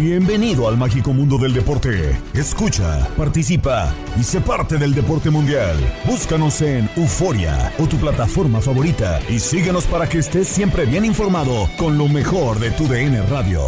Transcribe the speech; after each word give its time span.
Bienvenido 0.00 0.66
al 0.66 0.78
mágico 0.78 1.12
mundo 1.12 1.36
del 1.36 1.52
deporte. 1.52 2.18
Escucha, 2.32 3.06
participa 3.18 3.94
y 4.18 4.24
sé 4.24 4.40
parte 4.40 4.78
del 4.78 4.94
deporte 4.94 5.28
mundial. 5.28 5.76
Búscanos 6.06 6.62
en 6.62 6.88
Euforia 6.96 7.70
o 7.78 7.86
tu 7.86 7.98
plataforma 7.98 8.62
favorita 8.62 9.20
y 9.28 9.38
síguenos 9.38 9.84
para 9.84 10.08
que 10.08 10.20
estés 10.20 10.48
siempre 10.48 10.86
bien 10.86 11.04
informado 11.04 11.68
con 11.78 11.98
lo 11.98 12.08
mejor 12.08 12.58
de 12.60 12.70
tu 12.70 12.88
DN 12.88 13.20
Radio. 13.26 13.60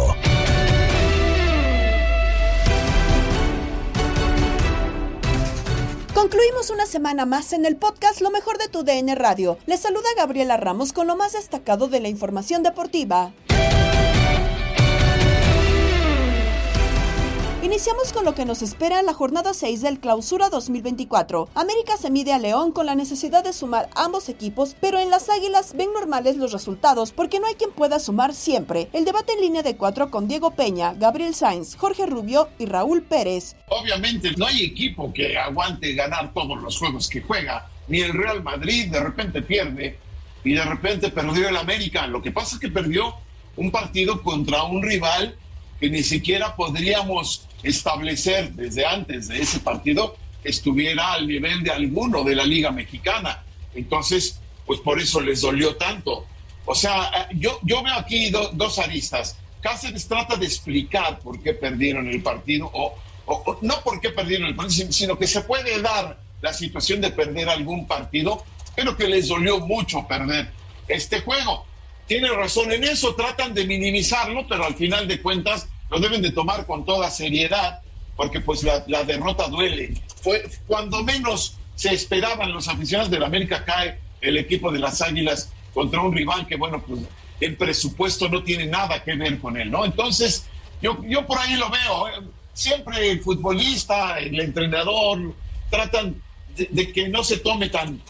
Concluimos 6.15 6.71
una 6.71 6.87
semana 6.87 7.27
más 7.27 7.53
en 7.53 7.65
el 7.65 7.75
podcast 7.75 8.21
Lo 8.21 8.31
mejor 8.31 8.57
de 8.57 8.69
tu 8.69 8.83
DN 8.83 9.13
Radio. 9.13 9.59
Les 9.67 9.81
saluda 9.81 10.07
Gabriela 10.17 10.57
Ramos 10.57 10.93
con 10.93 11.05
lo 11.05 11.15
más 11.15 11.33
destacado 11.33 11.89
de 11.89 11.99
la 11.99 12.07
información 12.07 12.63
deportiva. 12.63 13.33
Iniciamos 17.63 18.11
con 18.11 18.25
lo 18.25 18.35
que 18.35 18.43
nos 18.43 18.61
espera 18.61 18.99
en 18.99 19.05
la 19.05 19.13
jornada 19.13 19.53
6 19.53 19.81
del 19.81 20.01
Clausura 20.01 20.49
2024. 20.49 21.47
América 21.55 21.95
se 21.95 22.11
mide 22.11 22.33
a 22.33 22.37
León 22.37 22.73
con 22.73 22.85
la 22.85 22.93
necesidad 22.93 23.41
de 23.41 23.53
sumar 23.53 23.87
ambos 23.95 24.27
equipos, 24.27 24.75
pero 24.81 24.99
en 24.99 25.09
las 25.09 25.29
Águilas 25.29 25.73
ven 25.73 25.93
normales 25.93 26.35
los 26.35 26.51
resultados 26.51 27.13
porque 27.13 27.39
no 27.39 27.47
hay 27.47 27.55
quien 27.55 27.71
pueda 27.71 27.99
sumar 27.99 28.33
siempre. 28.33 28.89
El 28.91 29.05
debate 29.05 29.31
en 29.31 29.39
línea 29.39 29.63
de 29.63 29.77
cuatro 29.77 30.11
con 30.11 30.27
Diego 30.27 30.51
Peña, 30.51 30.93
Gabriel 30.95 31.33
Sainz, 31.33 31.77
Jorge 31.77 32.05
Rubio 32.05 32.49
y 32.59 32.65
Raúl 32.65 33.01
Pérez. 33.01 33.55
Obviamente 33.69 34.31
no 34.35 34.45
hay 34.45 34.65
equipo 34.65 35.13
que 35.13 35.37
aguante 35.37 35.93
ganar 35.93 36.33
todos 36.33 36.61
los 36.61 36.77
juegos 36.77 37.07
que 37.07 37.21
juega. 37.21 37.69
Ni 37.87 38.01
el 38.01 38.11
Real 38.11 38.43
Madrid 38.43 38.91
de 38.91 38.99
repente 38.99 39.41
pierde 39.41 39.97
y 40.43 40.51
de 40.51 40.65
repente 40.65 41.11
perdió 41.11 41.47
el 41.47 41.55
América. 41.55 42.07
Lo 42.07 42.21
que 42.21 42.31
pasa 42.31 42.55
es 42.55 42.59
que 42.59 42.67
perdió 42.67 43.15
un 43.55 43.71
partido 43.71 44.21
contra 44.21 44.63
un 44.63 44.83
rival 44.83 45.37
que 45.83 45.89
ni 45.89 46.01
siquiera 46.01 46.55
podríamos 46.55 47.45
establecer 47.61 48.53
desde 48.53 48.85
antes 48.85 49.27
de 49.27 49.41
ese 49.41 49.59
partido 49.59 50.15
estuviera 50.41 51.11
al 51.11 51.27
nivel 51.27 51.61
de 51.61 51.71
alguno 51.71 52.23
de 52.23 52.37
la 52.37 52.45
Liga 52.45 52.71
Mexicana. 52.71 53.43
Entonces, 53.75 54.39
pues 54.65 54.79
por 54.79 55.01
eso 55.01 55.19
les 55.19 55.41
dolió 55.41 55.75
tanto. 55.75 56.25
O 56.65 56.73
sea, 56.73 57.27
yo, 57.33 57.59
yo 57.63 57.83
veo 57.83 57.95
aquí 57.95 58.29
dos 58.29 58.79
aristas. 58.79 59.35
Cáceres 59.59 60.07
trata 60.07 60.37
de 60.37 60.45
explicar 60.45 61.19
por 61.19 61.43
qué 61.43 61.53
perdieron 61.53 62.07
el 62.07 62.23
partido, 62.23 62.71
o, 62.71 62.95
o, 63.25 63.59
no 63.61 63.81
por 63.81 63.99
qué 63.99 64.11
perdieron 64.11 64.47
el 64.47 64.55
partido, 64.55 64.89
sino 64.89 65.19
que 65.19 65.27
se 65.27 65.41
puede 65.41 65.81
dar 65.81 66.17
la 66.41 66.53
situación 66.53 67.01
de 67.01 67.11
perder 67.11 67.49
algún 67.49 67.87
partido, 67.87 68.45
pero 68.73 68.95
que 68.95 69.09
les 69.09 69.27
dolió 69.27 69.59
mucho 69.59 70.07
perder 70.07 70.49
este 70.87 71.19
juego. 71.19 71.65
Tiene 72.07 72.29
razón 72.29 72.71
en 72.71 72.85
eso, 72.85 73.15
tratan 73.15 73.53
de 73.53 73.65
minimizarlo, 73.65 74.47
pero 74.47 74.63
al 74.65 74.75
final 74.75 75.09
de 75.09 75.21
cuentas 75.21 75.67
lo 75.89 75.99
deben 75.99 76.21
de 76.21 76.31
tomar 76.31 76.65
con 76.65 76.85
toda 76.85 77.09
seriedad, 77.09 77.81
porque 78.15 78.39
pues 78.39 78.63
la, 78.63 78.83
la 78.87 79.03
derrota 79.03 79.47
duele. 79.47 79.93
Fue 80.21 80.43
cuando 80.67 81.03
menos 81.03 81.57
se 81.75 81.93
esperaban 81.93 82.51
los 82.53 82.67
aficionados 82.67 83.11
del 83.11 83.23
América 83.23 83.63
cae 83.65 83.99
el 84.21 84.37
equipo 84.37 84.71
de 84.71 84.79
las 84.79 85.01
Águilas 85.01 85.51
contra 85.73 86.01
un 86.01 86.13
rival 86.13 86.47
que, 86.47 86.55
bueno, 86.55 86.81
pues 86.81 87.01
el 87.39 87.57
presupuesto 87.57 88.29
no 88.29 88.43
tiene 88.43 88.65
nada 88.67 89.03
que 89.03 89.15
ver 89.15 89.39
con 89.39 89.57
él, 89.57 89.69
¿no? 89.69 89.85
Entonces, 89.85 90.45
yo, 90.81 90.97
yo 91.05 91.25
por 91.25 91.39
ahí 91.39 91.55
lo 91.55 91.69
veo. 91.69 92.07
¿eh? 92.07 92.27
Siempre 92.53 93.11
el 93.11 93.21
futbolista, 93.21 94.19
el 94.19 94.39
entrenador, 94.39 95.33
tratan 95.69 96.21
de, 96.55 96.67
de, 96.71 96.91
que 96.91 97.09
no 97.09 97.23
se 97.23 97.37
tome 97.37 97.69
tan, 97.69 98.01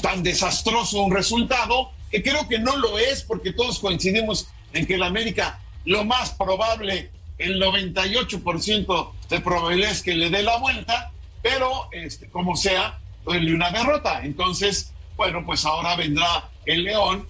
tan 0.00 0.22
desastroso 0.22 1.02
un 1.02 1.12
resultado, 1.12 1.90
que 2.10 2.22
creo 2.22 2.48
que 2.48 2.58
no 2.58 2.76
lo 2.76 2.98
es, 2.98 3.22
porque 3.22 3.52
todos 3.52 3.78
coincidimos 3.78 4.48
en 4.72 4.86
que 4.86 4.94
el 4.94 5.02
América 5.02 5.60
lo 5.84 6.04
más 6.04 6.30
probable, 6.30 7.10
el 7.38 7.60
98% 7.60 9.12
de 9.28 9.40
probabilidad 9.40 9.90
es 9.90 10.02
que 10.02 10.14
le 10.14 10.30
dé 10.30 10.42
la 10.42 10.58
vuelta, 10.58 11.12
pero 11.42 11.88
este, 11.92 12.28
como 12.28 12.56
sea, 12.56 12.98
duele 13.24 13.54
una 13.54 13.70
derrota. 13.70 14.24
Entonces, 14.24 14.92
bueno, 15.16 15.44
pues 15.44 15.64
ahora 15.64 15.96
vendrá 15.96 16.50
el 16.66 16.84
León 16.84 17.26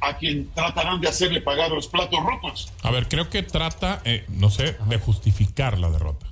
a 0.00 0.16
quien 0.18 0.50
tratarán 0.52 1.00
de 1.00 1.08
hacerle 1.08 1.40
pagar 1.40 1.70
los 1.70 1.88
platos 1.88 2.20
rotos. 2.22 2.72
A 2.82 2.90
ver, 2.90 3.08
creo 3.08 3.30
que 3.30 3.42
trata, 3.42 4.02
eh, 4.04 4.24
no 4.28 4.50
sé, 4.50 4.76
de 4.86 4.98
justificar 4.98 5.78
la 5.78 5.90
derrota. 5.90 6.26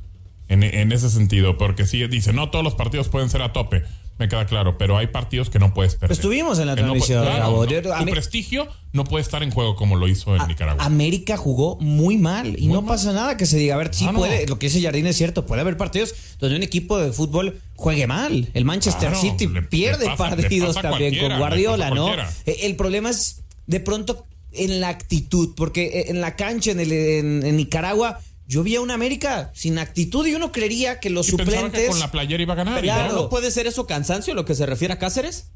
En, 0.49 0.63
en, 0.63 0.93
ese 0.93 1.09
sentido, 1.09 1.57
porque 1.57 1.87
si 1.87 2.07
dice, 2.09 2.35
no 2.35 2.51
todos 2.51 2.63
los 2.63 2.75
partidos 2.75 3.09
pueden 3.09 3.31
ser 3.31 3.41
a 3.41 3.55
tope 3.55 3.85
me 4.19 4.29
queda 4.29 4.47
claro, 4.47 4.79
pero 4.79 4.97
hay 4.97 5.09
partidos 5.09 5.51
que 5.51 5.59
no 5.59 5.75
puedes 5.75 5.97
perder. 5.97 6.13
Estuvimos 6.13 6.59
en 6.59 6.67
la 6.67 6.77
transmisión. 6.77 7.25
No, 7.25 7.31
claro, 7.31 7.67
no, 7.67 8.05
tu 8.05 8.11
prestigio 8.11 8.69
no 8.93 9.05
puede 9.05 9.23
estar 9.23 9.43
en 9.43 9.51
juego 9.51 9.75
como 9.75 9.97
lo 9.97 10.07
hizo 10.07 10.35
en 10.37 10.43
a, 10.43 10.47
Nicaragua. 10.47 10.85
América 10.85 11.37
jugó 11.37 11.77
muy 11.81 12.19
mal 12.19 12.59
y 12.59 12.67
muy 12.67 12.75
no 12.75 12.83
mal. 12.83 12.95
pasa 12.95 13.13
nada 13.13 13.37
que 13.37 13.47
se 13.47 13.57
diga, 13.59 13.75
a 13.75 13.79
ver, 13.79 13.95
sí 13.95 14.07
puede, 14.15 14.47
lo 14.47 14.59
que 14.59 14.67
dice 14.67 14.83
Jardín 14.83 15.07
es 15.07 15.17
cierto, 15.17 15.47
puede 15.47 15.63
haber 15.63 15.77
partidos 15.77 16.15
donde 16.39 16.57
un 16.57 16.63
equipo 16.63 16.99
de 16.99 17.13
fútbol 17.13 17.61
juegue 17.75 18.07
mal. 18.07 18.49
El 18.55 18.65
Manchester 18.65 19.11
claro, 19.11 19.21
City 19.21 19.47
le, 19.49 19.63
pierde 19.63 20.05
le 20.05 20.17
pasa, 20.17 20.37
partidos 20.37 20.77
también 20.77 21.19
con 21.19 21.39
Guardiola, 21.39 21.91
¿no? 21.91 22.11
El 22.47 22.77
problema 22.77 23.11
es 23.11 23.43
de 23.67 23.81
pronto 23.81 24.27
en 24.53 24.81
la 24.81 24.91
actitud, 24.91 25.55
porque 25.57 26.07
en 26.09 26.21
la 26.21 26.37
cancha 26.37 26.73
en, 26.73 26.81
el, 26.81 26.93
en, 26.93 27.47
en 27.47 27.57
Nicaragua 27.57 28.21
yo 28.53 28.63
vi 28.63 28.77
a 28.77 28.83
una 28.83 28.93
América 28.93 29.51
sin 29.55 29.79
actitud 29.79 30.27
y 30.27 30.35
uno 30.35 30.53
creería 30.53 31.01
que 31.01 31.09
los 31.09 31.27
y 31.27 31.31
suplentes. 31.31 31.81
Que 31.81 31.87
con 31.87 31.99
la 31.99 32.11
playera 32.11 32.43
iba 32.43 32.53
a 32.53 32.57
ganar. 32.57 32.83
Claro. 32.83 33.15
¿No 33.15 33.29
puede 33.31 33.51
ser 33.51 33.67
eso 33.67 33.87
cansancio 33.87 34.35
lo 34.35 34.45
que 34.45 34.55
se 34.55 34.67
refiere 34.67 34.93
a 34.93 34.99
Cáceres? 34.99 35.47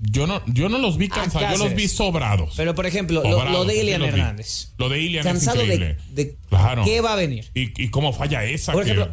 Yo 0.00 0.28
no, 0.28 0.40
yo 0.46 0.68
no 0.68 0.78
los 0.78 0.96
vi 0.96 1.08
cansados, 1.08 1.58
yo 1.58 1.64
los 1.64 1.74
vi 1.74 1.88
sobrados. 1.88 2.54
Pero 2.56 2.74
por 2.76 2.86
ejemplo, 2.86 3.22
lo, 3.24 3.64
de 3.64 3.80
Ilian 3.80 4.02
Hernández. 4.02 4.68
Lo 4.78 4.88
de 4.88 5.00
Ilian 5.00 5.24
Cansado 5.24 5.60
es 5.60 5.96
de, 6.10 6.36
qué 6.84 7.00
va 7.00 7.14
a 7.14 7.16
venir. 7.16 7.50
Y, 7.52 7.88
cómo 7.88 8.12
falla 8.12 8.44
esa. 8.44 8.72
Por 8.72 8.84
ejemplo, 8.84 9.10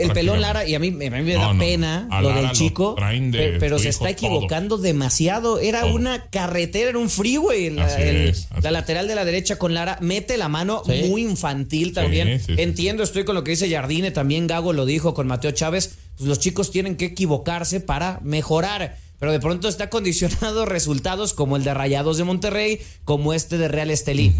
el, 0.00 0.10
pelón 0.10 0.40
Lara, 0.40 0.66
y 0.66 0.74
a 0.74 0.80
mí, 0.80 0.90
me 0.90 1.08
da 1.34 1.54
pena 1.56 2.08
lo 2.20 2.30
del 2.30 2.50
chico, 2.50 2.96
pero 3.60 3.78
se 3.78 3.90
está 3.90 4.10
equivocando 4.10 4.76
demasiado. 4.78 5.60
Era 5.60 5.86
una 5.86 6.26
carretera, 6.26 6.90
era 6.90 6.98
un 6.98 7.10
freeway. 7.10 7.70
La, 7.70 7.86
la, 8.60 8.70
lateral 8.70 9.06
de 9.06 9.14
la 9.14 9.24
derecha 9.24 9.56
con 9.56 9.72
Lara 9.72 9.98
mete 10.00 10.36
la 10.36 10.48
mano 10.48 10.82
muy 11.06 11.22
infantil 11.22 11.92
también. 11.92 12.42
Entiendo, 12.48 13.04
estoy 13.04 13.24
con 13.24 13.36
lo 13.36 13.44
que 13.44 13.52
dice 13.52 13.70
Jardine, 13.70 14.10
también 14.10 14.48
Gago 14.48 14.72
lo 14.72 14.84
dijo 14.84 15.14
con 15.14 15.28
Mateo 15.28 15.52
Chávez. 15.52 15.96
Pues 16.16 16.28
los 16.28 16.40
chicos 16.40 16.72
tienen 16.72 16.96
que 16.96 17.04
equivocarse 17.04 17.78
para 17.78 18.18
mejorar 18.24 18.96
pero 19.18 19.32
de 19.32 19.40
pronto 19.40 19.68
está 19.68 19.90
condicionado 19.90 20.64
resultados 20.66 21.34
como 21.34 21.56
el 21.56 21.64
de 21.64 21.74
Rayados 21.74 22.18
de 22.18 22.24
Monterrey, 22.24 22.80
como 23.04 23.34
este 23.34 23.58
de 23.58 23.68
Real 23.68 23.90
Estelí. 23.90 24.34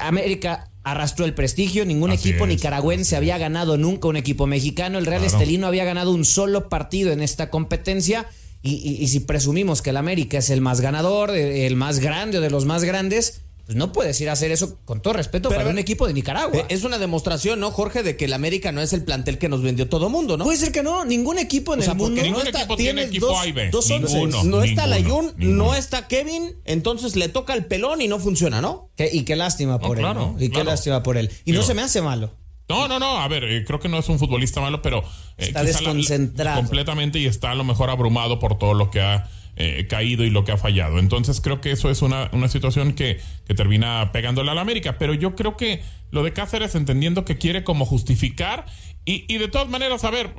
América 0.00 0.70
arrastró 0.82 1.24
el 1.24 1.34
prestigio, 1.34 1.84
ningún 1.84 2.12
equipo 2.12 2.46
nicaragüense 2.46 3.16
había 3.16 3.38
ganado 3.38 3.76
nunca 3.76 4.08
un 4.08 4.16
equipo 4.16 4.46
mexicano, 4.46 4.98
el 4.98 5.06
Real 5.06 5.24
Estelí 5.24 5.58
no 5.58 5.66
había 5.66 5.84
ganado 5.84 6.12
un 6.12 6.24
solo 6.24 6.68
partido 6.68 7.12
en 7.12 7.20
esta 7.20 7.50
competencia. 7.50 8.26
Y, 8.62 8.74
y, 9.02 9.08
si 9.08 9.20
presumimos 9.20 9.80
que 9.80 9.88
el 9.88 9.96
América 9.96 10.36
es 10.36 10.50
el 10.50 10.60
más 10.60 10.82
ganador, 10.82 11.30
el 11.30 11.76
más 11.76 11.98
grande 11.98 12.36
o 12.36 12.40
de 12.42 12.50
los 12.50 12.66
más 12.66 12.84
grandes, 12.84 13.40
pues 13.70 13.76
no 13.76 13.92
puedes 13.92 14.20
ir 14.20 14.28
a 14.28 14.32
hacer 14.32 14.50
eso 14.50 14.80
con 14.84 15.00
todo 15.00 15.12
respeto 15.12 15.48
para 15.48 15.68
un 15.68 15.78
equipo 15.78 16.08
de 16.08 16.12
Nicaragua. 16.12 16.58
Eh, 16.58 16.64
es 16.70 16.82
una 16.82 16.98
demostración, 16.98 17.60
¿no, 17.60 17.70
Jorge, 17.70 18.02
de 18.02 18.16
que 18.16 18.24
el 18.24 18.32
América 18.32 18.72
no 18.72 18.80
es 18.80 18.92
el 18.92 19.04
plantel 19.04 19.38
que 19.38 19.48
nos 19.48 19.62
vendió 19.62 19.88
todo 19.88 20.10
mundo, 20.10 20.36
¿no? 20.36 20.42
Puede 20.42 20.58
ser 20.58 20.72
que 20.72 20.82
no, 20.82 21.04
ningún 21.04 21.38
equipo 21.38 21.74
en 21.74 21.82
el 21.84 21.94
mundo 21.94 22.20
no 22.20 22.42
está, 22.42 22.66
tiene 22.74 23.04
equipo 23.04 23.28
dos, 23.70 23.88
dos 23.88 24.44
No 24.44 24.64
está 24.64 24.88
Layun, 24.88 25.34
no 25.36 25.76
está 25.76 26.08
Kevin, 26.08 26.56
entonces 26.64 27.14
le 27.14 27.28
toca 27.28 27.54
el 27.54 27.66
pelón 27.66 28.02
y 28.02 28.08
no 28.08 28.18
funciona, 28.18 28.60
¿no? 28.60 28.90
y 28.98 29.22
qué 29.22 29.36
lástima 29.36 29.78
por 29.78 30.00
él, 30.00 30.02
¿no? 30.02 30.34
Y 30.40 30.48
qué 30.48 30.64
lástima 30.64 31.04
por 31.04 31.16
él. 31.16 31.30
Y 31.44 31.52
no 31.52 31.62
se 31.62 31.74
me 31.74 31.82
hace 31.82 32.02
malo. 32.02 32.32
No, 32.68 32.88
no, 32.88 32.98
no. 32.98 33.18
A 33.18 33.28
ver, 33.28 33.44
eh, 33.44 33.64
creo 33.64 33.78
que 33.80 33.88
no 33.88 33.98
es 33.98 34.08
un 34.08 34.18
futbolista 34.18 34.60
malo, 34.60 34.80
pero 34.80 34.98
eh, 34.98 35.46
está 35.46 35.64
desconcentrado 35.64 36.60
completamente 36.60 37.18
y 37.18 37.26
está 37.26 37.50
a 37.50 37.54
lo 37.56 37.64
mejor 37.64 37.90
abrumado 37.90 38.38
por 38.38 38.58
todo 38.58 38.74
lo 38.74 38.90
que 38.92 39.00
ha 39.00 39.28
eh, 39.56 39.86
caído 39.88 40.24
y 40.24 40.30
lo 40.30 40.44
que 40.44 40.52
ha 40.52 40.56
fallado. 40.56 40.98
Entonces 40.98 41.40
creo 41.40 41.60
que 41.60 41.72
eso 41.72 41.90
es 41.90 42.02
una, 42.02 42.30
una 42.32 42.48
situación 42.48 42.92
que, 42.92 43.20
que, 43.46 43.54
termina 43.54 44.10
pegándole 44.12 44.50
a 44.50 44.54
la 44.54 44.60
América. 44.60 44.98
Pero 44.98 45.14
yo 45.14 45.34
creo 45.34 45.56
que 45.56 45.82
lo 46.10 46.22
de 46.22 46.32
Cáceres 46.32 46.74
entendiendo 46.74 47.24
que 47.24 47.38
quiere 47.38 47.64
como 47.64 47.86
justificar 47.86 48.66
y, 49.04 49.24
y 49.32 49.38
de 49.38 49.48
todas 49.48 49.68
maneras, 49.68 50.04
a 50.04 50.10
ver, 50.10 50.34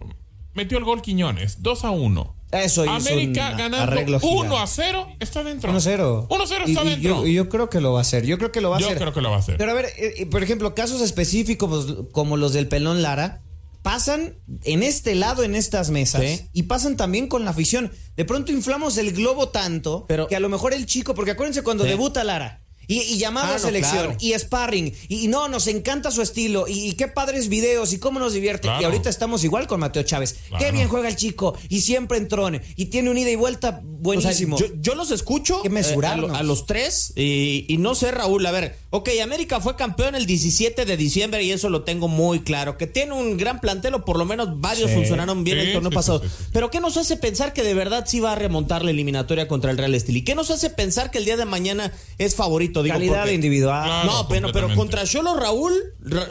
metió 0.54 0.78
el 0.78 0.84
gol 0.84 1.02
Quiñones, 1.02 1.62
2 1.62 1.86
a 1.86 1.92
1. 1.92 2.36
Eso 2.52 2.84
América 2.90 3.52
ganando 3.52 4.20
1 4.22 4.58
a 4.58 4.68
0 4.68 5.08
está 5.20 5.44
dentro. 5.44 5.70
1 5.70 5.78
a 5.78 5.82
0. 5.82 6.28
1 6.30 6.44
a 6.44 6.48
0 6.48 6.66
está 6.68 6.84
dentro. 6.84 7.26
Y 7.26 7.34
yo, 7.34 7.48
creo 7.48 7.70
que 7.70 7.80
lo 7.80 7.94
va 7.94 8.00
a 8.00 8.02
hacer. 8.02 8.26
Yo 8.26 8.38
creo 8.38 8.52
que 8.52 8.60
lo 8.60 8.70
va 8.70 8.76
a 8.76 8.80
hacer. 8.80 8.94
Yo 8.94 9.00
creo 9.00 9.14
que 9.14 9.22
lo 9.22 9.30
va 9.30 9.38
a 9.38 9.40
hacer. 9.40 9.58
Pero 9.58 9.72
a 9.72 9.74
ver, 9.74 9.86
eh, 9.98 10.26
por 10.26 10.44
ejemplo, 10.44 10.76
casos 10.76 11.02
específicos 11.02 12.10
como 12.12 12.36
los 12.36 12.52
del 12.52 12.68
pelón 12.68 13.02
Lara 13.02 13.42
pasan 13.82 14.36
en 14.64 14.84
este 14.84 15.16
lado, 15.16 15.44
en 15.44 15.56
estas 15.56 15.90
mesas, 15.90 16.46
y 16.54 16.64
pasan 16.64 16.98
también 16.98 17.28
con 17.28 17.46
la 17.46 17.52
afición. 17.52 17.92
De 18.16 18.26
pronto 18.26 18.52
inflamos 18.52 18.98
el 18.98 19.14
globo 19.14 19.50
tanto 19.50 20.06
pero, 20.08 20.28
que 20.28 20.36
a 20.36 20.40
lo 20.40 20.50
mejor 20.50 20.74
el 20.74 20.86
chico, 20.86 21.16
porque 21.16 21.32
acuérdense 21.32 21.64
cuando 21.64 21.84
debuta 21.84 22.24
Lara, 22.24 22.61
y, 22.92 23.18
llamado 23.18 23.54
a 23.54 23.56
ah, 23.56 23.60
selección, 23.60 24.16
y 24.20 24.34
sparring, 24.34 24.94
y, 25.08 25.28
no, 25.28 25.48
nos 25.48 25.68
encanta 25.68 26.12
su 26.12 26.22
estilo, 26.22 26.66
y, 26.68 26.94
qué 26.94 27.08
padres 27.08 27.48
videos, 27.48 27.94
y 27.94 28.00
cómo 28.00 28.20
nos 28.20 28.34
divierte. 28.34 28.68
Y 28.80 28.84
ahorita 28.84 29.10
estamos 29.10 29.44
igual 29.44 29.68
con 29.68 29.80
Mateo 29.80 30.04
Chávez. 30.04 30.36
Qué 30.60 30.72
bien 30.72 30.88
juega 30.88 31.08
el 31.08 31.16
chico, 31.16 31.58
y 31.70 31.82
siempre 31.82 32.18
entrone, 32.18 32.62
y 32.76 32.86
tiene 32.86 33.10
un 33.10 33.18
ida 33.18 33.30
y 33.30 33.36
vuelta 33.36 33.82
buenísimo. 33.84 34.58
yo, 34.82 34.96
los 34.96 35.12
escucho 35.12 35.62
eh, 35.64 35.96
a, 36.34 36.44
los 36.44 36.66
tres, 36.66 37.14
y, 37.16 37.78
no 37.80 37.96
sé, 37.96 38.12
Raúl, 38.12 38.46
a 38.46 38.52
ver, 38.52 38.78
ok, 38.90 39.10
América 39.24 39.62
fue 39.62 39.76
campeón 39.76 40.16
el 40.16 40.26
17 40.26 40.86
de 40.86 40.98
diciembre, 40.98 41.44
y 41.44 41.52
eso 41.52 41.70
lo 41.70 41.84
tengo 41.84 42.08
muy 42.10 42.42
claro, 42.42 42.78
que 42.78 42.88
tiene 42.88 43.14
un 43.14 43.38
gran 43.38 43.62
plantel, 43.62 43.94
o 43.96 44.06
por 44.06 44.18
lo 44.18 44.26
menos 44.26 44.60
varios 44.60 44.92
funcionaron 44.92 45.44
bien 45.44 45.60
el 45.60 45.72
torneo 45.72 45.92
pasado. 45.92 46.22
Pero 46.52 46.70
¿qué 46.70 46.82
nos 46.82 46.98
hace 46.98 47.16
pensar 47.16 47.54
que 47.54 47.64
de 47.64 47.74
verdad 47.74 48.06
sí 48.06 48.20
va 48.20 48.34
a 48.34 48.36
remontar 48.36 48.84
la 48.84 48.92
eliminatoria 48.92 49.48
contra 49.48 49.72
el 49.72 49.78
Real 49.78 49.96
Estelí? 49.96 50.24
¿Qué 50.24 50.36
nos 50.36 50.52
hace 50.52 50.70
pensar 50.70 51.10
que 51.10 51.20
el 51.20 51.26
día 51.26 51.38
de 51.38 51.46
mañana 51.46 51.94
es 52.18 52.36
favorito? 52.36 52.81
Calidad 52.84 53.28
individual. 53.28 54.06
no, 54.06 54.28
pero, 54.28 54.52
pero 54.52 54.74
contra 54.76 55.06
Cholo 55.06 55.36
Raúl, 55.36 55.74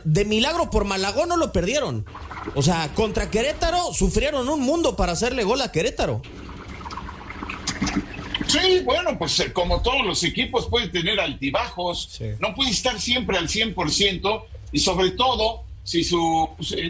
de 0.05 0.25
milagro 0.25 0.71
por 0.71 0.85
Malagón 0.85 1.29
no 1.29 1.37
lo 1.37 1.53
perdieron. 1.53 2.07
O 2.55 2.63
sea, 2.63 2.91
contra 2.95 3.31
Querétaro 3.31 3.93
sufrieron 3.93 4.49
un 4.49 4.61
mundo 4.61 4.97
para 4.97 5.13
hacerle 5.13 5.45
gol 5.45 5.61
a 5.61 5.73
Querétaro. 5.73 6.23
Sí, 8.47 8.81
bueno, 8.85 9.17
pues 9.17 9.39
eh, 9.41 9.53
como 9.53 9.81
todos 9.81 10.05
los 10.05 10.25
equipos 10.25 10.67
pueden 10.69 10.91
tener 10.91 11.21
altibajos, 11.21 12.21
no 12.41 12.55
puede 12.55 12.71
estar 12.71 13.01
siempre 13.01 13.39
al 13.39 13.49
100% 13.49 14.43
y 14.73 14.79
sobre 14.81 15.13
todo 15.13 15.65
si 15.85 16.05
su, 16.05 16.49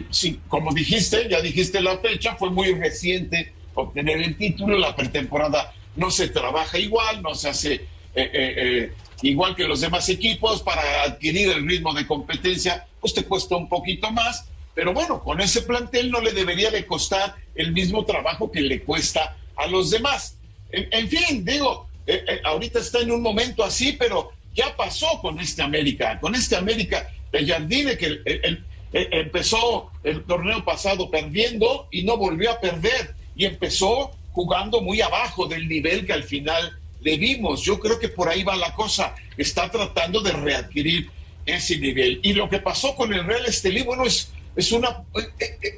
si, 0.09 0.39
como 0.47 0.73
dijiste, 0.73 1.27
ya 1.29 1.41
dijiste 1.41 1.81
la 1.81 1.97
fecha, 1.99 2.35
fue 2.35 2.49
muy 2.49 2.73
reciente 2.73 3.53
obtener 3.73 4.21
el 4.21 4.37
título, 4.37 4.77
la 4.77 4.95
pretemporada 4.95 5.73
no 5.95 6.09
se 6.09 6.29
trabaja 6.29 6.77
igual, 6.77 7.21
no 7.21 7.35
se 7.35 7.49
hace 7.49 7.73
eh, 7.73 7.85
eh, 8.15 8.93
igual 9.21 9.55
que 9.55 9.67
los 9.67 9.81
demás 9.81 10.09
equipos, 10.09 10.61
para 10.61 11.03
adquirir 11.03 11.49
el 11.49 11.67
ritmo 11.67 11.93
de 11.93 12.07
competencia, 12.07 12.87
pues 12.99 13.13
te 13.13 13.23
cuesta 13.23 13.55
un 13.55 13.69
poquito 13.69 14.11
más, 14.11 14.45
pero 14.73 14.93
bueno, 14.93 15.21
con 15.21 15.41
ese 15.41 15.61
plantel 15.61 16.11
no 16.11 16.21
le 16.21 16.31
debería 16.31 16.71
de 16.71 16.85
costar 16.85 17.35
el 17.55 17.71
mismo 17.73 18.05
trabajo 18.05 18.51
que 18.51 18.61
le 18.61 18.81
cuesta 18.83 19.37
a 19.55 19.67
los 19.67 19.89
demás. 19.91 20.37
En, 20.71 21.09
fin, 21.09 21.43
digo, 21.43 21.87
eh, 22.07 22.23
eh, 22.27 22.41
ahorita 22.45 22.79
está 22.79 22.99
en 22.99 23.11
un 23.11 23.21
momento 23.21 23.63
así, 23.63 23.93
pero 23.93 24.31
ya 24.55 24.75
pasó 24.75 25.19
con 25.21 25.39
este 25.39 25.61
América, 25.61 26.19
con 26.19 26.33
este 26.35 26.55
América 26.55 27.09
de 27.31 27.45
Jardine 27.45 27.97
que 27.97 28.21
el, 28.25 28.65
empezó 28.93 29.91
el 30.03 30.23
torneo 30.23 30.63
pasado 30.63 31.09
perdiendo 31.09 31.87
y 31.91 32.03
no 32.03 32.17
volvió 32.17 32.51
a 32.51 32.59
perder 32.59 33.15
y 33.35 33.45
empezó 33.45 34.11
jugando 34.31 34.81
muy 34.81 35.01
abajo 35.01 35.47
del 35.47 35.67
nivel 35.67 36.05
que 36.05 36.13
al 36.13 36.23
final 36.23 36.79
le 37.01 37.17
vimos. 37.17 37.61
Yo 37.61 37.79
creo 37.79 37.99
que 37.99 38.09
por 38.09 38.29
ahí 38.29 38.43
va 38.43 38.55
la 38.55 38.73
cosa. 38.73 39.15
Está 39.37 39.69
tratando 39.69 40.21
de 40.21 40.31
readquirir 40.31 41.09
ese 41.45 41.77
nivel. 41.77 42.19
Y 42.23 42.33
lo 42.33 42.49
que 42.49 42.59
pasó 42.59 42.95
con 42.95 43.13
el 43.13 43.25
Real 43.25 43.45
Estelí, 43.45 43.81
bueno, 43.83 44.05
es, 44.05 44.31
es, 44.55 44.71
una, 44.71 45.03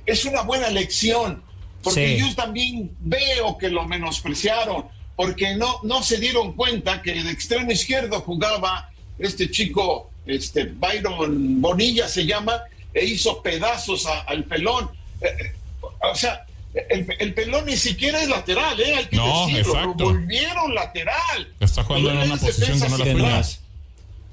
es 0.06 0.26
una 0.26 0.42
buena 0.42 0.70
lección, 0.70 1.44
porque 1.82 2.18
yo 2.18 2.34
también 2.36 2.92
veo 3.00 3.58
que 3.58 3.70
lo 3.70 3.86
menospreciaron, 3.88 4.86
porque 5.16 5.56
no, 5.56 5.80
no 5.84 6.04
se 6.04 6.18
dieron 6.18 6.54
cuenta 6.54 7.02
que 7.02 7.14
de 7.14 7.32
extremo 7.32 7.72
izquierdo 7.72 8.22
jugaba 8.22 8.90
este 9.20 9.52
chico, 9.52 10.12
este 10.26 10.66
Byron 10.66 11.62
Bonilla 11.62 12.08
se 12.08 12.26
llama, 12.26 12.64
e 12.94 13.06
hizo 13.06 13.42
pedazos 13.42 14.06
al 14.06 14.44
pelón. 14.46 14.90
Eh, 15.22 15.28
eh, 15.28 15.54
o 16.12 16.16
sea, 16.16 16.46
el, 16.74 17.34
pelón 17.34 17.66
ni 17.66 17.78
siquiera 17.78 18.22
es 18.22 18.30
lateral, 18.30 18.80
¿eh? 18.80 18.96
Hay 18.96 19.06
que 19.06 19.16
no, 19.16 19.48
decirlo. 19.48 19.86
Lo 19.86 19.94
volvieron 19.94 20.74
lateral. 20.74 21.54
Está 21.60 21.84
jugando 21.84 22.12
en 22.12 22.18
una 22.18 22.38
posición 22.38 22.80
que 23.04 23.14
no 23.14 23.28
la 23.28 23.44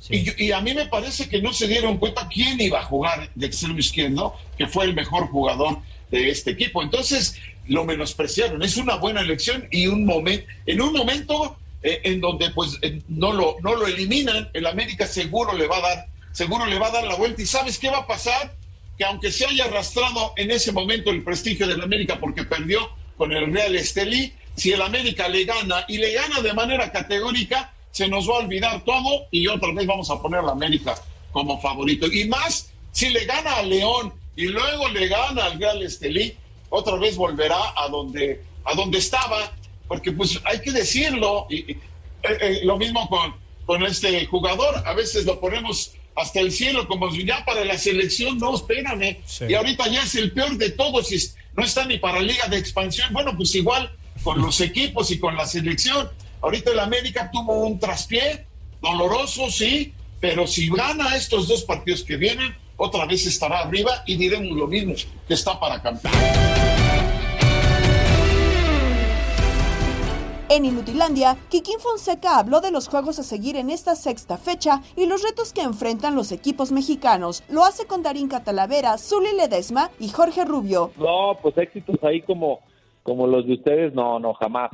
y, 0.09 0.47
y, 0.47 0.53
a 0.53 0.61
mí 0.61 0.75
me 0.75 0.87
parece 0.87 1.29
que 1.29 1.41
no 1.41 1.53
se 1.53 1.69
dieron 1.69 1.99
cuenta 1.99 2.27
quién 2.29 2.61
iba 2.61 2.81
a 2.81 2.83
jugar 2.83 3.31
de 3.35 3.47
extremo 3.47 3.79
izquierdo, 3.79 4.35
que 4.59 4.67
fue 4.67 4.87
el 4.87 4.95
mejor 4.95 5.29
jugador 5.29 5.79
de 6.11 6.31
este 6.31 6.53
equipo. 6.53 6.83
Entonces 6.83 7.37
lo 7.69 7.85
menospreciaron. 7.85 8.63
Es 8.63 8.77
una 8.77 8.97
buena 8.97 9.21
elección 9.21 9.69
y 9.71 9.87
un 9.87 10.05
momento, 10.05 10.47
en 10.67 10.81
un 10.81 10.93
momento 10.93 11.57
eh, 11.83 12.01
en 12.05 12.21
donde 12.21 12.51
pues 12.51 12.79
eh, 12.83 13.01
no 13.09 13.33
lo 13.33 13.57
no 13.63 13.75
lo 13.75 13.87
eliminan, 13.87 14.51
el 14.53 14.67
América 14.67 15.07
seguro 15.07 15.57
le 15.57 15.67
va 15.67 15.79
a 15.79 15.81
dar 15.81 16.07
seguro 16.33 16.67
le 16.67 16.79
va 16.79 16.89
a 16.89 16.93
dar 16.93 17.05
la 17.05 17.15
vuelta. 17.15 17.43
¿Y 17.43 17.47
sabes 17.47 17.79
qué 17.79 17.91
va 17.91 17.99
a 17.99 18.07
pasar? 18.07 18.55
Que 19.01 19.07
aunque 19.07 19.33
se 19.33 19.47
haya 19.47 19.65
arrastrado 19.65 20.35
en 20.37 20.51
ese 20.51 20.73
momento 20.73 21.09
el 21.09 21.25
prestigio 21.25 21.67
del 21.67 21.81
América 21.81 22.21
porque 22.21 22.45
perdió 22.45 22.87
con 23.17 23.33
el 23.33 23.51
Real 23.51 23.75
Estelí, 23.75 24.35
si 24.55 24.73
el 24.73 24.83
América 24.83 25.27
le 25.27 25.45
gana 25.45 25.87
y 25.89 25.97
le 25.97 26.13
gana 26.13 26.43
de 26.43 26.53
manera 26.53 26.93
categórica, 26.93 27.73
se 27.91 28.09
nos 28.09 28.29
va 28.29 28.35
a 28.35 28.39
olvidar 28.41 28.85
todo 28.85 29.27
y 29.31 29.47
otra 29.47 29.73
vez 29.73 29.87
vamos 29.87 30.11
a 30.11 30.21
poner 30.21 30.45
la 30.45 30.53
América 30.53 30.95
como 31.33 31.59
favorito. 31.63 32.09
Y 32.13 32.27
más, 32.29 32.75
si 32.93 33.09
le 33.09 33.25
gana 33.25 33.55
a 33.55 33.63
León 33.63 34.13
y 34.37 34.49
luego 34.49 34.87
le 34.91 35.09
gana 35.09 35.47
al 35.47 35.59
Real 35.59 35.81
Estelí, 35.83 36.37
otra 36.69 36.97
vez 36.97 37.17
volverá 37.17 37.73
a 37.77 37.89
donde, 37.89 38.45
a 38.67 38.75
donde 38.75 38.99
estaba, 38.99 39.51
porque 39.89 40.13
pues 40.13 40.39
hay 40.45 40.61
que 40.61 40.73
decirlo, 40.73 41.47
y, 41.49 41.71
eh, 41.71 41.79
eh, 42.23 42.61
lo 42.65 42.77
mismo 42.77 43.09
con, 43.09 43.35
con 43.65 43.83
este 43.83 44.27
jugador, 44.27 44.83
a 44.85 44.93
veces 44.93 45.25
lo 45.25 45.41
ponemos 45.41 45.95
hasta 46.21 46.41
el 46.41 46.53
cielo, 46.53 46.87
como 46.87 47.15
ya 47.15 47.45
para 47.45 47.65
la 47.65 47.79
selección, 47.79 48.39
no, 48.39 48.55
espérame. 48.55 49.19
Y 49.49 49.55
ahorita 49.55 49.89
ya 49.89 50.03
es 50.03 50.15
el 50.15 50.33
peor 50.33 50.57
de 50.57 50.71
todos 50.71 51.13
y 51.13 51.19
no 51.57 51.65
está 51.65 51.85
ni 51.85 51.99
para 51.99 52.21
Liga 52.21 52.47
de 52.49 52.59
Expansión. 52.59 53.13
Bueno, 53.13 53.37
pues 53.37 53.55
igual 53.55 53.91
con 54.23 54.41
los 54.41 54.61
equipos 54.61 55.11
y 55.11 55.19
con 55.19 55.37
la 55.37 55.47
selección. 55.47 56.09
Ahorita 56.43 56.73
el 56.73 56.79
América 56.79 57.31
tuvo 57.33 57.67
un 57.67 57.79
traspié, 57.79 58.47
doloroso, 58.81 59.51
sí, 59.51 59.93
pero 60.21 60.47
si 60.47 60.71
gana 60.71 61.17
estos 61.17 61.49
dos 61.49 61.65
partidos 61.65 62.03
que 62.03 62.17
vienen, 62.17 62.55
otra 62.77 63.05
vez 63.05 63.27
estará 63.27 63.61
arriba 63.61 64.03
y 64.07 64.17
diremos 64.17 64.57
lo 64.57 64.67
mismo, 64.67 64.95
que 65.29 65.35
está 65.35 65.59
para 65.61 65.83
campeón. 65.83 66.60
En 70.51 70.65
Inutilandia, 70.65 71.37
Kikín 71.49 71.79
Fonseca 71.79 72.37
habló 72.37 72.61
de 72.61 72.73
los 72.73 72.89
juegos 72.89 73.21
a 73.21 73.23
seguir 73.23 73.55
en 73.55 73.71
esta 73.71 73.95
sexta 73.95 74.37
fecha 74.37 74.83
y 74.97 75.07
los 75.07 75.23
retos 75.23 75.53
que 75.53 75.63
enfrentan 75.63 76.17
los 76.17 76.33
equipos 76.33 76.73
mexicanos. 76.73 77.45
Lo 77.49 77.65
hace 77.65 77.87
con 77.87 78.03
Darín 78.03 78.27
Catalavera, 78.27 78.99
Zuli 78.99 79.33
Ledesma 79.37 79.93
y 80.01 80.09
Jorge 80.09 80.45
Rubio. 80.45 80.91
No, 80.97 81.39
pues 81.41 81.57
éxitos 81.57 82.03
ahí 82.03 82.21
como, 82.23 82.59
como 83.05 83.29
los 83.29 83.47
de 83.47 83.55
ustedes, 83.55 83.95
no, 83.95 84.19
no, 84.19 84.35
jamás. 84.35 84.73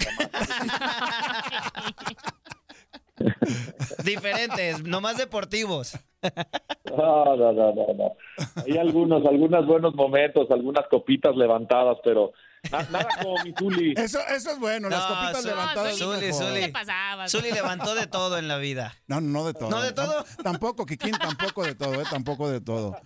Diferentes, 4.02 4.82
nomás 4.82 5.18
deportivos. 5.18 5.92
No, 6.96 7.36
no, 7.36 7.52
no, 7.52 7.72
no, 7.72 8.16
Hay 8.64 8.78
algunos, 8.78 9.24
algunos 9.26 9.66
buenos 9.66 9.94
momentos, 9.94 10.50
algunas 10.50 10.86
copitas 10.88 11.36
levantadas, 11.36 11.98
pero 12.02 12.32
Nada 12.70 13.08
como 13.22 13.42
mi 13.44 13.52
Zuli. 13.52 13.94
Eso, 13.96 14.18
eso 14.28 14.50
es 14.50 14.58
bueno, 14.58 14.88
las 14.88 15.04
copitas 15.04 15.44
levantadas. 15.44 15.98
Zuli, 15.98 16.32
Zuli. 16.32 16.72
Zuli 17.28 17.52
levantó 17.52 17.94
de 17.94 18.06
todo 18.06 18.38
en 18.38 18.48
la 18.48 18.58
vida. 18.58 18.94
No, 19.06 19.20
no 19.20 19.44
de 19.44 19.54
todo. 19.54 19.70
¿No 19.70 19.80
de 19.80 19.92
todo? 19.92 20.24
tampoco, 20.42 20.86
Kikín, 20.86 21.12
tampoco 21.12 21.64
de 21.64 21.74
todo, 21.74 22.00
¿eh? 22.00 22.04
Tampoco 22.10 22.48
de 22.48 22.60
todo. 22.60 22.96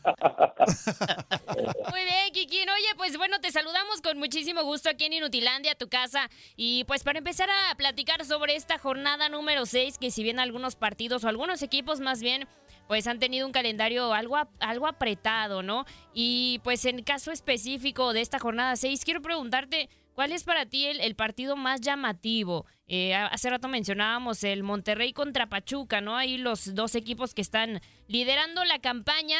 Muy 1.90 2.04
bien, 2.04 2.32
Kikín. 2.32 2.68
Oye, 2.70 2.94
pues 2.96 3.16
bueno, 3.16 3.40
te 3.40 3.50
saludamos 3.50 4.00
con 4.02 4.18
muchísimo 4.18 4.62
gusto 4.62 4.88
aquí 4.88 5.04
en 5.04 5.14
Inutilandia, 5.14 5.74
tu 5.74 5.88
casa. 5.88 6.28
Y 6.56 6.84
pues 6.84 7.02
para 7.02 7.18
empezar 7.18 7.48
a 7.50 7.74
platicar 7.76 8.24
sobre 8.24 8.56
esta 8.56 8.78
jornada 8.78 9.28
número 9.28 9.66
6, 9.66 9.98
que 9.98 10.10
si 10.10 10.22
bien 10.22 10.38
algunos 10.38 10.76
partidos 10.76 11.24
o 11.24 11.28
algunos 11.28 11.62
equipos 11.62 12.00
más 12.00 12.20
bien 12.20 12.46
pues 12.90 13.06
han 13.06 13.20
tenido 13.20 13.46
un 13.46 13.52
calendario 13.52 14.12
algo, 14.12 14.34
algo 14.58 14.88
apretado, 14.88 15.62
¿no? 15.62 15.84
Y 16.12 16.60
pues 16.64 16.84
en 16.86 17.04
caso 17.04 17.30
específico 17.30 18.12
de 18.12 18.20
esta 18.20 18.40
jornada 18.40 18.74
6, 18.74 19.04
quiero 19.04 19.22
preguntarte, 19.22 19.88
¿cuál 20.12 20.32
es 20.32 20.42
para 20.42 20.66
ti 20.66 20.86
el, 20.86 21.14
partido 21.14 21.54
más 21.54 21.82
llamativo? 21.82 22.66
Eh, 22.88 23.14
hace 23.14 23.48
rato 23.48 23.68
mencionábamos 23.68 24.42
el 24.42 24.64
Monterrey 24.64 25.12
contra 25.12 25.46
Pachuca, 25.46 26.00
¿no? 26.00 26.16
Ahí 26.16 26.36
los 26.36 26.74
dos 26.74 26.96
equipos 26.96 27.32
que 27.32 27.42
están 27.42 27.78
liderando 28.08 28.64
la 28.64 28.80
campaña, 28.80 29.38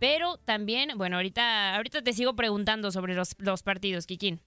pero 0.00 0.36
también, 0.44 0.90
bueno, 0.96 1.18
ahorita, 1.18 1.76
ahorita 1.76 2.02
te 2.02 2.12
sigo 2.12 2.34
preguntando 2.34 2.90
sobre 2.90 3.14
los, 3.14 3.36
los 3.38 3.62
partidos, 3.62 4.08
Kikín. 4.08 4.40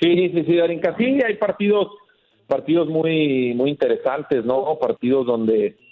Sí, 0.00 0.30
sí, 0.30 0.44
sí, 0.44 0.56
Darinka, 0.56 0.96
sí, 0.96 1.20
hay 1.24 1.36
partidos, 1.36 1.92
partidos 2.48 2.88
muy, 2.88 3.54
muy 3.54 3.70
interesantes, 3.70 4.44
¿no? 4.44 4.76
Partidos 4.80 5.26
donde 5.26 5.85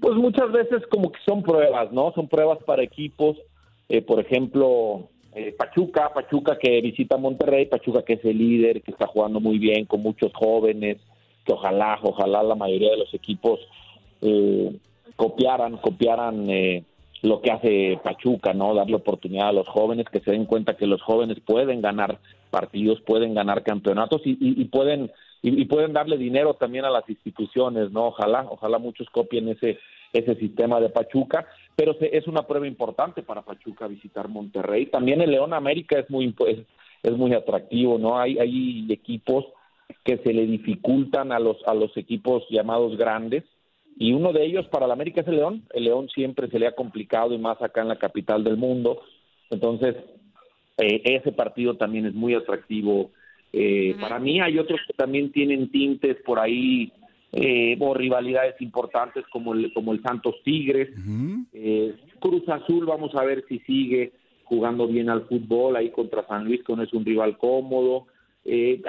pues 0.00 0.14
muchas 0.16 0.50
veces 0.52 0.82
como 0.90 1.12
que 1.12 1.20
son 1.26 1.42
pruebas, 1.42 1.92
¿no? 1.92 2.12
Son 2.14 2.28
pruebas 2.28 2.58
para 2.64 2.82
equipos, 2.82 3.36
eh, 3.88 4.02
por 4.02 4.20
ejemplo, 4.20 5.08
eh, 5.34 5.54
Pachuca, 5.56 6.12
Pachuca 6.14 6.58
que 6.58 6.80
visita 6.80 7.16
Monterrey, 7.16 7.66
Pachuca 7.66 8.02
que 8.02 8.14
es 8.14 8.24
el 8.24 8.38
líder, 8.38 8.82
que 8.82 8.90
está 8.90 9.06
jugando 9.06 9.40
muy 9.40 9.58
bien 9.58 9.84
con 9.86 10.02
muchos 10.02 10.32
jóvenes, 10.34 10.98
que 11.44 11.52
ojalá, 11.52 11.98
ojalá 12.02 12.42
la 12.42 12.54
mayoría 12.54 12.90
de 12.90 12.98
los 12.98 13.12
equipos 13.14 13.60
eh, 14.22 14.74
copiaran, 15.16 15.76
copiaran 15.78 16.46
lo 17.22 17.40
que 17.40 17.50
hace 17.50 18.00
Pachuca, 18.02 18.52
¿no? 18.52 18.74
Darle 18.74 18.96
oportunidad 18.96 19.48
a 19.48 19.52
los 19.52 19.68
jóvenes, 19.68 20.06
que 20.10 20.20
se 20.20 20.32
den 20.32 20.46
cuenta 20.46 20.76
que 20.76 20.86
los 20.86 21.02
jóvenes 21.02 21.38
pueden 21.40 21.80
ganar 21.80 22.18
partidos, 22.50 23.00
pueden 23.02 23.34
ganar 23.34 23.62
campeonatos 23.62 24.22
y, 24.24 24.36
y 24.40 24.64
pueden 24.66 25.10
y, 25.42 25.64
pueden 25.64 25.92
darle 25.92 26.16
dinero 26.16 26.54
también 26.54 26.84
a 26.84 26.90
las 26.90 27.08
instituciones, 27.08 27.90
¿no? 27.90 28.06
Ojalá, 28.06 28.46
ojalá 28.48 28.78
muchos 28.78 29.08
copien 29.10 29.48
ese 29.48 29.78
ese 30.12 30.34
sistema 30.34 30.78
de 30.78 30.90
Pachuca, 30.90 31.46
pero 31.74 31.96
es 31.98 32.26
una 32.26 32.46
prueba 32.46 32.66
importante 32.66 33.22
para 33.22 33.40
Pachuca 33.40 33.86
visitar 33.86 34.28
Monterrey. 34.28 34.86
También 34.86 35.22
el 35.22 35.30
León 35.30 35.54
América 35.54 35.98
es 35.98 36.08
muy 36.10 36.34
es 37.02 37.12
muy 37.12 37.32
atractivo, 37.34 37.98
¿no? 37.98 38.18
Hay 38.18 38.38
hay 38.38 38.86
equipos 38.90 39.46
que 40.04 40.18
se 40.18 40.32
le 40.32 40.46
dificultan 40.46 41.32
a 41.32 41.38
los 41.38 41.56
a 41.66 41.74
los 41.74 41.96
equipos 41.96 42.44
llamados 42.50 42.96
grandes 42.96 43.44
y 43.98 44.12
uno 44.12 44.32
de 44.32 44.44
ellos 44.44 44.66
para 44.68 44.86
el 44.86 44.92
América 44.92 45.20
es 45.20 45.28
el 45.28 45.36
León. 45.36 45.64
El 45.72 45.84
León 45.84 46.08
siempre 46.08 46.48
se 46.48 46.58
le 46.58 46.66
ha 46.66 46.74
complicado 46.74 47.34
y 47.34 47.38
más 47.38 47.60
acá 47.62 47.82
en 47.82 47.88
la 47.88 47.98
capital 47.98 48.44
del 48.44 48.56
mundo. 48.56 49.02
Entonces, 49.50 49.96
eh, 50.78 51.02
ese 51.04 51.32
partido 51.32 51.76
también 51.76 52.06
es 52.06 52.14
muy 52.14 52.34
atractivo 52.34 53.10
eh, 53.52 53.96
para 54.00 54.18
mí 54.18 54.40
hay 54.40 54.58
otros 54.58 54.80
que 54.86 54.94
también 54.94 55.30
tienen 55.30 55.70
tintes 55.70 56.16
por 56.24 56.38
ahí 56.38 56.92
eh, 57.32 57.76
o 57.80 57.94
rivalidades 57.94 58.60
importantes 58.60 59.24
como 59.28 59.54
el, 59.54 59.72
como 59.72 59.92
el 59.92 60.02
Santos 60.02 60.36
Tigres. 60.44 60.90
eh, 61.52 61.94
Cruz 62.18 62.48
Azul, 62.48 62.86
vamos 62.86 63.14
a 63.14 63.24
ver 63.24 63.44
si 63.48 63.58
sigue 63.60 64.12
jugando 64.44 64.86
bien 64.86 65.08
al 65.10 65.26
fútbol 65.26 65.76
ahí 65.76 65.90
contra 65.90 66.26
San 66.26 66.44
Luis, 66.44 66.62
que 66.62 66.74
no 66.74 66.82
es 66.82 66.92
un 66.92 67.04
rival 67.04 67.38
cómodo. 67.38 68.06
Eh, 68.44 68.82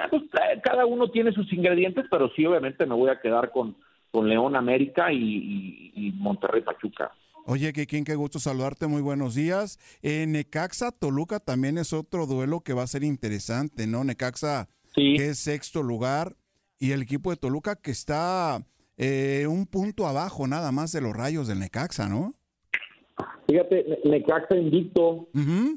cada, 0.62 0.84
uno 0.84 1.08
tiene 1.08 1.32
sus 1.32 1.50
ingredientes, 1.52 2.06
pero 2.10 2.30
sí, 2.36 2.44
obviamente 2.44 2.86
me 2.86 2.94
voy 2.94 3.10
a 3.10 3.20
quedar 3.20 3.50
con, 3.50 3.76
con 4.10 4.28
León 4.28 4.56
América 4.56 5.12
y 5.12 6.12
Monterrey 6.16 6.62
Pachuca. 6.62 7.12
Oye, 7.46 7.74
Kikín, 7.74 8.04
qué 8.04 8.14
gusto 8.14 8.38
saludarte, 8.38 8.86
muy 8.86 9.02
buenos 9.02 9.34
días. 9.34 9.78
Eh, 10.00 10.24
Necaxa 10.26 10.92
Toluca 10.92 11.40
también 11.40 11.76
es 11.76 11.92
otro 11.92 12.24
duelo 12.26 12.60
que 12.60 12.72
va 12.72 12.82
a 12.82 12.86
ser 12.86 13.04
interesante, 13.04 13.86
¿no? 13.86 14.02
Necaxa, 14.02 14.66
que 14.94 15.28
es 15.28 15.40
sexto 15.40 15.82
lugar, 15.82 16.36
y 16.78 16.92
el 16.92 17.02
equipo 17.02 17.28
de 17.28 17.36
Toluca 17.36 17.76
que 17.76 17.90
está 17.90 18.64
eh, 18.96 19.46
un 19.46 19.66
punto 19.66 20.06
abajo 20.06 20.46
nada 20.46 20.72
más 20.72 20.92
de 20.92 21.02
los 21.02 21.14
rayos 21.14 21.46
del 21.46 21.58
Necaxa, 21.58 22.08
¿no? 22.08 22.32
Fíjate, 23.46 24.00
Necaxa 24.04 24.56
invicto 24.56 25.28
eh, 25.34 25.76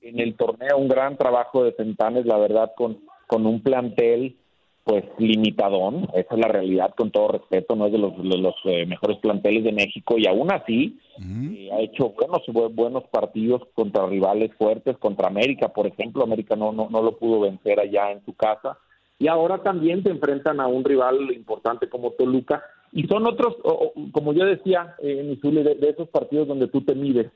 en 0.00 0.20
el 0.20 0.36
torneo, 0.36 0.78
un 0.78 0.86
gran 0.86 1.18
trabajo 1.18 1.64
de 1.64 1.72
Fentanes, 1.72 2.24
la 2.24 2.38
verdad, 2.38 2.70
con, 2.76 3.00
con 3.26 3.46
un 3.46 3.60
plantel 3.64 4.38
pues 4.84 5.02
limitadón, 5.16 6.06
esa 6.14 6.34
es 6.34 6.38
la 6.38 6.48
realidad 6.48 6.94
con 6.94 7.10
todo 7.10 7.28
respeto, 7.28 7.74
no 7.74 7.86
es 7.86 7.92
de 7.92 7.98
los, 7.98 8.16
los, 8.18 8.54
eh, 8.64 8.84
mejores 8.84 9.16
planteles 9.18 9.64
de 9.64 9.72
México 9.72 10.16
y 10.18 10.26
aún 10.26 10.52
así 10.52 10.98
eh, 11.18 11.70
ha 11.72 11.80
hecho 11.80 12.10
buenos 12.10 12.42
buenos 12.74 13.04
partidos 13.04 13.62
contra 13.74 14.06
rivales 14.06 14.52
fuertes, 14.58 14.98
contra 14.98 15.28
América, 15.28 15.68
por 15.68 15.86
ejemplo, 15.86 16.22
América 16.22 16.54
no, 16.54 16.72
no, 16.72 16.88
no 16.90 17.02
lo 17.02 17.16
pudo 17.16 17.40
vencer 17.40 17.80
allá 17.80 18.12
en 18.12 18.22
su 18.26 18.34
casa. 18.34 18.78
Y 19.18 19.28
ahora 19.28 19.62
también 19.62 20.02
se 20.02 20.10
enfrentan 20.10 20.60
a 20.60 20.66
un 20.66 20.84
rival 20.84 21.32
importante 21.32 21.88
como 21.88 22.10
Toluca. 22.10 22.62
Y 22.92 23.06
son 23.06 23.26
otros, 23.26 23.56
como 24.12 24.32
yo 24.34 24.44
decía, 24.44 24.96
eh, 25.00 25.38
de, 25.40 25.74
de 25.76 25.88
esos 25.88 26.08
partidos 26.08 26.48
donde 26.48 26.68
tú 26.68 26.82
te 26.82 26.94
mides 26.94 27.30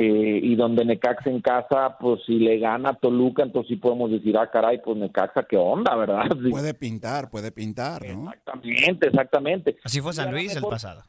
eh, 0.00 0.40
y 0.44 0.54
donde 0.54 0.84
Necaxa 0.84 1.28
en 1.28 1.40
casa, 1.40 1.96
pues 1.98 2.20
si 2.24 2.38
le 2.38 2.58
gana 2.58 2.90
a 2.90 2.94
Toluca, 2.94 3.42
entonces 3.42 3.70
sí 3.70 3.76
podemos 3.76 4.12
decir, 4.12 4.38
ah, 4.38 4.48
caray, 4.48 4.80
pues 4.80 4.96
Necaxa, 4.96 5.42
qué 5.42 5.56
onda, 5.56 5.96
¿verdad? 5.96 6.26
Puede 6.50 6.72
pintar, 6.72 7.30
puede 7.30 7.50
pintar, 7.50 8.06
¿no? 8.06 8.30
Exactamente, 8.30 9.08
exactamente. 9.08 9.76
Así 9.82 10.00
fue 10.00 10.12
San 10.12 10.30
Luis 10.30 10.54
el 10.54 10.62
pasado. 10.62 11.02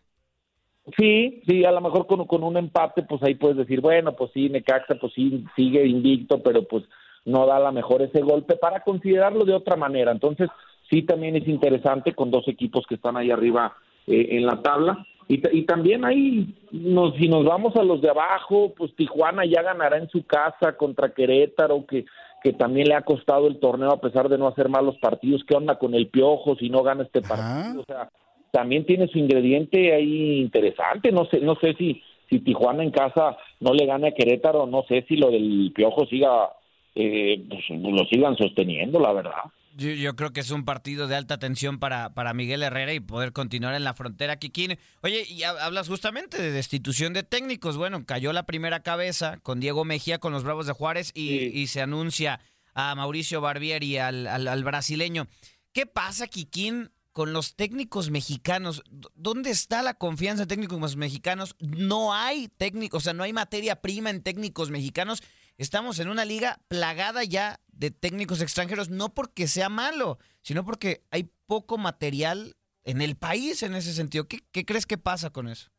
Sí, 0.97 1.43
sí, 1.45 1.65
a 1.65 1.71
lo 1.71 1.81
mejor 1.81 2.07
con, 2.07 2.25
con 2.25 2.43
un 2.43 2.57
empate, 2.57 3.03
pues 3.03 3.21
ahí 3.21 3.35
puedes 3.35 3.57
decir, 3.57 3.79
bueno, 3.79 4.15
pues 4.15 4.31
sí, 4.33 4.49
Necaxa, 4.49 4.95
pues 4.99 5.13
sí, 5.13 5.45
sigue 5.55 5.85
invicto, 5.85 6.41
pero 6.41 6.67
pues 6.67 6.83
no 7.25 7.45
da 7.45 7.57
a 7.57 7.59
lo 7.59 7.71
mejor 7.71 8.01
ese 8.01 8.21
golpe 8.21 8.55
para 8.55 8.79
considerarlo 8.79 9.45
de 9.45 9.53
otra 9.53 9.75
manera. 9.75 10.11
Entonces, 10.11 10.49
sí, 10.89 11.03
también 11.03 11.35
es 11.35 11.47
interesante 11.47 12.15
con 12.15 12.31
dos 12.31 12.47
equipos 12.47 12.87
que 12.89 12.95
están 12.95 13.17
ahí 13.17 13.29
arriba 13.29 13.75
eh, 14.07 14.29
en 14.31 14.47
la 14.47 14.63
tabla. 14.63 15.05
Y, 15.31 15.61
también 15.65 16.05
ahí, 16.05 16.55
nos, 16.71 17.13
si 17.17 17.27
nos 17.27 17.45
vamos 17.45 17.75
a 17.75 17.83
los 17.83 18.01
de 18.01 18.09
abajo, 18.09 18.73
pues 18.75 18.95
Tijuana 18.95 19.45
ya 19.45 19.61
ganará 19.61 19.99
en 19.99 20.09
su 20.09 20.25
casa 20.25 20.75
contra 20.75 21.13
Querétaro, 21.13 21.85
que, 21.85 22.05
que 22.43 22.51
también 22.53 22.87
le 22.87 22.95
ha 22.95 23.03
costado 23.03 23.45
el 23.45 23.59
torneo 23.59 23.91
a 23.91 24.01
pesar 24.01 24.27
de 24.27 24.39
no 24.39 24.47
hacer 24.47 24.69
malos 24.69 24.97
partidos. 24.97 25.43
¿Qué 25.47 25.55
onda 25.55 25.77
con 25.77 25.93
el 25.93 26.07
Piojo 26.07 26.55
si 26.55 26.71
no 26.71 26.81
gana 26.81 27.03
este 27.03 27.21
partido? 27.21 27.81
O 27.81 27.85
sea, 27.85 28.09
también 28.49 28.87
tiene 28.87 29.07
su 29.07 29.19
ingrediente 29.19 29.93
ahí 29.93 30.39
interesante. 30.39 31.11
No 31.11 31.25
sé, 31.25 31.41
no 31.41 31.53
sé 31.61 31.75
si, 31.75 32.01
si 32.27 32.39
Tijuana 32.39 32.81
en 32.81 32.89
casa 32.89 33.37
no 33.59 33.75
le 33.75 33.85
gana 33.85 34.07
a 34.07 34.13
Querétaro, 34.13 34.65
no 34.65 34.81
sé 34.87 35.05
si 35.07 35.15
lo 35.15 35.29
del 35.29 35.71
Piojo 35.75 36.07
siga, 36.07 36.49
eh, 36.95 37.39
pues, 37.47 37.69
lo 37.69 38.03
sigan 38.05 38.35
sosteniendo, 38.35 38.99
la 38.99 39.13
verdad. 39.13 39.43
Yo, 39.75 40.15
creo 40.15 40.33
que 40.33 40.39
es 40.39 40.51
un 40.51 40.65
partido 40.65 41.07
de 41.07 41.15
alta 41.15 41.37
tensión 41.37 41.79
para, 41.79 42.13
para 42.13 42.33
Miguel 42.33 42.63
Herrera 42.63 42.93
y 42.93 42.99
poder 42.99 43.33
continuar 43.33 43.75
en 43.75 43.83
la 43.83 43.93
frontera, 43.93 44.37
Kikín. 44.37 44.77
Oye, 45.01 45.25
y 45.29 45.43
hablas 45.43 45.87
justamente 45.87 46.41
de 46.41 46.51
destitución 46.51 47.13
de 47.13 47.23
técnicos. 47.23 47.77
Bueno, 47.77 48.05
cayó 48.05 48.33
la 48.33 48.45
primera 48.45 48.81
cabeza 48.81 49.37
con 49.37 49.59
Diego 49.59 49.85
Mejía, 49.85 50.19
con 50.19 50.33
los 50.33 50.43
Bravos 50.43 50.67
de 50.67 50.73
Juárez, 50.73 51.11
y, 51.13 51.67
se 51.67 51.81
anuncia 51.81 52.39
a 52.73 52.95
Mauricio 52.95 53.41
Barbieri, 53.41 53.97
al, 53.97 54.27
al, 54.27 54.63
brasileño. 54.63 55.27
¿Qué 55.71 55.85
pasa, 55.85 56.27
Kikín, 56.27 56.91
con 57.11 57.31
los 57.31 57.55
técnicos 57.55 58.09
mexicanos? 58.09 58.83
¿Dónde 59.15 59.51
está 59.51 59.83
la 59.83 59.93
confianza 59.93 60.43
en 60.43 60.49
técnicos 60.49 60.95
mexicanos? 60.95 61.55
No 61.59 62.13
hay 62.13 62.47
técnicos, 62.47 62.97
o 62.97 63.03
sea, 63.03 63.13
no 63.13 63.23
hay 63.23 63.33
materia 63.33 63.81
prima 63.81 64.09
en 64.09 64.23
técnicos 64.23 64.71
mexicanos. 64.71 65.21
Estamos 65.59 65.99
en 65.99 66.07
una 66.07 66.23
liga 66.23 66.59
plagada 66.69 67.25
ya 67.25 67.59
de 67.73 67.91
técnicos 67.91 68.41
extranjeros, 68.41 68.89
no 68.89 69.09
porque 69.13 69.45
sea 69.45 69.67
malo, 69.67 70.17
sino 70.41 70.63
porque 70.63 71.01
hay 71.11 71.25
poco 71.47 71.77
material 71.77 72.53
en 72.85 73.01
el 73.01 73.17
país 73.17 73.61
en 73.61 73.75
ese 73.75 73.91
sentido. 73.91 74.23
¿Qué, 74.25 74.65
crees 74.65 74.85
que 74.85 74.97
pasa 74.97 75.31
con 75.31 75.49
eso? 75.49 75.69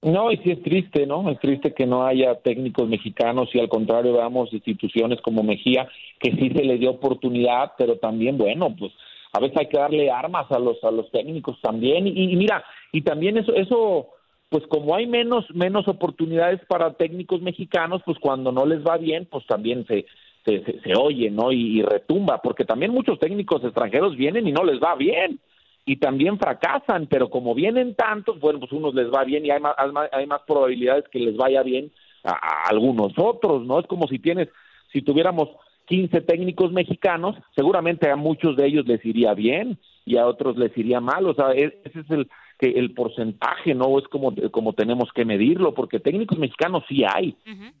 No, 0.00 0.32
y 0.32 0.38
sí 0.38 0.52
es 0.52 0.62
triste, 0.62 1.06
¿no? 1.06 1.30
Es 1.30 1.38
triste 1.40 1.74
que 1.74 1.86
no 1.86 2.06
haya 2.06 2.40
técnicos 2.40 2.88
mexicanos 2.88 3.50
y 3.52 3.60
al 3.60 3.68
contrario 3.68 4.14
veamos 4.14 4.50
instituciones 4.54 5.20
como 5.20 5.42
Mejía, 5.42 5.86
que 6.18 6.30
sí 6.30 6.48
se 6.56 6.64
le 6.64 6.78
dio 6.78 6.92
oportunidad, 6.92 7.72
pero 7.76 7.98
también, 7.98 8.38
bueno, 8.38 8.74
pues 8.74 8.90
a 9.34 9.40
veces 9.40 9.58
hay 9.58 9.68
que 9.68 9.78
darle 9.78 10.10
armas 10.10 10.50
a 10.50 10.58
los 10.58 10.82
a 10.82 10.90
los 10.90 11.10
técnicos 11.10 11.60
también 11.60 12.06
y, 12.06 12.36
mira 12.36 12.64
y 12.90 13.02
también 13.02 13.36
eso 13.36 13.52
eso 13.54 14.13
pues 14.48 14.64
como 14.68 14.94
hay 14.94 15.06
menos 15.06 15.44
menos 15.54 15.88
oportunidades 15.88 16.60
para 16.66 16.94
técnicos 16.94 17.42
mexicanos 17.42 18.02
pues 18.04 18.18
cuando 18.18 18.52
no 18.52 18.66
les 18.66 18.84
va 18.84 18.96
bien 18.96 19.26
pues 19.30 19.46
también 19.46 19.86
se 19.86 20.06
se, 20.44 20.62
se, 20.62 20.92
oye 20.98 21.30
no 21.30 21.52
y, 21.52 21.82
retumba 21.82 22.40
porque 22.42 22.64
también 22.64 22.92
muchos 22.92 23.18
técnicos 23.18 23.64
extranjeros 23.64 24.16
vienen 24.16 24.46
y 24.46 24.52
no 24.52 24.62
les 24.64 24.80
va 24.80 24.94
bien 24.94 25.40
y 25.86 25.96
también 25.96 26.38
fracasan 26.38 27.06
pero 27.06 27.30
como 27.30 27.54
vienen 27.54 27.94
tantos 27.94 28.38
bueno 28.40 28.60
pues 28.60 28.72
unos 28.72 28.94
les 28.94 29.10
va 29.10 29.24
bien 29.24 29.44
y 29.46 29.50
hay 29.50 29.60
más 29.60 29.74
hay 30.12 30.26
más 30.26 30.42
probabilidades 30.46 31.04
que 31.08 31.18
les 31.18 31.36
vaya 31.36 31.62
bien 31.62 31.90
a, 32.22 32.32
a 32.32 32.68
algunos 32.68 33.12
otros 33.16 33.64
no 33.64 33.80
es 33.80 33.86
como 33.86 34.06
si 34.06 34.18
tienes 34.18 34.48
si 34.92 35.02
tuviéramos 35.02 35.48
15 35.86 36.22
técnicos 36.22 36.72
mexicanos, 36.72 37.36
seguramente 37.54 38.10
a 38.10 38.16
muchos 38.16 38.56
de 38.56 38.66
ellos 38.66 38.86
les 38.86 39.04
iría 39.04 39.34
bien 39.34 39.78
y 40.06 40.16
a 40.16 40.26
otros 40.26 40.56
les 40.56 40.76
iría 40.76 41.00
mal, 41.00 41.26
o 41.26 41.34
sea, 41.34 41.52
e-, 41.52 41.78
ese 41.84 42.00
es 42.00 42.10
el 42.10 42.28
que 42.58 42.70
el 42.70 42.94
porcentaje 42.94 43.74
no 43.74 43.98
es 43.98 44.06
como 44.08 44.32
como 44.50 44.72
tenemos 44.72 45.10
que 45.14 45.24
medirlo, 45.24 45.74
porque 45.74 46.00
técnicos 46.00 46.38
mexicanos 46.38 46.84
sí 46.88 47.02
hay, 47.04 47.36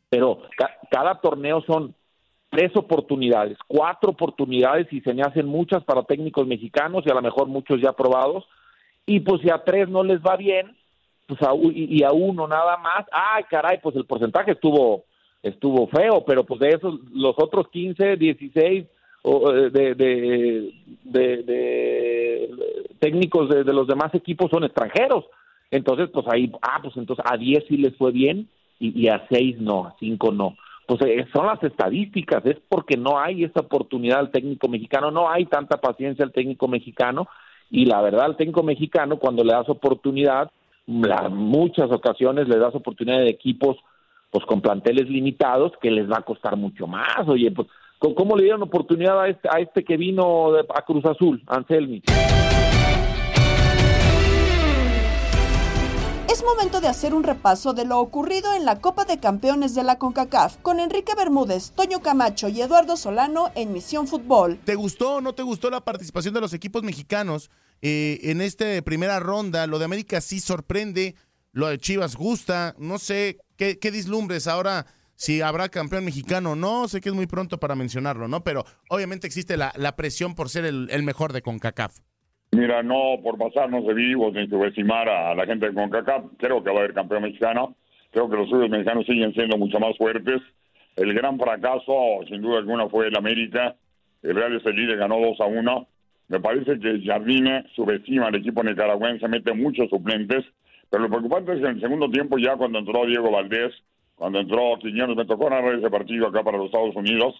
pero 0.08 0.42
cada 0.90 1.20
torneo 1.20 1.62
son 1.66 1.94
tres 2.50 2.74
oportunidades, 2.76 3.58
cuatro 3.66 4.10
oportunidades 4.10 4.92
y 4.92 5.00
se 5.00 5.12
me 5.12 5.22
hacen 5.22 5.46
muchas 5.46 5.82
para 5.84 6.04
técnicos 6.04 6.46
mexicanos 6.46 7.04
y 7.06 7.10
a 7.10 7.14
lo 7.14 7.22
mejor 7.22 7.48
muchos 7.48 7.80
ya 7.80 7.92
probados. 7.92 8.44
Y 9.06 9.20
pues 9.20 9.42
si 9.42 9.50
a 9.50 9.62
tres 9.64 9.88
no 9.88 10.02
les 10.02 10.20
va 10.20 10.36
bien, 10.36 10.76
pues 11.26 11.42
a, 11.42 11.54
y, 11.54 11.98
y 11.98 12.04
a 12.04 12.12
uno 12.12 12.46
nada 12.46 12.76
más, 12.78 13.06
ay 13.12 13.44
caray, 13.50 13.78
pues 13.82 13.96
el 13.96 14.06
porcentaje 14.06 14.52
estuvo 14.52 15.04
estuvo 15.42 15.86
feo, 15.88 16.24
pero 16.24 16.44
pues 16.44 16.58
de 16.60 16.70
esos, 16.70 16.98
los 17.12 17.34
otros 17.36 17.68
15, 17.68 18.16
16 18.16 18.86
eh, 19.24 19.70
de, 19.70 19.94
de, 19.94 21.42
de, 21.42 22.50
técnicos 22.98 23.48
de, 23.48 23.64
los 23.72 23.86
demás 23.86 24.14
equipos 24.14 24.50
son 24.50 24.64
extranjeros. 24.64 25.24
Entonces, 25.70 26.10
pues 26.12 26.26
ahí, 26.30 26.52
ah, 26.60 26.78
pues 26.82 26.94
entonces 26.96 27.24
a 27.26 27.36
10 27.36 27.64
sí 27.66 27.78
les 27.78 27.96
fue 27.96 28.12
bien 28.12 28.48
y, 28.78 29.08
a 29.08 29.26
6 29.30 29.60
no, 29.60 29.86
a 29.86 29.96
5 29.98 30.30
no. 30.32 30.56
Pues 30.86 31.00
eh, 31.02 31.26
son 31.34 31.46
las 31.46 31.62
estadísticas, 31.62 32.44
es 32.44 32.58
porque 32.68 32.98
no 32.98 33.18
hay 33.18 33.44
esa 33.44 33.60
oportunidad 33.60 34.18
al 34.18 34.30
técnico 34.30 34.68
mexicano, 34.68 35.10
no 35.10 35.30
hay 35.30 35.46
tanta 35.46 35.78
paciencia 35.78 36.24
al 36.24 36.32
técnico 36.32 36.68
mexicano 36.68 37.26
y 37.70 37.86
la 37.86 38.02
verdad 38.02 38.26
al 38.26 38.36
técnico 38.36 38.62
mexicano 38.62 39.18
cuando 39.18 39.42
le 39.42 39.54
das 39.54 39.68
oportunidad, 39.70 40.50
la, 40.86 41.30
muchas 41.30 41.90
ocasiones 41.90 42.46
le 42.46 42.58
das 42.58 42.74
oportunidad 42.74 43.20
de 43.20 43.30
equipos 43.30 43.78
pues 44.30 44.44
con 44.44 44.60
planteles 44.60 45.08
limitados 45.08 45.72
que 45.80 45.90
les 45.90 46.10
va 46.10 46.18
a 46.18 46.24
costar 46.24 46.56
mucho 46.56 46.86
más. 46.86 47.26
Oye, 47.26 47.50
pues 47.52 47.68
¿cómo 47.98 48.36
le 48.36 48.44
dieron 48.44 48.62
oportunidad 48.62 49.20
a 49.20 49.28
este, 49.28 49.48
a 49.48 49.60
este 49.60 49.84
que 49.84 49.96
vino 49.96 50.54
a 50.56 50.84
Cruz 50.84 51.04
Azul, 51.04 51.42
Anselmi? 51.46 52.02
Es 56.28 56.42
momento 56.42 56.80
de 56.80 56.88
hacer 56.88 57.14
un 57.14 57.22
repaso 57.22 57.74
de 57.74 57.84
lo 57.84 58.00
ocurrido 58.00 58.54
en 58.54 58.64
la 58.64 58.80
Copa 58.80 59.04
de 59.04 59.20
Campeones 59.20 59.74
de 59.74 59.84
la 59.84 59.98
CONCACAF 59.98 60.56
con 60.62 60.80
Enrique 60.80 61.14
Bermúdez, 61.16 61.70
Toño 61.72 62.00
Camacho 62.00 62.48
y 62.48 62.60
Eduardo 62.60 62.96
Solano 62.96 63.50
en 63.54 63.72
Misión 63.72 64.08
Fútbol. 64.08 64.58
¿Te 64.64 64.74
gustó 64.74 65.16
o 65.16 65.20
no 65.20 65.34
te 65.34 65.42
gustó 65.42 65.70
la 65.70 65.84
participación 65.84 66.34
de 66.34 66.40
los 66.40 66.52
equipos 66.52 66.82
mexicanos 66.82 67.50
eh, 67.82 68.18
en 68.24 68.40
esta 68.40 68.64
primera 68.82 69.20
ronda? 69.20 69.66
Lo 69.66 69.78
de 69.78 69.84
América 69.84 70.20
sí 70.20 70.40
sorprende, 70.40 71.14
lo 71.52 71.68
de 71.68 71.78
Chivas 71.78 72.16
gusta, 72.16 72.74
no 72.78 72.98
sé 72.98 73.38
¿Qué, 73.56 73.78
qué 73.78 73.90
dislumbres 73.90 74.48
ahora? 74.48 74.86
Si 75.24 75.40
habrá 75.40 75.70
campeón 75.70 76.04
mexicano 76.04 76.52
o 76.52 76.54
no, 76.54 76.86
sé 76.86 77.00
que 77.00 77.08
es 77.08 77.14
muy 77.14 77.26
pronto 77.26 77.58
para 77.58 77.74
mencionarlo, 77.74 78.28
¿no? 78.28 78.44
Pero 78.44 78.64
obviamente 78.90 79.26
existe 79.26 79.56
la, 79.56 79.72
la 79.76 79.96
presión 79.96 80.34
por 80.34 80.50
ser 80.50 80.66
el, 80.66 81.02
mejor 81.02 81.32
de 81.32 81.40
CONCACAF. 81.40 81.96
Mira, 82.52 82.82
no 82.82 83.16
por 83.22 83.38
pasarnos 83.38 83.86
de 83.86 83.94
vivos 83.94 84.34
ni 84.34 84.46
subestimar 84.48 85.08
a 85.08 85.34
la 85.34 85.46
gente 85.46 85.66
de 85.66 85.74
CONCACAF, 85.74 86.24
creo 86.38 86.62
que 86.62 86.70
va 86.70 86.76
a 86.76 86.78
haber 86.80 86.92
campeón 86.92 87.22
mexicano, 87.22 87.74
creo 88.10 88.28
que 88.28 88.36
los 88.36 88.50
suyos 88.50 88.68
mexicanos 88.68 89.06
siguen 89.06 89.32
siendo 89.32 89.56
mucho 89.56 89.80
más 89.80 89.96
fuertes. 89.96 90.42
El 90.96 91.14
gran 91.14 91.38
fracaso, 91.38 92.20
sin 92.28 92.42
duda 92.42 92.58
alguna, 92.58 92.88
fue 92.88 93.08
el 93.08 93.16
América. 93.16 93.74
El 94.22 94.36
Real 94.36 94.54
Estelí 94.54 94.86
ganó 94.94 95.18
2 95.18 95.40
a 95.40 95.46
1. 95.46 95.88
Me 96.28 96.40
parece 96.40 96.78
que 96.78 97.02
Jardine 97.02 97.64
subestima 97.74 98.26
al 98.26 98.34
equipo 98.34 98.62
nicaragüense, 98.62 99.26
mete 99.26 99.54
muchos 99.54 99.88
suplentes 99.88 100.44
pero 100.94 101.04
lo 101.04 101.10
preocupante 101.10 101.52
es 101.52 101.58
que 101.58 101.66
en 101.66 101.74
el 101.74 101.80
segundo 101.80 102.08
tiempo, 102.08 102.38
ya 102.38 102.56
cuando 102.56 102.78
entró 102.78 103.04
Diego 103.04 103.28
Valdés, 103.28 103.72
cuando 104.14 104.40
entró 104.40 104.76
Quiñones, 104.80 105.16
me 105.16 105.24
tocó 105.24 105.50
narrar 105.50 105.74
ese 105.74 105.90
partido 105.90 106.28
acá 106.28 106.42
para 106.42 106.58
los 106.58 106.66
Estados 106.66 106.94
Unidos. 106.96 107.34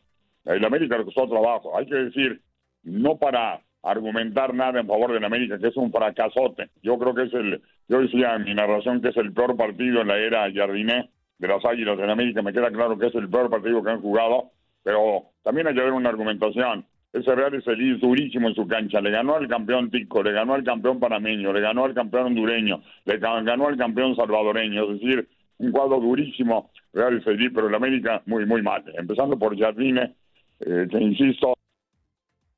El 0.44 0.64
América 0.64 0.98
le 0.98 1.04
costó 1.04 1.28
trabajo. 1.28 1.76
Hay 1.76 1.86
que 1.86 1.94
decir, 1.94 2.40
no 2.82 3.16
para 3.16 3.60
argumentar 3.82 4.54
nada 4.54 4.80
en 4.80 4.86
favor 4.86 5.12
del 5.12 5.24
América, 5.24 5.58
que 5.58 5.68
es 5.68 5.76
un 5.76 5.92
fracasote. 5.92 6.70
Yo 6.82 6.98
creo 6.98 7.14
que 7.14 7.24
es 7.24 7.34
el, 7.34 7.62
yo 7.88 8.00
decía 8.00 8.34
en 8.34 8.44
mi 8.44 8.54
narración 8.54 9.00
que 9.00 9.08
es 9.08 9.16
el 9.16 9.32
peor 9.32 9.56
partido 9.56 10.00
en 10.00 10.08
la 10.08 10.18
era 10.18 10.50
Jardiné 10.52 11.10
de 11.38 11.48
las 11.48 11.64
Águilas 11.64 11.98
en 11.98 12.10
América. 12.10 12.42
Me 12.42 12.52
queda 12.52 12.70
claro 12.70 12.98
que 12.98 13.06
es 13.06 13.14
el 13.14 13.28
peor 13.28 13.50
partido 13.50 13.82
que 13.82 13.90
han 13.90 14.00
jugado, 14.00 14.50
pero 14.82 15.24
también 15.42 15.66
hay 15.66 15.74
que 15.74 15.82
ver 15.82 15.92
una 15.92 16.08
argumentación. 16.08 16.86
Ese 17.12 17.32
Real 17.32 17.54
Estelí 17.54 17.96
durísimo 17.98 18.48
en 18.48 18.54
su 18.56 18.66
cancha. 18.66 19.00
Le 19.00 19.10
ganó 19.10 19.36
al 19.36 19.46
campeón 19.46 19.90
Tico, 19.90 20.22
le 20.22 20.32
ganó 20.32 20.54
al 20.54 20.64
campeón 20.64 20.98
panameño, 20.98 21.52
le 21.52 21.60
ganó 21.60 21.84
al 21.84 21.94
campeón 21.94 22.26
hondureño, 22.26 22.82
le 23.04 23.18
ganó 23.18 23.68
al 23.68 23.76
campeón 23.76 24.16
salvadoreño. 24.16 24.84
Es 24.84 25.00
decir, 25.00 25.28
un 25.58 25.72
cuadro 25.72 26.00
durísimo 26.00 26.70
Real 26.92 27.18
Estelí, 27.18 27.50
pero 27.50 27.68
el 27.68 27.74
América 27.74 28.22
muy, 28.26 28.46
muy 28.46 28.62
mal. 28.62 28.84
Empezando 28.96 29.38
por 29.38 29.58
Jardine, 29.58 30.14
eh, 30.60 30.86
que 30.90 30.98
insisto, 30.98 31.54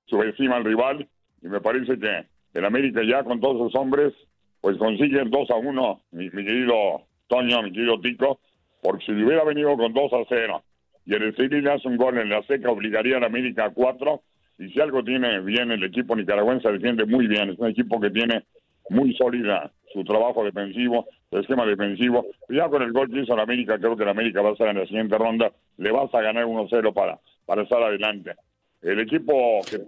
subestima 0.06 0.56
al 0.56 0.64
rival. 0.64 1.08
Y 1.42 1.48
me 1.48 1.60
parece 1.60 1.98
que 1.98 2.26
el 2.54 2.64
América 2.64 3.00
ya 3.02 3.22
con 3.24 3.40
todos 3.40 3.58
sus 3.70 3.80
hombres, 3.80 4.12
pues 4.60 4.76
consigue 4.78 5.20
el 5.20 5.30
2 5.30 5.50
a 5.50 5.56
1, 5.56 6.02
mi, 6.12 6.30
querido 6.30 7.02
Toño, 7.28 7.62
mi 7.62 7.72
querido 7.72 8.00
Tico, 8.00 8.40
porque 8.82 9.04
si 9.04 9.12
hubiera 9.12 9.44
venido 9.44 9.76
con 9.76 9.92
2 9.92 10.12
a 10.12 10.24
0 10.28 10.62
y 11.04 11.14
el 11.14 11.22
Estelí 11.24 11.66
hace 11.68 11.88
un 11.88 11.96
gol 11.96 12.18
en 12.18 12.30
la 12.30 12.42
seca, 12.42 12.70
obligaría 12.70 13.18
al 13.18 13.24
América 13.24 13.66
a 13.66 13.70
4 13.70 14.22
y 14.58 14.70
si 14.70 14.80
algo 14.80 15.04
tiene 15.04 15.40
bien 15.40 15.70
el 15.70 15.84
equipo 15.84 16.16
nicaragüense, 16.16 16.70
defiende 16.72 17.04
muy 17.04 17.26
bien. 17.26 17.50
Es 17.50 17.58
un 17.58 17.68
equipo 17.68 18.00
que 18.00 18.10
tiene 18.10 18.44
muy 18.88 19.14
sólida 19.14 19.70
su 19.96 20.04
trabajo 20.04 20.44
defensivo, 20.44 21.06
su 21.30 21.38
esquema 21.38 21.64
defensivo. 21.64 22.26
Ya 22.48 22.68
con 22.68 22.82
el 22.82 22.92
gol 22.92 23.10
que 23.10 23.22
hizo 23.22 23.32
en 23.32 23.40
América, 23.40 23.78
creo 23.78 23.96
que 23.96 24.04
la 24.04 24.10
América 24.10 24.42
va 24.42 24.50
a 24.50 24.52
estar 24.52 24.68
en 24.68 24.78
la 24.78 24.86
siguiente 24.86 25.16
ronda. 25.16 25.50
Le 25.78 25.90
vas 25.90 26.12
a 26.14 26.20
ganar 26.20 26.44
1-0 26.44 26.92
para, 26.92 27.18
para 27.46 27.62
estar 27.62 27.82
adelante. 27.82 28.34
El 28.82 29.00
equipo 29.00 29.60
que, 29.70 29.78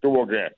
tuvo 0.00 0.26
que 0.26 0.52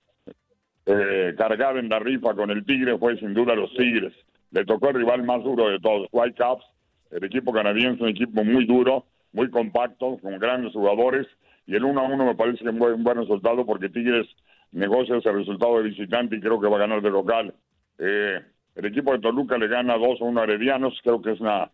eh, 0.87 1.35
cargar 1.37 1.77
en 1.77 1.89
la 1.89 1.99
rifa 1.99 2.35
con 2.35 2.51
el 2.51 2.65
Tigre 2.65 2.97
fue 2.99 3.19
sin 3.19 3.35
duda 3.35 3.57
los 3.57 3.75
Tigres. 3.75 4.13
Le 4.53 4.65
tocó 4.65 4.91
el 4.91 4.97
rival 4.97 5.25
más 5.25 5.43
duro 5.43 5.69
de 5.69 5.81
todos, 5.81 6.09
Whitecaps. 6.13 6.65
El 7.11 7.25
equipo 7.25 7.53
canadiense 7.53 8.03
un 8.03 8.11
equipo 8.11 8.45
muy 8.45 8.65
duro, 8.65 9.07
muy 9.33 9.51
compacto, 9.51 10.19
con 10.23 10.39
grandes 10.39 10.73
jugadores 10.73 11.27
y 11.67 11.75
el 11.75 11.85
1 11.85 12.01
a 12.01 12.05
1 12.05 12.25
me 12.27 12.35
parece 12.35 12.59
que 12.59 12.69
es 12.69 12.75
un 12.75 13.05
buen, 13.05 13.17
resultado 13.17 13.65
porque 13.65 13.89
Tigres 13.89 14.27
negocia 14.73 15.17
ese 15.17 15.33
resultado 15.33 15.79
de 15.79 15.89
visitante 15.89 16.37
y 16.37 16.41
creo 16.41 16.61
que 16.61 16.69
va 16.69 16.77
a 16.77 16.81
ganar 16.81 17.01
de 17.01 17.11
local. 17.11 17.55
Eh, 17.99 18.41
el 18.75 18.87
equipo 18.87 19.13
de 19.13 19.21
Toluca 19.21 19.59
le 19.59 19.69
gana 19.69 19.97
2 19.97 20.21
a 20.21 20.25
1 20.25 20.41
a 20.41 20.45
Heredianos, 20.45 20.99
creo 21.03 21.21
que 21.23 21.33
es 21.33 21.41
una 21.41 21.71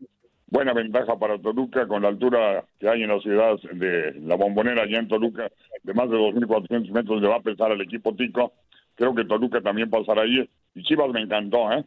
buena 0.47 0.73
ventaja 0.73 1.19
para 1.19 1.39
Toluca 1.39 1.87
con 1.87 2.03
la 2.03 2.09
altura 2.09 2.65
que 2.79 2.89
hay 2.89 3.03
en 3.03 3.09
la 3.09 3.21
ciudad 3.21 3.57
de 3.73 4.15
la 4.21 4.35
bombonera 4.37 4.83
allá 4.83 4.99
en 4.99 5.09
Toluca, 5.09 5.51
de 5.83 5.95
más 5.95 6.11
de 6.11 6.17
2.400 6.17 6.91
metros 6.91 7.23
le 7.23 7.29
va 7.29 7.37
a 7.37 7.43
pesar 7.43 7.71
al 7.71 7.81
equipo 7.81 8.15
Tico. 8.15 8.53
Creo 8.95 9.15
que 9.15 9.25
Toluca 9.25 9.61
también 9.61 9.89
pasará 9.89 10.23
ahí. 10.23 10.49
Y 10.75 10.83
Chivas 10.83 11.11
me 11.11 11.23
encantó, 11.23 11.73
¿eh? 11.73 11.85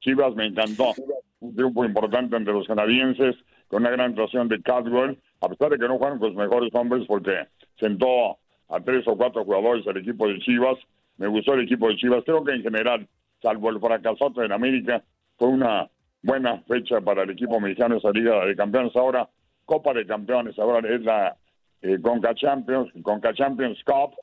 Chivas 0.00 0.34
me 0.34 0.46
encantó. 0.46 0.92
Un 1.40 1.54
triunfo 1.54 1.84
importante 1.86 2.36
entre 2.36 2.52
los 2.52 2.66
canadienses, 2.66 3.34
con 3.68 3.82
una 3.82 3.90
gran 3.90 4.10
actuación 4.10 4.48
de 4.48 4.60
Cadwell 4.60 5.18
a 5.40 5.48
pesar 5.48 5.70
de 5.70 5.78
que 5.78 5.88
no 5.88 5.96
jugaron 5.96 6.18
con 6.18 6.28
los 6.28 6.36
mejores 6.36 6.70
hombres 6.74 7.04
porque 7.06 7.46
sentó 7.78 8.38
a 8.68 8.80
tres 8.84 9.06
o 9.06 9.16
cuatro 9.16 9.44
jugadores 9.44 9.84
del 9.84 9.96
equipo 9.98 10.28
de 10.28 10.38
Chivas. 10.40 10.76
Me 11.16 11.26
gustó 11.26 11.54
el 11.54 11.62
equipo 11.62 11.88
de 11.88 11.96
Chivas. 11.96 12.24
Creo 12.24 12.44
que 12.44 12.52
en 12.52 12.62
general, 12.62 13.08
salvo 13.42 13.70
el 13.70 13.80
fracasote 13.80 14.44
en 14.44 14.52
América, 14.52 15.02
fue 15.36 15.48
una 15.48 15.88
buena 16.22 16.62
fecha 16.68 17.00
para 17.00 17.22
el 17.22 17.30
equipo 17.30 17.60
mexicano 17.60 17.96
esa 17.96 18.10
Liga 18.10 18.44
de 18.44 18.56
Campeones. 18.56 18.94
Ahora, 18.96 19.28
Copa 19.64 19.94
de 19.94 20.06
Campeones, 20.06 20.58
ahora 20.58 20.86
es 20.88 21.02
la 21.02 21.36
eh, 21.82 21.98
Conca 22.02 22.34
Champions, 22.34 22.92
Cup. 23.84 24.14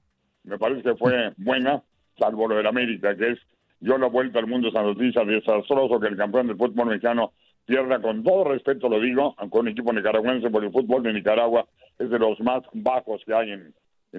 Me 0.43 0.57
parece 0.57 0.83
que 0.83 0.95
fue 0.95 1.33
buena, 1.37 1.81
salvo 2.17 2.47
lo 2.47 2.55
del 2.55 2.67
América, 2.67 3.15
que 3.15 3.31
es 3.31 3.39
yo 3.79 3.97
la 3.97 4.07
vuelta 4.07 4.39
al 4.39 4.47
mundo 4.47 4.69
esa 4.69 4.81
noticia 4.81 5.23
desastroso 5.23 5.99
que 5.99 6.07
el 6.07 6.17
campeón 6.17 6.47
del 6.47 6.57
fútbol 6.57 6.87
mexicano 6.87 7.33
pierda, 7.65 8.01
con 8.01 8.23
todo 8.23 8.45
respeto 8.45 8.89
lo 8.89 8.99
digo, 8.99 9.35
con 9.49 9.61
un 9.61 9.67
equipo 9.67 9.93
nicaragüense, 9.93 10.49
porque 10.49 10.67
el 10.67 10.73
fútbol 10.73 11.03
de 11.03 11.13
Nicaragua 11.13 11.67
es 11.99 12.09
de 12.09 12.17
los 12.17 12.39
más 12.39 12.63
bajos 12.73 13.21
que 13.25 13.33
hay 13.33 13.51
en, 13.51 13.73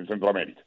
Centroamérica. 0.06 0.62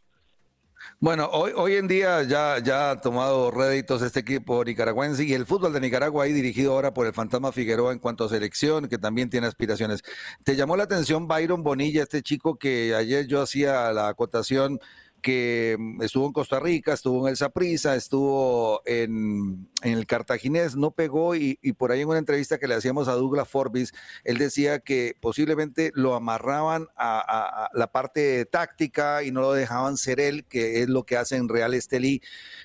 Bueno, 1.00 1.30
hoy, 1.32 1.52
hoy 1.56 1.76
en 1.76 1.88
día 1.88 2.24
ya, 2.24 2.60
ya 2.60 2.92
ha 2.92 3.02
tomado 3.02 3.50
réditos 3.50 4.02
este 4.02 4.20
equipo 4.20 4.64
nicaragüense 4.64 5.24
y 5.24 5.34
el 5.34 5.46
fútbol 5.46 5.74
de 5.74 5.80
Nicaragua 5.80 6.26
ahí 6.26 6.34
dirigido 6.34 6.74
ahora 6.74 6.94
por 6.94 7.08
el 7.08 7.14
Fantasma 7.14 7.52
Figueroa 7.52 7.92
en 7.92 8.00
cuanto 8.00 8.26
a 8.26 8.30
selección, 8.30 8.88
que 8.88 8.98
también 8.98 9.30
tiene 9.30 9.48
aspiraciones. 9.48 10.04
¿Te 10.44 10.56
llamó 10.56 10.78
la 10.78 10.84
atención 10.84 11.28
Byron 11.28 11.64
Bonilla, 11.64 12.04
este 12.04 12.22
chico 12.22 12.58
que 12.58 12.94
ayer 12.96 13.26
yo 13.26 13.42
hacía 13.42 13.92
la 13.94 14.10
acotación 14.10 14.80
que 15.22 15.76
mm, 15.80 16.02
estuvo 16.02 16.26
en 16.26 16.34
Costa 16.34 16.60
Rica, 16.60 16.94
estuvo 16.94 17.26
en 17.26 17.32
el 17.32 17.38
Saprissa, 17.38 17.96
estuvo 17.96 18.82
en, 18.86 19.68
el 19.84 20.06
Cartaginés, 20.06 20.76
no 20.76 20.92
pegó 20.92 21.36
y, 21.36 21.56
por 21.78 21.92
ahí 21.92 22.02
en 22.02 22.10
una 22.10 22.20
entrevista 22.20 22.58
que 22.58 22.68
le 22.68 22.76
hacíamos 22.76 23.08
a 23.08 23.14
Douglas 23.14 23.48
Forbis, 23.48 23.94
él 24.24 24.38
decía 24.38 24.80
que 24.80 25.16
posiblemente 25.20 25.92
lo 25.96 26.16
amarraban 26.16 26.88
a, 26.96 27.70
la 27.74 27.92
parte 27.92 28.46
táctica 28.46 29.24
y 29.24 29.32
no 29.32 29.42
lo 29.42 29.54
dejaban 29.54 29.98
ser 29.98 30.20
él, 30.20 30.46
que 30.46 30.82
es 30.82 30.90
lo 30.90 31.04
que 31.04 31.18
hace 31.18 31.38
en 31.38 31.50
Real 31.50 31.74
Estelí, 31.74 32.22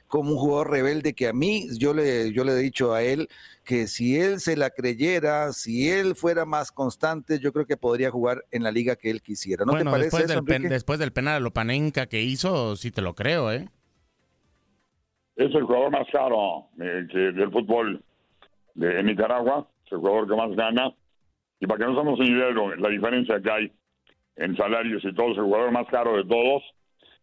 como 0.08 0.32
un 0.32 0.38
jugador 0.38 0.70
rebelde 0.70 1.14
que 1.14 1.28
a 1.28 1.32
mí, 1.32 1.68
yo 1.78 1.94
le, 1.94 2.32
yo 2.32 2.44
le 2.44 2.52
he 2.52 2.56
dicho 2.56 2.94
a 2.94 3.02
él, 3.02 3.28
que 3.66 3.88
si 3.88 4.16
él 4.16 4.38
se 4.38 4.56
la 4.56 4.70
creyera, 4.70 5.52
si 5.52 5.90
él 5.90 6.14
fuera 6.14 6.46
más 6.46 6.70
constante, 6.70 7.40
yo 7.40 7.52
creo 7.52 7.66
que 7.66 7.76
podría 7.76 8.12
jugar 8.12 8.44
en 8.52 8.62
la 8.62 8.70
liga 8.70 8.94
que 8.94 9.10
él 9.10 9.20
quisiera. 9.20 9.64
¿No 9.66 9.76
te 9.76 9.84
parece 9.84 10.24
después, 10.24 10.46
del 10.46 10.68
después 10.70 10.98
del 11.00 11.12
penal 11.12 11.34
a 11.34 11.40
Lopanenca 11.40 12.06
que 12.06 12.22
hizo, 12.22 12.76
sí 12.76 12.92
te 12.92 13.02
lo 13.02 13.14
creo, 13.14 13.50
¿eh? 13.50 13.68
Es 15.34 15.52
el 15.52 15.64
jugador 15.64 15.90
más 15.90 16.06
caro 16.12 16.68
eh, 16.80 17.06
del 17.12 17.50
fútbol 17.50 18.02
de 18.74 19.02
Nicaragua, 19.02 19.68
es 19.84 19.92
el 19.92 19.98
jugador 19.98 20.28
que 20.28 20.36
más 20.36 20.56
gana. 20.56 20.94
Y 21.58 21.66
para 21.66 21.80
que 21.80 21.86
no 21.86 21.94
seamos 21.94 22.20
idea 22.20 22.46
de 22.46 22.76
la 22.78 22.88
diferencia 22.88 23.40
que 23.42 23.50
hay 23.50 23.72
en 24.36 24.56
salarios 24.56 25.04
y 25.04 25.12
todo, 25.12 25.32
es 25.32 25.38
el 25.38 25.44
jugador 25.44 25.72
más 25.72 25.88
caro 25.88 26.16
de 26.16 26.24
todos. 26.24 26.62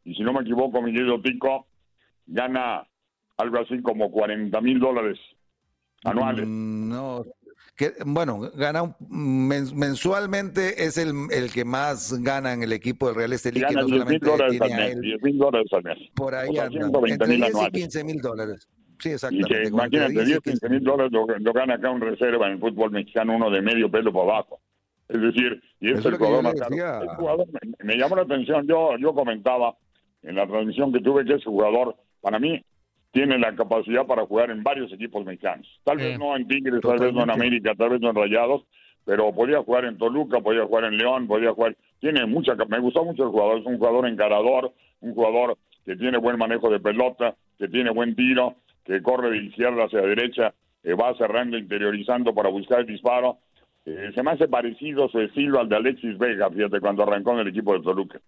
Y 0.03 0.13
si 0.13 0.23
no 0.23 0.33
me 0.33 0.41
equivoco, 0.41 0.81
Miguel 0.81 1.21
Tico 1.23 1.67
gana 2.27 2.85
algo 3.37 3.59
así 3.59 3.81
como 3.81 4.11
40 4.11 4.59
mil 4.59 4.79
dólares 4.79 5.17
anuales. 6.03 6.45
Mm, 6.47 6.89
no, 6.89 7.25
que, 7.75 7.91
bueno, 8.05 8.51
gana 8.55 8.95
mensualmente 9.09 10.85
es 10.85 10.97
el, 10.99 11.11
el, 11.31 11.51
que 11.51 11.65
más 11.65 12.21
gana 12.21 12.53
en 12.53 12.61
el 12.61 12.71
equipo 12.71 13.07
del 13.07 13.15
Real 13.15 13.33
Estelí. 13.33 13.61
Gana 13.61 13.83
10 13.83 14.05
mil 14.05 14.19
dólares 14.19 14.61
al 14.61 14.69
mes. 14.69 15.01
10 15.01 15.23
mil 15.23 15.37
dólares 15.39 15.73
al 15.73 15.83
mes. 15.83 15.97
Por 16.13 16.35
ahí 16.35 16.57
anda. 16.59 16.99
Entre 17.07 17.35
10 17.35 17.53
y 17.67 17.71
15 17.71 18.03
mil 18.03 18.21
dólares. 18.21 18.69
Sí, 18.99 19.09
exactamente. 19.09 19.59
Y 19.59 19.63
que, 19.63 19.69
imagínate, 19.69 20.23
10, 20.23 20.39
15 20.39 20.69
mil 20.69 20.83
dólares 20.83 21.11
lo, 21.11 21.25
lo, 21.25 21.53
gana 21.53 21.73
acá 21.73 21.89
un 21.89 22.01
reserva 22.01 22.45
en 22.45 22.53
el 22.53 22.59
fútbol 22.59 22.91
mexicano, 22.91 23.35
uno 23.35 23.49
de 23.49 23.61
medio 23.61 23.89
pelo 23.89 24.13
para 24.13 24.25
abajo. 24.25 24.59
Es 25.09 25.19
decir, 25.19 25.59
y 25.79 25.91
es 25.91 26.05
el 26.05 26.17
jugador 26.17 26.43
más 26.43 26.53
caro. 26.53 27.03
El 27.03 27.09
jugador 27.09 27.47
me, 27.47 27.85
me, 27.85 27.97
llamó 27.97 28.15
la 28.15 28.21
atención, 28.21 28.67
yo, 28.67 28.97
yo 28.97 29.13
comentaba 29.13 29.75
en 30.21 30.35
la 30.35 30.47
transmisión 30.47 30.93
que 30.93 31.01
tuve 31.01 31.25
que 31.25 31.33
ese 31.33 31.45
jugador, 31.45 31.95
para 32.21 32.39
mí, 32.39 32.63
tiene 33.13 33.37
la 33.37 33.55
capacidad 33.55 34.07
para 34.07 34.25
jugar 34.25 34.49
en 34.49 34.63
varios 34.63 34.91
equipos 34.91 35.23
mexicanos. 35.23 35.67
Tal 35.83 35.97
vez 35.97 36.17
no 36.17 36.35
en 36.35 36.47
Tigres, 36.47 36.81
tal 36.81 36.97
vez 36.97 37.13
no 37.13 37.21
en 37.21 37.29
América, 37.29 37.73
tal 37.77 37.91
vez 37.91 38.01
no 38.01 38.09
en 38.09 38.15
Rayados, 38.15 38.63
pero 39.05 39.31
podía 39.31 39.61
jugar 39.61 39.85
en 39.85 39.99
Toluca, 39.99 40.41
podía 40.41 40.65
jugar 40.65 40.85
en 40.85 40.97
León, 40.97 41.27
podía 41.27 41.53
jugar. 41.53 41.77
Tiene 41.99 42.25
mucha. 42.25 42.55
Me 42.67 42.79
gustó 42.79 43.05
mucho 43.05 43.23
el 43.23 43.29
jugador, 43.29 43.59
es 43.59 43.65
un 43.67 43.77
jugador 43.77 44.07
encarador, 44.07 44.73
un 45.01 45.13
jugador 45.13 45.59
que 45.85 45.95
tiene 45.95 46.17
buen 46.17 46.39
manejo 46.39 46.71
de 46.71 46.79
pelota, 46.79 47.35
que 47.59 47.67
tiene 47.67 47.91
buen 47.91 48.15
tiro, 48.15 48.55
que 48.83 49.03
corre 49.03 49.29
de 49.29 49.45
izquierda 49.45 49.85
hacia 49.85 50.01
derecha, 50.01 50.55
que 50.81 50.95
va 50.95 51.15
cerrando, 51.15 51.55
interiorizando 51.55 52.33
para 52.33 52.49
buscar 52.49 52.79
el 52.79 52.87
disparo. 52.87 53.37
Eh, 53.85 54.11
se 54.15 54.23
me 54.23 54.31
hace 54.31 54.47
parecido 54.47 55.07
su 55.09 55.19
estilo 55.19 55.59
al 55.59 55.69
de 55.69 55.75
Alexis 55.75 56.17
Vega, 56.17 56.49
fíjate, 56.49 56.79
cuando 56.79 57.03
arrancó 57.03 57.33
en 57.33 57.39
el 57.39 57.49
equipo 57.49 57.73
de 57.73 57.83
Toluca 57.83 58.19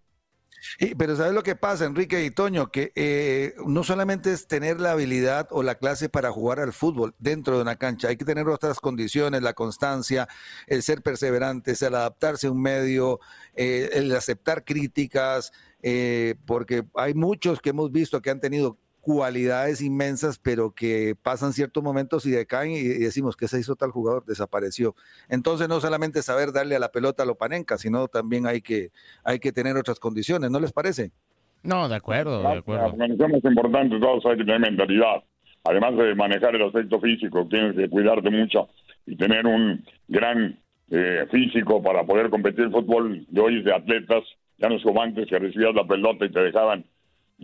pero 0.98 1.16
¿sabes 1.16 1.34
lo 1.34 1.44
que 1.44 1.56
pasa, 1.56 1.86
Enrique 1.86 2.24
y 2.24 2.32
Toño? 2.32 2.72
Que 2.72 2.92
eh, 2.96 3.54
no 3.66 3.84
solamente 3.84 4.32
es 4.32 4.48
tener 4.48 4.80
la 4.80 4.92
habilidad 4.92 5.48
o 5.52 5.64
la 5.64 5.76
clase 5.76 6.10
para 6.10 6.32
jugar 6.32 6.60
al 6.60 6.74
fútbol 6.74 7.16
dentro 7.20 7.56
de 7.56 7.62
una 7.62 7.76
cancha, 7.76 8.10
hay 8.10 8.18
que 8.18 8.26
tener 8.26 8.48
otras 8.48 8.80
condiciones, 8.80 9.42
la 9.42 9.54
constancia, 9.54 10.28
el 10.68 10.84
ser 10.84 11.02
perseverantes, 11.02 11.82
el 11.82 11.96
adaptarse 11.96 12.48
a 12.48 12.52
un 12.52 12.62
medio, 12.62 13.20
eh, 13.56 13.90
el 13.94 14.14
aceptar 14.16 14.64
críticas, 14.64 15.52
eh, 15.82 16.36
porque 16.46 16.84
hay 16.96 17.14
muchos 17.14 17.62
que 17.62 17.70
hemos 17.70 17.92
visto 17.92 18.22
que 18.22 18.32
han 18.32 18.40
tenido 18.40 18.78
cualidades 19.06 19.84
inmensas, 19.84 20.40
pero 20.40 20.72
que 20.72 21.14
pasan 21.22 21.54
ciertos 21.54 21.84
momentos 21.84 22.26
y 22.26 22.32
decaen 22.32 22.72
y 22.72 22.82
decimos 22.82 23.38
que 23.38 23.48
se 23.48 23.60
hizo 23.60 23.76
tal 23.76 23.92
jugador, 23.92 24.26
desapareció. 24.26 24.96
Entonces 25.30 25.70
no 25.70 25.80
solamente 25.80 26.24
saber 26.24 26.52
darle 26.52 26.76
a 26.76 26.80
la 26.80 26.90
pelota 26.90 27.22
a 27.22 27.28
lo 27.28 27.36
panenca, 27.36 27.78
sino 27.78 28.08
también 28.08 28.48
hay 28.48 28.62
que, 28.62 28.90
hay 29.24 29.38
que 29.38 29.52
tener 29.52 29.78
otras 29.78 30.00
condiciones, 30.00 30.50
¿no 30.50 30.60
les 30.60 30.74
parece? 30.74 31.12
No, 31.62 31.88
de 31.88 31.94
acuerdo, 31.94 32.42
de 32.42 32.58
acuerdo. 32.58 32.96
La 32.98 33.06
es 33.06 33.44
importante, 33.44 34.00
todos 34.00 34.26
hay 34.26 34.38
que 34.38 34.44
tener 34.44 34.62
mentalidad. 34.62 35.24
Además 35.66 35.98
de 35.98 36.16
manejar 36.16 36.56
el 36.56 36.64
aspecto 36.64 37.00
físico, 37.00 37.48
tienes 37.48 37.76
que 37.76 37.88
cuidarte 37.88 38.32
mucho 38.32 38.70
y 39.06 39.16
tener 39.16 39.46
un 39.46 39.86
gran 40.08 40.60
eh, 40.90 41.28
físico 41.30 41.80
para 41.84 42.04
poder 42.06 42.32
competir 42.32 42.66
el 42.66 42.72
fútbol 42.72 43.24
de 43.30 43.40
hoy 43.40 43.62
de 43.62 43.72
atletas, 43.72 44.24
ya 44.58 44.68
no 44.68 44.78
es 44.78 44.84
como 44.84 45.00
antes 45.04 45.28
que 45.28 45.38
recibías 45.38 45.76
la 45.76 45.86
pelota 45.86 46.26
y 46.26 46.32
te 46.32 46.40
dejaban 46.40 46.86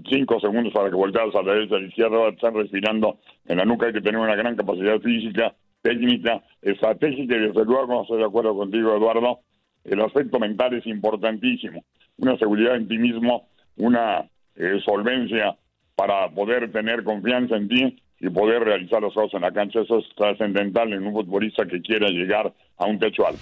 cinco 0.09 0.39
segundos 0.39 0.73
para 0.73 0.89
que 0.89 0.95
volteas 0.95 1.33
a 1.35 1.41
la 1.41 1.53
derecha, 1.53 1.75
a 1.75 1.79
la 1.79 1.87
izquierda, 1.87 2.29
están 2.29 2.55
respirando. 2.55 3.19
En 3.45 3.57
la 3.57 3.65
nuca 3.65 3.87
hay 3.87 3.93
que 3.93 4.01
tener 4.01 4.19
una 4.19 4.35
gran 4.35 4.55
capacidad 4.55 4.99
física, 4.99 5.53
técnica, 5.81 6.43
estratégica 6.61 7.35
y 7.35 7.39
desde 7.39 7.65
luego, 7.65 8.03
estoy 8.03 8.19
de 8.19 8.25
acuerdo 8.25 8.55
contigo, 8.55 8.95
Eduardo, 8.95 9.39
el 9.83 10.01
aspecto 10.01 10.39
mental 10.39 10.73
es 10.73 10.85
importantísimo. 10.85 11.83
Una 12.17 12.37
seguridad 12.37 12.75
en 12.75 12.87
ti 12.87 12.97
mismo, 12.97 13.47
una 13.77 14.29
eh, 14.55 14.79
solvencia 14.85 15.57
para 15.95 16.29
poder 16.29 16.71
tener 16.71 17.03
confianza 17.03 17.55
en 17.55 17.67
ti 17.67 18.01
y 18.19 18.29
poder 18.29 18.63
realizar 18.63 19.01
las 19.01 19.13
cosas 19.13 19.33
en 19.33 19.41
la 19.41 19.51
cancha. 19.51 19.81
Eso 19.81 19.99
es 19.99 20.05
trascendental 20.15 20.93
en 20.93 21.05
un 21.05 21.13
futbolista 21.13 21.65
que 21.65 21.81
quiera 21.81 22.07
llegar 22.09 22.53
a 22.77 22.85
un 22.85 22.99
techo 22.99 23.25
alto. 23.25 23.41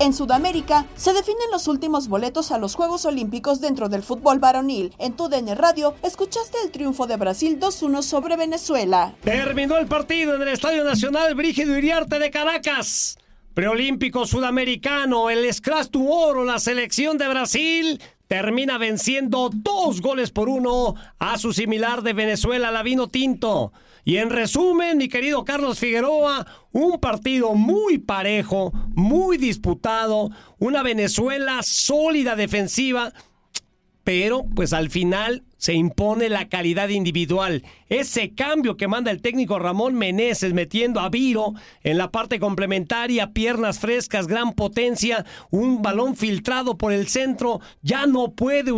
En 0.00 0.12
Sudamérica 0.12 0.86
se 0.96 1.12
definen 1.12 1.50
los 1.52 1.68
últimos 1.68 2.08
boletos 2.08 2.50
a 2.50 2.58
los 2.58 2.74
Juegos 2.74 3.04
Olímpicos 3.04 3.60
dentro 3.60 3.88
del 3.88 4.02
fútbol 4.02 4.40
varonil. 4.40 4.92
En 4.98 5.14
tu 5.14 5.28
DN 5.28 5.54
Radio 5.54 5.94
escuchaste 6.02 6.58
el 6.64 6.72
triunfo 6.72 7.06
de 7.06 7.16
Brasil 7.16 7.60
2-1 7.60 8.02
sobre 8.02 8.36
Venezuela. 8.36 9.14
Terminó 9.22 9.76
el 9.76 9.86
partido 9.86 10.34
en 10.34 10.42
el 10.42 10.48
Estadio 10.48 10.82
Nacional 10.82 11.36
Brígido 11.36 11.78
Iriarte 11.78 12.18
de 12.18 12.30
Caracas. 12.32 13.18
Preolímpico 13.54 14.26
sudamericano, 14.26 15.30
el 15.30 15.52
Scratch 15.54 15.90
tu 15.90 16.12
Oro, 16.12 16.44
la 16.44 16.58
selección 16.58 17.16
de 17.16 17.28
Brasil 17.28 18.00
termina 18.26 18.78
venciendo 18.78 19.48
dos 19.52 20.00
goles 20.00 20.32
por 20.32 20.48
uno 20.48 20.96
a 21.20 21.38
su 21.38 21.52
similar 21.52 22.02
de 22.02 22.14
Venezuela, 22.14 22.72
la 22.72 22.82
vino 22.82 23.06
tinto. 23.06 23.72
Y 24.04 24.18
en 24.18 24.30
resumen, 24.30 24.98
mi 24.98 25.08
querido 25.08 25.44
Carlos 25.44 25.78
Figueroa, 25.78 26.46
un 26.72 27.00
partido 27.00 27.54
muy 27.54 27.98
parejo, 27.98 28.72
muy 28.94 29.38
disputado, 29.38 30.30
una 30.58 30.82
Venezuela 30.82 31.62
sólida 31.62 32.36
defensiva, 32.36 33.12
pero 34.04 34.44
pues 34.54 34.74
al 34.74 34.90
final 34.90 35.42
se 35.56 35.72
impone 35.72 36.28
la 36.28 36.50
calidad 36.50 36.90
individual. 36.90 37.62
Ese 37.88 38.34
cambio 38.34 38.76
que 38.76 38.86
manda 38.86 39.10
el 39.10 39.22
técnico 39.22 39.58
Ramón 39.58 39.94
Meneses 39.94 40.52
metiendo 40.52 41.00
a 41.00 41.08
Viro 41.08 41.54
en 41.82 41.96
la 41.96 42.10
parte 42.10 42.38
complementaria, 42.38 43.32
piernas 43.32 43.78
frescas, 43.78 44.26
gran 44.26 44.52
potencia, 44.52 45.24
un 45.50 45.80
balón 45.80 46.16
filtrado 46.16 46.76
por 46.76 46.92
el 46.92 47.08
centro, 47.08 47.60
ya 47.80 48.04
no 48.04 48.32
puede 48.32 48.72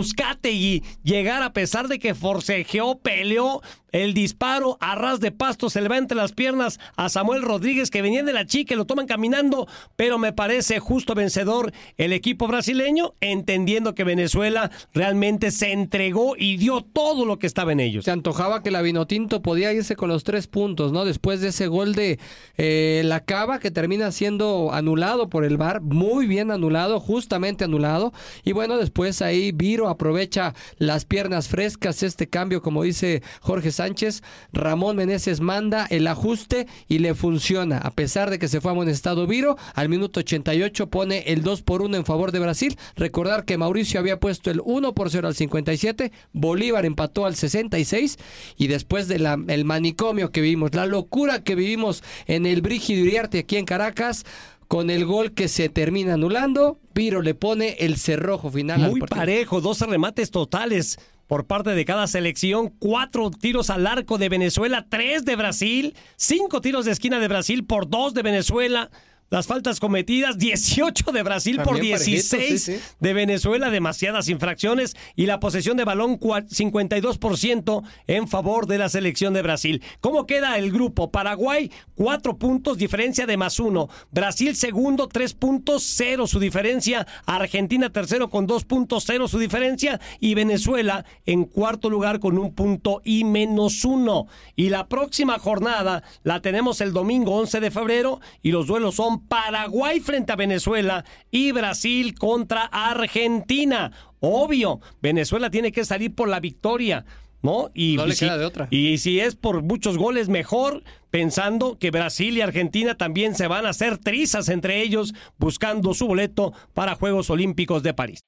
y 0.44 0.84
llegar 1.02 1.42
a 1.42 1.52
pesar 1.52 1.88
de 1.88 1.98
que 1.98 2.14
forcejeó, 2.14 3.00
peleó, 3.00 3.62
el 4.02 4.12
disparo 4.12 4.76
a 4.80 4.94
ras 4.94 5.20
de 5.20 5.32
pasto 5.32 5.70
se 5.70 5.80
le 5.80 5.88
va 5.88 5.96
entre 5.96 6.18
las 6.18 6.32
piernas 6.32 6.78
a 6.96 7.08
Samuel 7.08 7.40
Rodríguez 7.40 7.90
que 7.90 8.02
venía 8.02 8.22
de 8.22 8.34
la 8.34 8.44
chica 8.44 8.74
y 8.74 8.76
lo 8.76 8.84
toman 8.84 9.06
caminando, 9.06 9.66
pero 9.96 10.18
me 10.18 10.34
parece 10.34 10.80
justo 10.80 11.14
vencedor 11.14 11.72
el 11.96 12.12
equipo 12.12 12.46
brasileño, 12.46 13.14
entendiendo 13.22 13.94
que 13.94 14.04
Venezuela 14.04 14.70
realmente 14.92 15.50
se 15.50 15.72
entregó 15.72 16.36
y 16.36 16.58
dio 16.58 16.82
todo 16.82 17.24
lo 17.24 17.38
que 17.38 17.46
estaba 17.46 17.72
en 17.72 17.80
ellos. 17.80 18.04
Se 18.04 18.10
antojaba 18.10 18.62
que 18.62 18.70
la 18.70 18.82
Vinotinto 18.82 19.40
podía 19.40 19.72
irse 19.72 19.96
con 19.96 20.10
los 20.10 20.24
tres 20.24 20.46
puntos, 20.46 20.92
¿no? 20.92 21.06
Después 21.06 21.40
de 21.40 21.48
ese 21.48 21.66
gol 21.66 21.94
de 21.94 22.18
eh, 22.58 23.00
la 23.04 23.20
Cava 23.20 23.60
que 23.60 23.70
termina 23.70 24.12
siendo 24.12 24.72
anulado 24.74 25.30
por 25.30 25.44
el 25.44 25.56
VAR, 25.56 25.80
muy 25.80 26.26
bien 26.26 26.50
anulado, 26.50 27.00
justamente 27.00 27.64
anulado. 27.64 28.12
Y 28.44 28.52
bueno, 28.52 28.76
después 28.76 29.22
ahí 29.22 29.52
Viro 29.52 29.88
aprovecha 29.88 30.54
las 30.76 31.06
piernas 31.06 31.48
frescas, 31.48 32.02
este 32.02 32.28
cambio, 32.28 32.60
como 32.60 32.82
dice 32.82 33.22
Jorge 33.40 33.70
Sánchez 33.70 33.85
Sánchez, 33.86 34.24
Ramón 34.52 34.96
Meneses 34.96 35.40
manda 35.40 35.86
el 35.88 36.08
ajuste 36.08 36.66
y 36.88 36.98
le 36.98 37.14
funciona. 37.14 37.78
A 37.78 37.92
pesar 37.92 38.30
de 38.30 38.40
que 38.40 38.48
se 38.48 38.60
fue 38.60 38.72
a 38.72 38.90
estado 38.90 39.28
Viro, 39.28 39.56
al 39.74 39.88
minuto 39.88 40.20
88 40.20 40.88
pone 40.88 41.20
el 41.28 41.42
2 41.42 41.62
por 41.62 41.82
1 41.82 41.96
en 41.96 42.04
favor 42.04 42.32
de 42.32 42.40
Brasil. 42.40 42.76
Recordar 42.96 43.44
que 43.44 43.58
Mauricio 43.58 44.00
había 44.00 44.18
puesto 44.18 44.50
el 44.50 44.60
1 44.64 44.92
por 44.92 45.10
0 45.10 45.28
al 45.28 45.36
57, 45.36 46.10
Bolívar 46.32 46.84
empató 46.84 47.26
al 47.26 47.36
66 47.36 48.18
y 48.56 48.66
después 48.66 49.06
del 49.06 49.24
el 49.46 49.64
manicomio 49.64 50.32
que 50.32 50.40
vivimos, 50.40 50.74
la 50.74 50.86
locura 50.86 51.44
que 51.44 51.54
vivimos 51.54 52.02
en 52.26 52.44
el 52.44 52.62
Brígido 52.62 53.04
Iriarte 53.04 53.38
aquí 53.38 53.56
en 53.56 53.66
Caracas, 53.66 54.24
con 54.66 54.90
el 54.90 55.04
gol 55.04 55.32
que 55.32 55.46
se 55.46 55.68
termina 55.68 56.14
anulando, 56.14 56.80
Viro 56.92 57.22
le 57.22 57.34
pone 57.34 57.76
el 57.78 57.98
cerrojo 57.98 58.50
final. 58.50 58.80
Muy 58.90 59.00
parejo, 59.00 59.60
dos 59.60 59.80
remates 59.80 60.32
totales 60.32 60.98
por 61.26 61.46
parte 61.46 61.70
de 61.70 61.84
cada 61.84 62.06
selección, 62.06 62.68
cuatro 62.68 63.30
tiros 63.30 63.70
al 63.70 63.86
arco 63.86 64.18
de 64.18 64.28
Venezuela, 64.28 64.86
tres 64.88 65.24
de 65.24 65.36
Brasil, 65.36 65.94
cinco 66.16 66.60
tiros 66.60 66.84
de 66.84 66.92
esquina 66.92 67.18
de 67.18 67.28
Brasil 67.28 67.64
por 67.64 67.88
dos 67.88 68.14
de 68.14 68.22
Venezuela 68.22 68.90
las 69.28 69.46
faltas 69.46 69.80
cometidas, 69.80 70.38
18 70.38 71.10
de 71.10 71.22
Brasil 71.22 71.60
por 71.62 71.80
16 71.80 72.96
de 73.00 73.12
Venezuela, 73.12 73.70
demasiadas 73.70 74.28
infracciones 74.28 74.96
y 75.16 75.26
la 75.26 75.40
posesión 75.40 75.76
de 75.76 75.84
balón 75.84 76.20
52% 76.20 77.82
en 78.06 78.28
favor 78.28 78.66
de 78.66 78.78
la 78.78 78.88
selección 78.88 79.34
de 79.34 79.42
Brasil. 79.42 79.82
¿Cómo 80.00 80.26
queda 80.26 80.58
el 80.58 80.70
grupo? 80.70 81.10
Paraguay, 81.10 81.72
4 81.96 82.38
puntos, 82.38 82.78
diferencia 82.78 83.26
de 83.26 83.36
más 83.36 83.58
uno. 83.58 83.88
Brasil 84.12 84.54
segundo, 84.54 85.08
3 85.08 85.34
puntos, 85.34 85.82
0 85.96 86.26
su 86.26 86.38
diferencia. 86.38 87.06
Argentina 87.26 87.90
tercero 87.90 88.30
con 88.30 88.46
2 88.46 88.64
puntos, 88.64 89.04
0 89.06 89.26
su 89.28 89.38
diferencia. 89.38 90.00
Y 90.20 90.34
Venezuela 90.34 91.04
en 91.24 91.44
cuarto 91.44 91.90
lugar 91.90 92.20
con 92.20 92.38
un 92.38 92.54
punto 92.54 93.02
y 93.04 93.24
menos 93.24 93.84
uno. 93.84 94.26
Y 94.54 94.68
la 94.68 94.86
próxima 94.88 95.38
jornada 95.38 96.04
la 96.22 96.40
tenemos 96.40 96.80
el 96.80 96.92
domingo 96.92 97.34
11 97.34 97.60
de 97.60 97.70
febrero 97.70 98.20
y 98.42 98.52
los 98.52 98.66
duelos 98.66 98.94
son 98.94 99.15
Paraguay 99.20 100.00
frente 100.00 100.32
a 100.32 100.36
Venezuela 100.36 101.04
y 101.30 101.52
Brasil 101.52 102.14
contra 102.18 102.64
Argentina. 102.64 103.92
Obvio, 104.20 104.80
Venezuela 105.00 105.50
tiene 105.50 105.72
que 105.72 105.84
salir 105.84 106.14
por 106.14 106.28
la 106.28 106.40
victoria. 106.40 107.04
¿No? 107.42 107.70
Y, 107.74 107.96
le 107.96 108.14
si, 108.16 108.24
de 108.24 108.44
otra. 108.44 108.66
Y 108.70 108.98
si 108.98 109.20
es 109.20 109.36
por 109.36 109.62
muchos 109.62 109.98
goles, 109.98 110.28
mejor, 110.28 110.82
pensando 111.10 111.78
que 111.78 111.92
Brasil 111.92 112.36
y 112.36 112.40
Argentina 112.40 112.96
también 112.96 113.36
se 113.36 113.46
van 113.46 113.66
a 113.66 113.68
hacer 113.68 113.98
trizas 113.98 114.48
entre 114.48 114.82
ellos, 114.82 115.14
buscando 115.38 115.94
su 115.94 116.08
boleto 116.08 116.52
para 116.74 116.96
Juegos 116.96 117.30
Olímpicos 117.30 117.84
de 117.84 117.94
París. 117.94 118.20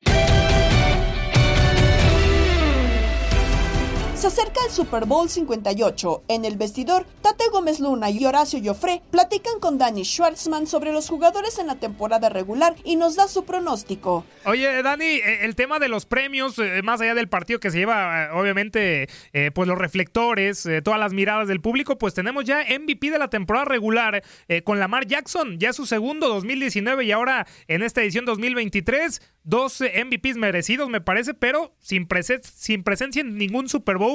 Se 4.19 4.27
acerca 4.27 4.59
el 4.67 4.73
Super 4.73 5.05
Bowl 5.05 5.31
58. 5.31 6.25
En 6.27 6.45
el 6.45 6.57
vestidor, 6.57 7.07
Tate 7.23 7.45
Gómez 7.53 7.79
Luna 7.79 8.11
y 8.11 8.25
Horacio 8.25 8.59
Joffre 8.61 9.01
platican 9.13 9.61
con 9.61 9.79
Danny 9.79 10.05
Schwartzman 10.05 10.67
sobre 10.67 10.91
los 10.91 11.09
jugadores 11.09 11.61
en 11.61 11.69
la 11.69 11.77
temporada 11.77 12.29
regular 12.29 12.75
y 12.83 12.97
nos 12.97 13.15
da 13.15 13.29
su 13.29 13.45
pronóstico. 13.45 14.25
Oye, 14.45 14.83
Dani, 14.83 15.05
eh, 15.05 15.45
el 15.45 15.55
tema 15.55 15.79
de 15.79 15.89
los 15.89 16.05
premios, 16.05 16.59
eh, 16.59 16.83
más 16.83 17.01
allá 17.01 17.15
del 17.15 17.29
partido 17.29 17.61
que 17.61 17.71
se 17.71 17.79
lleva, 17.79 18.25
eh, 18.25 18.31
obviamente, 18.33 19.09
pues 19.55 19.69
los 19.69 19.79
reflectores, 19.79 20.69
todas 20.83 20.99
las 20.99 21.13
miradas 21.13 21.47
del 21.47 21.61
público, 21.61 21.97
pues 21.97 22.13
tenemos 22.13 22.45
ya 22.45 22.65
MVP 22.65 23.13
de 23.13 23.21
la 23.21 23.31
temporada 23.31 23.67
regular 23.67 24.25
con 24.65 24.81
Lamar 24.81 25.07
Jackson, 25.07 25.61
ya 25.61 25.73
su 25.73 25.87
segundo 25.87 26.29
2019 26.29 27.05
y 27.05 27.13
ahora 27.13 27.47
en 27.69 27.83
esta 27.83 28.03
edición 28.03 28.25
2023 28.25 29.23
dos 29.45 29.81
MVPs 29.81 30.37
merecidos, 30.37 30.91
me 30.91 31.01
parece, 31.01 31.35
pero 31.35 31.75
sin, 31.79 32.07
sin 32.43 32.83
presencia 32.83 33.21
en 33.21 33.39
ningún 33.39 33.69
Super 33.69 33.97
Bowl. 33.97 34.08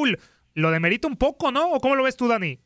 Lo 0.55 0.71
demerita 0.71 1.07
un 1.07 1.17
poco, 1.17 1.51
¿no? 1.51 1.71
¿O 1.71 1.79
cómo 1.79 1.95
lo 1.95 2.03
ves 2.03 2.17
tú, 2.17 2.27
Dani? 2.27 2.57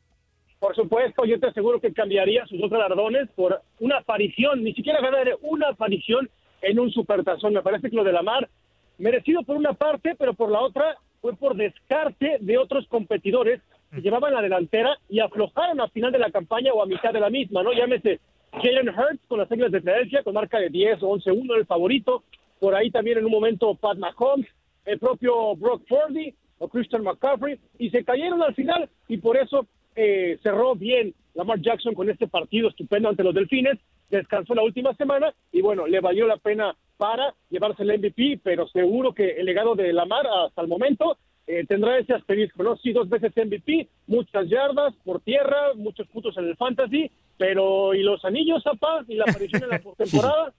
Por 0.60 0.76
supuesto, 0.76 1.24
yo 1.26 1.40
te 1.40 1.48
aseguro 1.48 1.80
que 1.80 1.94
cambiaría 1.94 2.46
sus 2.48 2.60
dos 2.60 2.70
galardones 2.70 3.30
por 3.36 3.62
una 3.80 3.98
aparición, 3.98 4.64
ni 4.64 4.74
siquiera 4.74 5.02
ganar 5.02 5.28
una 5.42 5.70
aparición 5.70 6.30
en 6.62 6.80
un 6.80 6.92
supertazón. 6.92 7.54
Me 7.54 7.62
parece 7.62 7.90
que 7.90 7.96
lo 7.96 8.04
de 8.04 8.12
la 8.12 8.24
mar, 8.24 8.50
merecido 8.98 9.44
por 9.44 9.56
una 9.56 9.74
parte, 9.74 10.16
pero 10.18 10.34
por 10.34 10.50
la 10.50 10.62
otra 10.62 10.98
fue 11.22 11.36
por 11.36 11.56
descarte 11.56 12.38
de 12.40 12.58
otros 12.58 12.88
competidores 12.88 13.62
que 13.94 14.02
llevaban 14.02 14.34
la 14.34 14.42
delantera 14.42 14.98
y 15.08 15.20
aflojaron 15.20 15.80
al 15.80 15.92
final 15.92 16.12
de 16.12 16.20
la 16.20 16.32
campaña 16.32 16.74
o 16.74 16.82
a 16.82 16.88
mitad 16.88 17.14
de 17.14 17.20
la 17.20 17.30
misma, 17.30 17.64
¿no? 17.64 17.72
Llámese 17.72 18.20
Jalen 18.54 18.90
Hurts 18.90 19.26
con 19.28 19.40
las 19.40 19.50
reglas 19.50 19.72
de 19.72 19.80
Filadelfia, 19.80 20.24
con 20.24 20.34
marca 20.34 20.60
de 20.60 20.70
10 20.70 21.04
o 21.04 21.18
11-1, 21.18 21.56
el 21.56 21.66
favorito 21.66 22.24
por 22.60 22.76
ahí 22.76 22.90
también 22.90 23.20
en 23.20 23.26
un 23.26 23.32
momento 23.32 23.76
Pat 23.76 23.98
Mahomes, 23.98 24.48
el 24.86 25.00
propio 25.00 25.56
Brock 25.56 25.84
Purdy 25.88 26.34
o 26.60 26.68
Christian 26.68 27.04
McCaffrey, 27.04 27.60
y 27.78 27.90
se 27.90 28.04
cayeron 28.04 28.42
al 28.42 28.56
final 28.56 28.90
y 29.08 29.18
por 29.18 29.38
eso 29.38 29.68
eh, 29.96 30.38
cerró 30.44 30.76
bien 30.76 31.14
Lamar 31.34 31.62
Jackson 31.62 31.94
con 31.94 32.10
este 32.10 32.28
partido 32.28 32.70
estupendo 32.70 33.10
ante 33.10 33.24
los 33.24 33.34
Delfines, 33.34 33.78
descansó 34.10 34.56
la 34.56 34.64
última 34.64 34.94
semana 34.96 35.34
y 35.52 35.62
bueno, 35.62 35.88
le 35.88 36.00
valió 36.00 36.28
la 36.28 36.38
pena 36.38 36.76
para 36.98 37.34
llevarse 37.50 37.84
el 37.84 38.00
MVP, 38.00 38.42
pero 38.44 38.68
seguro 38.68 39.14
que 39.14 39.32
el 39.32 39.46
legado 39.46 39.76
de 39.76 39.94
Lamar 39.94 40.26
hasta 40.46 40.62
el 40.62 40.68
momento 40.68 41.18
eh, 41.46 41.66
tendrá 41.68 41.98
ese 41.98 42.14
asterisco, 42.14 42.62
¿no? 42.64 42.76
Sí, 42.78 42.92
dos 42.92 43.08
veces 43.08 43.32
MVP, 43.36 43.88
muchas 44.08 44.50
yardas 44.50 44.94
por 45.06 45.22
tierra, 45.22 45.74
muchos 45.76 46.08
puntos 46.08 46.36
en 46.38 46.46
el 46.46 46.58
fantasy, 46.58 47.10
pero 47.38 47.94
¿y 47.94 48.04
los 48.04 48.24
anillos, 48.26 48.64
paz 48.80 49.06
¿Y 49.08 49.16
la 49.16 49.26
aparición 49.30 49.64
en 49.64 49.70
la 49.70 49.80
temporada? 49.98 50.54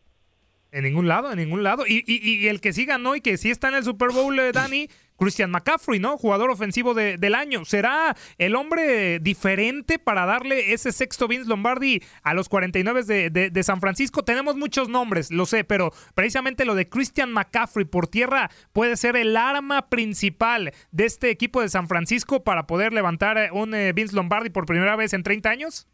En 0.70 0.84
ningún 0.84 1.08
lado, 1.08 1.30
en 1.30 1.38
ningún 1.38 1.62
lado. 1.62 1.84
Y, 1.86 2.04
y, 2.06 2.46
el 2.48 2.60
que 2.60 2.72
sí 2.72 2.84
ganó 2.84 3.16
y 3.16 3.20
que 3.20 3.36
sí 3.36 3.50
está 3.50 3.68
en 3.68 3.76
el 3.76 3.84
Super 3.84 4.10
Bowl, 4.12 4.38
eh, 4.38 4.52
Dani, 4.52 4.88
Christian 5.18 5.50
McCaffrey, 5.50 5.98
¿no? 5.98 6.16
Jugador 6.16 6.50
ofensivo 6.50 6.94
del 6.94 7.34
año. 7.34 7.64
¿Será 7.64 8.14
el 8.38 8.54
hombre 8.54 9.18
diferente 9.18 9.98
para 9.98 10.24
darle 10.24 10.72
ese 10.72 10.92
sexto 10.92 11.28
Vince 11.28 11.48
Lombardi 11.48 12.00
a 12.22 12.34
los 12.34 12.48
49 12.48 13.02
de, 13.02 13.30
de, 13.30 13.50
de, 13.50 13.62
San 13.62 13.80
Francisco? 13.80 14.22
Tenemos 14.22 14.56
muchos 14.56 14.88
nombres, 14.88 15.30
lo 15.30 15.44
sé, 15.44 15.64
pero 15.64 15.90
precisamente 16.14 16.64
lo 16.64 16.74
de 16.74 16.88
Christian 16.88 17.32
McCaffrey 17.32 17.84
por 17.84 18.06
tierra 18.06 18.48
puede 18.72 18.96
ser 18.96 19.16
el 19.16 19.36
arma 19.36 19.88
principal 19.88 20.72
de 20.92 21.04
este 21.04 21.30
equipo 21.30 21.60
de 21.60 21.68
San 21.68 21.88
Francisco 21.88 22.44
para 22.44 22.66
poder 22.66 22.92
levantar 22.92 23.38
eh, 23.38 23.50
un 23.52 23.74
eh, 23.74 23.92
Vince 23.92 24.14
Lombardi 24.14 24.50
por 24.50 24.66
primera 24.66 24.96
vez 24.96 25.12
en 25.12 25.22
30 25.22 25.50
años. 25.50 25.88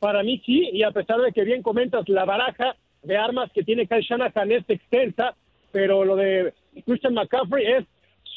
Para 0.00 0.22
mí 0.22 0.40
sí, 0.46 0.70
y 0.72 0.84
a 0.84 0.92
pesar 0.92 1.20
de 1.20 1.32
que 1.32 1.44
bien 1.44 1.62
comentas 1.62 2.08
la 2.08 2.24
baraja 2.24 2.76
de 3.02 3.16
armas 3.16 3.50
que 3.52 3.62
tiene 3.62 3.86
Kyle 3.86 4.00
Shanahan 4.00 4.52
es 4.52 4.64
extensa, 4.68 5.34
pero 5.72 6.04
lo 6.04 6.16
de 6.16 6.54
Christian 6.86 7.14
McCaffrey 7.14 7.66
es 7.66 7.84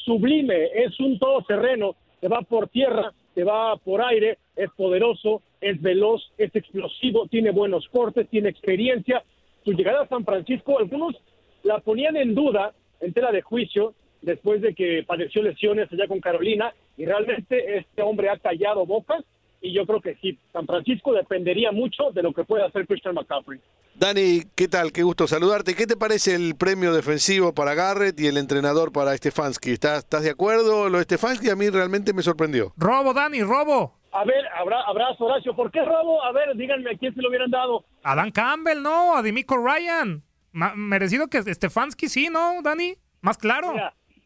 sublime, 0.04 0.70
es 0.74 1.00
un 1.00 1.18
todoterreno, 1.20 1.96
se 2.20 2.28
va 2.28 2.42
por 2.42 2.70
tierra, 2.70 3.14
se 3.34 3.44
va 3.44 3.78
por 3.78 4.02
aire, 4.02 4.38
es 4.56 4.70
poderoso, 4.72 5.42
es 5.60 5.82
veloz, 5.82 6.22
es 6.38 6.56
explosivo, 6.56 7.28
tiene 7.28 7.52
buenos 7.52 7.88
cortes, 7.90 8.30
tiene 8.30 8.50
experiencia. 8.50 9.24
Su 9.64 9.74
llegada 9.74 10.02
a 10.02 10.08
San 10.08 10.26
Francisco, 10.26 10.80
algunos 10.80 11.16
la 11.64 11.80
ponían 11.80 12.18
en 12.18 12.36
duda, 12.36 12.74
en 13.00 13.14
tela 13.14 13.32
de 13.32 13.42
juicio, 13.42 13.94
después 14.22 14.62
de 14.62 14.74
que 14.74 15.04
padeció 15.04 15.42
lesiones 15.42 15.92
allá 15.92 16.08
con 16.08 16.20
Carolina, 16.20 16.74
y 16.98 17.06
realmente 17.06 17.78
este 17.78 18.02
hombre 18.02 18.30
ha 18.30 18.38
callado 18.38 18.86
bocas 18.86 19.24
y 19.62 19.74
yo 19.74 19.86
creo 19.86 20.02
que 20.02 20.16
sí, 20.16 20.38
San 20.52 20.66
Francisco 20.66 21.14
dependería 21.14 21.72
mucho 21.72 22.12
de 22.12 22.24
lo 22.24 22.34
que 22.34 22.44
pueda 22.44 22.66
hacer 22.66 22.88
Christian 22.88 23.14
McCaffrey. 23.14 23.60
Dani, 24.02 24.42
¿qué 24.56 24.68
tal? 24.68 24.92
Qué 24.92 25.04
gusto 25.04 25.28
saludarte. 25.28 25.76
¿Qué 25.76 25.86
te 25.86 25.96
parece 25.96 26.34
el 26.34 26.56
premio 26.56 26.92
defensivo 26.92 27.54
para 27.54 27.76
Garrett 27.76 28.20
y 28.20 28.26
el 28.26 28.38
entrenador 28.38 28.92
para 28.92 29.16
Stefanski? 29.16 29.74
¿Estás, 29.74 30.00
estás 30.00 30.24
de 30.24 30.32
acuerdo? 30.32 30.90
Lo 30.90 30.98
de 30.98 31.04
Stefanski 31.04 31.52
a 31.52 31.56
mí 31.56 31.70
realmente 31.70 32.12
me 32.12 32.24
sorprendió. 32.24 32.74
Robo, 32.78 33.14
Dani, 33.14 33.44
robo. 33.44 33.94
A 34.12 34.26
ver, 34.26 34.44
abrazo, 34.88 35.26
Horacio. 35.26 35.56
¿Por 35.56 35.70
qué 35.70 35.86
robo? 35.86 36.24
A 36.24 36.32
ver, 36.32 36.58
díganme 36.58 36.90
a 36.90 36.98
quién 36.98 37.14
se 37.14 37.22
lo 37.22 37.30
hubieran 37.30 37.52
dado. 37.52 37.86
A 38.02 38.16
Dan 38.16 38.32
Campbell, 38.32 38.82
no, 38.82 39.16
a 39.16 39.22
Dimico 39.22 39.56
Ryan. 39.56 40.24
merecido 40.52 41.28
que 41.28 41.44
Stefanski 41.44 42.10
sí, 42.10 42.30
¿no, 42.32 42.60
Dani? 42.64 42.96
Más 43.22 43.38
claro. 43.38 43.72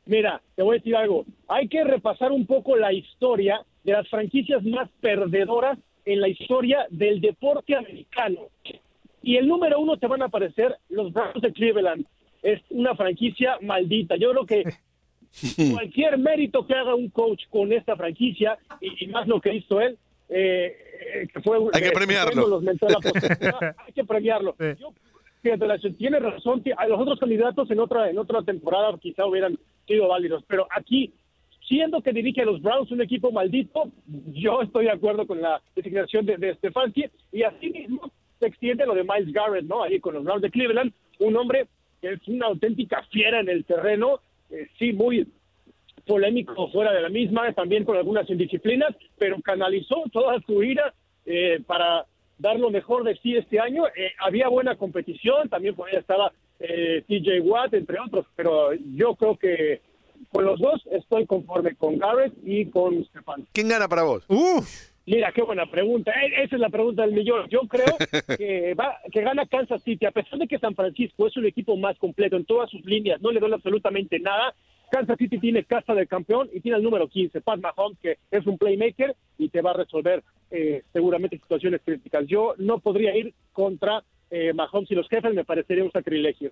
Mira, 0.05 0.41
te 0.55 0.63
voy 0.63 0.77
a 0.77 0.79
decir 0.79 0.95
algo. 0.95 1.25
Hay 1.49 1.67
que 1.67 1.83
repasar 1.83 2.31
un 2.31 2.47
poco 2.47 2.77
la 2.77 2.93
historia 2.93 3.61
de 3.83 3.91
las 3.91 4.07
franquicias 4.07 4.63
más 4.63 4.89
perdedoras 5.01 5.77
en 6.05 6.21
la 6.21 6.29
historia 6.29 6.85
del 6.91 7.19
deporte 7.19 7.75
americano. 7.75 8.39
Y 9.25 9.37
el 9.37 9.47
número 9.47 9.79
uno 9.79 9.97
te 9.97 10.05
van 10.05 10.21
a 10.21 10.25
aparecer 10.25 10.77
los 10.87 11.11
Browns 11.11 11.41
de 11.41 11.51
Cleveland. 11.51 12.05
Es 12.43 12.61
una 12.69 12.95
franquicia 12.95 13.57
maldita. 13.59 14.17
Yo 14.17 14.29
creo 14.29 14.45
que 14.45 14.63
cualquier 15.73 16.19
mérito 16.19 16.67
que 16.67 16.75
haga 16.75 16.93
un 16.93 17.09
coach 17.09 17.45
con 17.49 17.73
esta 17.73 17.95
franquicia, 17.95 18.55
y, 18.79 19.07
más 19.07 19.27
lo 19.27 19.41
que 19.41 19.55
hizo 19.55 19.81
él, 19.81 19.97
eh, 20.29 20.77
eh, 21.15 21.27
que 21.33 21.41
fue... 21.41 21.57
Hay 21.73 21.81
que 21.81 21.91
premiarlo. 21.91 22.61
hay 22.61 23.93
que 23.95 24.03
premiarlo. 24.03 24.55
Yo, 24.79 24.93
fíjate, 25.41 25.89
tiene 25.93 26.19
razón, 26.19 26.63
a 26.77 26.87
los 26.87 27.01
otros 27.01 27.19
candidatos 27.19 27.71
en 27.71 27.79
otra, 27.79 28.11
en 28.11 28.19
otra 28.19 28.43
temporada 28.43 28.95
quizá 28.99 29.25
hubieran 29.25 29.57
sido 29.87 30.07
válidos, 30.07 30.43
pero 30.47 30.67
aquí 30.69 31.15
siendo 31.67 31.99
que 32.03 32.13
dirige 32.13 32.43
a 32.43 32.45
los 32.45 32.61
Browns 32.61 32.91
un 32.91 33.01
equipo 33.01 33.31
maldito, 33.31 33.91
yo 34.33 34.61
estoy 34.61 34.85
de 34.85 34.91
acuerdo 34.91 35.25
con 35.25 35.41
la 35.41 35.63
designación 35.75 36.27
de, 36.27 36.37
de 36.37 36.53
Stefanski 36.53 37.05
y 37.31 37.41
así 37.41 37.71
mismo 37.71 38.11
se 38.39 38.47
extiende 38.47 38.85
lo 38.85 38.95
de 38.95 39.03
Miles 39.03 39.33
Garrett, 39.33 39.65
¿no? 39.65 39.83
Ahí 39.83 39.99
con 39.99 40.13
los 40.13 40.23
Browns 40.23 40.41
de 40.41 40.51
Cleveland, 40.51 40.93
un 41.19 41.35
hombre 41.37 41.67
que 42.01 42.13
es 42.13 42.27
una 42.27 42.47
auténtica 42.47 43.03
fiera 43.11 43.39
en 43.39 43.49
el 43.49 43.65
terreno, 43.65 44.19
eh, 44.49 44.67
sí, 44.77 44.93
muy 44.93 45.27
polémico 46.05 46.69
fuera 46.71 46.93
de 46.93 47.01
la 47.01 47.09
misma, 47.09 47.51
también 47.53 47.83
con 47.83 47.97
algunas 47.97 48.29
indisciplinas, 48.29 48.95
pero 49.17 49.41
canalizó 49.41 50.03
toda 50.11 50.39
su 50.41 50.61
ira 50.61 50.93
eh, 51.25 51.61
para 51.65 52.05
dar 52.37 52.59
lo 52.59 52.69
mejor 52.69 53.03
de 53.03 53.15
sí 53.17 53.35
este 53.35 53.59
año. 53.59 53.87
Eh, 53.87 54.11
había 54.19 54.49
buena 54.49 54.75
competición, 54.75 55.49
también 55.49 55.75
por 55.75 55.89
ahí 55.89 55.95
estaba 55.95 56.31
TJ 56.59 57.41
Watt, 57.41 57.73
entre 57.73 57.99
otros, 57.99 58.25
pero 58.35 58.73
yo 58.73 59.15
creo 59.15 59.35
que 59.35 59.81
con 60.31 60.45
los 60.45 60.59
dos 60.59 60.81
estoy 60.91 61.25
conforme 61.25 61.75
con 61.75 61.97
Garrett 61.97 62.33
y 62.43 62.65
con 62.69 63.03
Stefan. 63.05 63.45
¿Quién 63.51 63.67
gana 63.67 63.87
para 63.87 64.03
vos? 64.03 64.25
Mira, 65.07 65.31
qué 65.31 65.43
buena 65.43 65.69
pregunta. 65.69 66.11
E, 66.11 66.43
esa 66.43 66.55
es 66.55 66.61
la 66.61 66.69
pregunta 66.69 67.03
del 67.03 67.13
millón. 67.13 67.47
Yo 67.49 67.61
creo 67.61 67.85
que, 68.37 68.73
va, 68.73 68.97
que 69.11 69.21
gana 69.21 69.45
Kansas 69.45 69.83
City, 69.83 70.05
a 70.05 70.11
pesar 70.11 70.39
de 70.39 70.47
que 70.47 70.59
San 70.59 70.75
Francisco 70.75 71.27
es 71.27 71.37
un 71.37 71.45
equipo 71.45 71.77
más 71.77 71.97
completo 71.97 72.35
en 72.35 72.45
todas 72.45 72.69
sus 72.69 72.83
líneas, 72.85 73.21
no 73.21 73.31
le 73.31 73.39
duele 73.39 73.55
absolutamente 73.55 74.19
nada. 74.19 74.53
Kansas 74.91 75.17
City 75.17 75.39
tiene 75.39 75.63
casa 75.63 75.93
de 75.93 76.07
campeón 76.07 76.49
y 76.53 76.59
tiene 76.59 76.77
el 76.77 76.83
número 76.83 77.07
15, 77.07 77.41
Pat 77.41 77.59
Mahomes, 77.59 77.99
que 77.99 78.17
es 78.31 78.45
un 78.45 78.57
playmaker 78.57 79.15
y 79.37 79.49
te 79.49 79.61
va 79.61 79.71
a 79.71 79.77
resolver 79.77 80.23
eh, 80.51 80.83
seguramente 80.93 81.37
situaciones 81.37 81.81
críticas. 81.83 82.25
Yo 82.27 82.53
no 82.57 82.79
podría 82.79 83.15
ir 83.15 83.33
contra 83.51 84.03
eh, 84.29 84.53
Mahomes 84.53 84.89
y 84.91 84.95
los 84.95 85.07
jefes, 85.09 85.33
me 85.33 85.43
parecería 85.43 85.83
un 85.83 85.91
sacrilegio. 85.91 86.51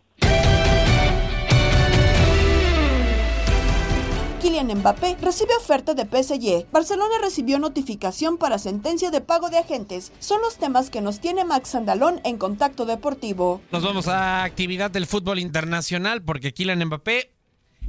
Kylian 4.44 4.78
Mbappé 4.78 5.16
recibe 5.22 5.56
oferta 5.58 5.94
de 5.94 6.04
PSG. 6.04 6.70
Barcelona 6.70 7.16
recibió 7.22 7.60
notificación 7.60 8.38
para 8.38 8.60
sentencia 8.60 9.10
de 9.10 9.22
pago 9.22 9.50
de 9.50 9.58
agentes. 9.58 10.12
Son 10.20 10.42
los 10.42 10.58
temas 10.58 10.90
que 10.90 11.00
nos 11.00 11.22
tiene 11.22 11.46
Max 11.46 11.76
Andalón 11.76 12.20
en 12.26 12.38
Contacto 12.38 12.86
Deportivo. 12.86 13.62
Nos 13.72 13.84
vamos 13.84 14.10
a 14.10 14.44
actividad 14.44 14.92
del 14.92 15.08
fútbol 15.08 15.40
internacional 15.40 16.24
porque 16.24 16.54
Kylian 16.54 16.84
Mbappé 16.84 17.32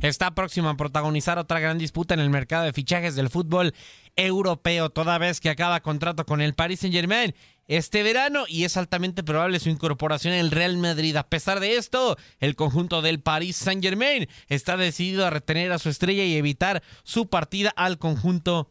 está 0.01 0.33
próximo 0.33 0.69
a 0.69 0.77
protagonizar 0.77 1.41
otra 1.41 1.59
gran 1.59 1.77
disputa 1.77 2.15
en 2.15 2.21
el 2.21 2.31
mercado 2.31 2.63
de 2.63 2.73
fichajes 2.73 3.17
del 3.17 3.31
fútbol 3.31 3.75
europeo, 4.15 4.91
toda 4.91 5.19
vez 5.19 5.41
que 5.41 5.51
acaba 5.51 5.81
contrato 5.81 6.25
con 6.25 6.41
el 6.41 6.55
Paris 6.55 6.81
Saint-Germain 6.81 7.35
este 7.67 8.03
verano 8.03 8.45
y 8.49 8.65
es 8.65 8.77
altamente 8.77 9.23
probable 9.23 9.61
su 9.61 9.71
incorporación 9.71 10.35
en 10.35 10.41
el 10.41 10.51
Real 10.51 10.77
Madrid. 10.77 11.17
A 11.17 11.29
pesar 11.29 11.61
de 11.61 11.77
esto, 11.77 12.17
el 12.41 12.57
conjunto 12.57 13.03
del 13.03 13.21
Paris 13.21 13.57
Saint-Germain 13.57 14.29
está 14.49 14.77
decidido 14.77 15.27
a 15.27 15.31
retener 15.31 15.73
a 15.73 15.79
su 15.79 15.89
estrella 15.89 16.25
y 16.25 16.37
evitar 16.37 16.83
su 17.03 17.29
partida 17.29 17.71
al 17.71 17.99
conjunto 17.99 18.71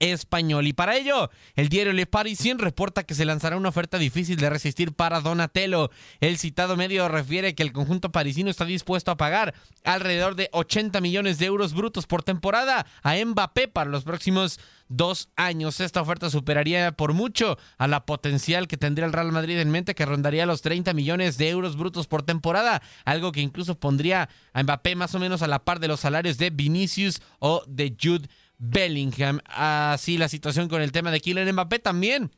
español. 0.00 0.66
Y 0.66 0.72
para 0.72 0.96
ello, 0.96 1.30
el 1.54 1.68
diario 1.68 1.92
Le 1.92 2.06
Parisien 2.06 2.58
reporta 2.58 3.04
que 3.04 3.14
se 3.14 3.24
lanzará 3.24 3.56
una 3.56 3.68
oferta 3.68 3.98
difícil 3.98 4.36
de 4.36 4.50
resistir 4.50 4.92
para 4.92 5.20
Donatello. 5.20 5.90
El 6.20 6.38
citado 6.38 6.76
medio 6.76 7.08
refiere 7.08 7.54
que 7.54 7.62
el 7.62 7.72
conjunto 7.72 8.10
parisino 8.10 8.50
está 8.50 8.64
dispuesto 8.64 9.10
a 9.10 9.16
pagar 9.16 9.54
alrededor 9.84 10.34
de 10.34 10.48
80 10.52 11.00
millones 11.00 11.38
de 11.38 11.46
euros 11.46 11.74
brutos 11.74 12.06
por 12.06 12.22
temporada 12.22 12.86
a 13.02 13.14
Mbappé 13.16 13.68
para 13.68 13.90
los 13.90 14.04
próximos 14.04 14.60
dos 14.88 15.28
años. 15.36 15.80
Esta 15.80 16.00
oferta 16.00 16.30
superaría 16.30 16.92
por 16.92 17.12
mucho 17.12 17.58
a 17.76 17.86
la 17.88 18.06
potencial 18.06 18.68
que 18.68 18.76
tendría 18.76 19.06
el 19.06 19.12
Real 19.12 19.32
Madrid 19.32 19.58
en 19.58 19.70
mente, 19.70 19.94
que 19.94 20.06
rondaría 20.06 20.46
los 20.46 20.62
30 20.62 20.92
millones 20.94 21.38
de 21.38 21.48
euros 21.50 21.76
brutos 21.76 22.06
por 22.06 22.22
temporada, 22.22 22.82
algo 23.04 23.32
que 23.32 23.40
incluso 23.40 23.78
pondría 23.78 24.28
a 24.52 24.62
Mbappé 24.62 24.96
más 24.96 25.14
o 25.14 25.18
menos 25.18 25.42
a 25.42 25.48
la 25.48 25.64
par 25.64 25.80
de 25.80 25.88
los 25.88 26.00
salarios 26.00 26.38
de 26.38 26.50
Vinicius 26.50 27.20
o 27.38 27.62
de 27.66 27.94
Jude 28.00 28.28
Bellingham. 28.58 29.40
Así 29.46 30.18
la 30.18 30.28
situación 30.28 30.68
con 30.68 30.82
el 30.82 30.92
tema 30.92 31.10
de 31.10 31.20
Kylian 31.20 31.52
Mbappé 31.52 31.78
también. 31.78 32.30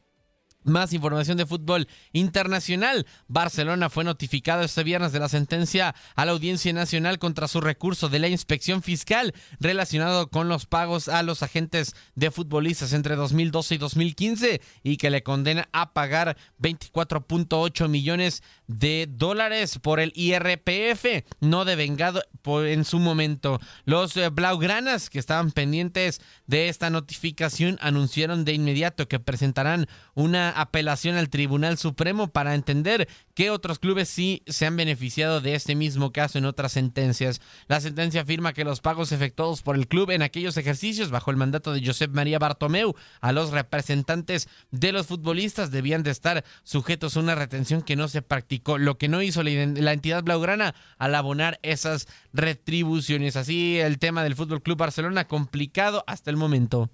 Más 0.65 0.93
información 0.93 1.39
de 1.39 1.47
fútbol 1.47 1.89
internacional. 2.13 3.07
Barcelona 3.29 3.89
fue 3.89 4.05
notificado 4.05 4.63
este 4.63 4.85
viernes 4.85 5.13
de 5.13 5.19
la 5.19 5.31
sentencia 5.31 5.95
a 6.15 6.25
la 6.27 6.33
Audiencia 6.33 6.73
Nacional 6.73 7.19
contra 7.19 7.49
su 7.49 7.63
recurso 7.63 8.11
de 8.11 8.19
la 8.19 8.29
inspección 8.29 8.83
fiscal 8.83 9.35
relacionado 9.59 10.29
con 10.29 10.49
los 10.49 10.67
pagos 10.67 11.09
a 11.09 11.23
los 11.23 11.43
agentes 11.43 11.95
de 12.15 12.31
futbolistas 12.31 12.93
entre 12.93 13.17
2012 13.17 13.75
y 13.75 13.79
2015 13.79 14.61
y 14.83 14.97
que 14.99 15.11
le 15.11 15.23
condena 15.23 15.69
a 15.73 15.95
pagar 15.95 16.37
24.8 16.61 17.89
millones 17.89 18.43
de 18.67 19.09
dólares 19.11 19.79
por 19.79 19.99
el 19.99 20.13
IRPF 20.15 21.25
no 21.41 21.65
devengado 21.65 22.23
en 22.45 22.85
su 22.85 22.99
momento. 22.99 23.61
Los 23.85 24.17
eh, 24.17 24.29
Blaugranas 24.29 25.11
que 25.11 25.19
estaban 25.19 25.53
pendientes 25.53 26.21
de 26.47 26.69
esta 26.69 26.91
notificación 26.91 27.79
anunciaron 27.81 28.45
de 28.45 28.53
inmediato 28.53 29.09
que 29.09 29.21
presentarán 29.21 29.87
una 30.15 30.50
apelación 30.51 31.17
al 31.17 31.31
Tribunal 31.31 31.79
Supremo 31.79 32.29
para 32.29 32.55
entender 32.55 33.09
qué 33.35 33.51
otros 33.51 33.79
clubes 33.79 34.09
sí 34.09 34.43
se 34.47 34.67
han 34.67 34.77
beneficiado 34.77 35.41
de 35.41 35.55
este 35.55 35.75
mismo 35.75 36.13
caso 36.13 36.39
en 36.39 36.45
otras 36.45 36.73
sentencias. 36.73 37.41
La 37.69 37.81
sentencia 37.81 38.23
afirma 38.23 38.53
que 38.53 38.65
los 38.65 38.81
pagos 38.81 39.13
efectuados 39.13 39.63
por 39.63 39.77
el 39.77 39.89
club 39.89 40.11
en 40.11 40.23
aquellos 40.23 40.57
ejercicios 40.57 41.11
bajo 41.11 41.31
el 41.31 41.37
mandato 41.37 41.73
de 41.73 41.85
Josep 41.85 42.13
María 42.13 42.39
Bartomeu 42.39 42.95
a 43.21 43.33
los 43.33 43.51
representantes 43.51 44.49
de 44.71 44.93
los 44.93 45.07
futbolistas 45.07 45.71
debían 45.71 46.03
de 46.03 46.11
estar 46.11 46.45
sujetos 46.63 47.17
a 47.17 47.21
una 47.21 47.35
retención 47.35 47.83
que 47.83 47.97
no 47.97 48.09
se 48.09 48.23
practicó, 48.23 48.79
lo 48.79 48.99
que 48.99 49.09
no 49.09 49.23
hizo 49.23 49.43
la 49.43 49.93
entidad 49.93 50.23
blaugrana 50.23 50.75
al 50.99 51.15
abonar 51.15 51.59
esas 51.63 52.09
retribuciones. 52.33 53.37
Así 53.37 53.79
el 53.79 53.99
tema 53.99 54.23
del 54.23 54.37
Fútbol 54.37 54.63
Club 54.63 54.79
Barcelona 54.79 55.27
complicado 55.27 56.05
hasta 56.07 56.31
el 56.31 56.37
momento. 56.37 56.91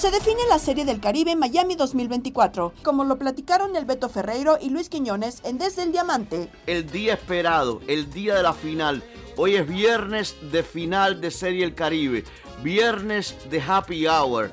Se 0.00 0.10
define 0.10 0.40
la 0.48 0.58
Serie 0.58 0.86
del 0.86 0.98
Caribe 0.98 1.36
Miami 1.36 1.76
2024, 1.76 2.72
como 2.82 3.04
lo 3.04 3.18
platicaron 3.18 3.76
el 3.76 3.84
Beto 3.84 4.08
Ferreiro 4.08 4.56
y 4.58 4.70
Luis 4.70 4.88
Quiñones 4.88 5.42
en 5.44 5.58
Desde 5.58 5.82
el 5.82 5.92
Diamante. 5.92 6.48
El 6.66 6.90
día 6.90 7.12
esperado, 7.12 7.82
el 7.86 8.10
día 8.10 8.34
de 8.36 8.42
la 8.42 8.54
final. 8.54 9.02
Hoy 9.36 9.56
es 9.56 9.68
viernes 9.68 10.36
de 10.50 10.62
final 10.62 11.20
de 11.20 11.30
Serie 11.30 11.66
del 11.66 11.74
Caribe, 11.74 12.24
viernes 12.62 13.36
de 13.50 13.60
Happy 13.60 14.06
Hour. 14.06 14.50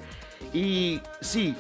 Y 0.52 1.00
sí, 1.22 1.56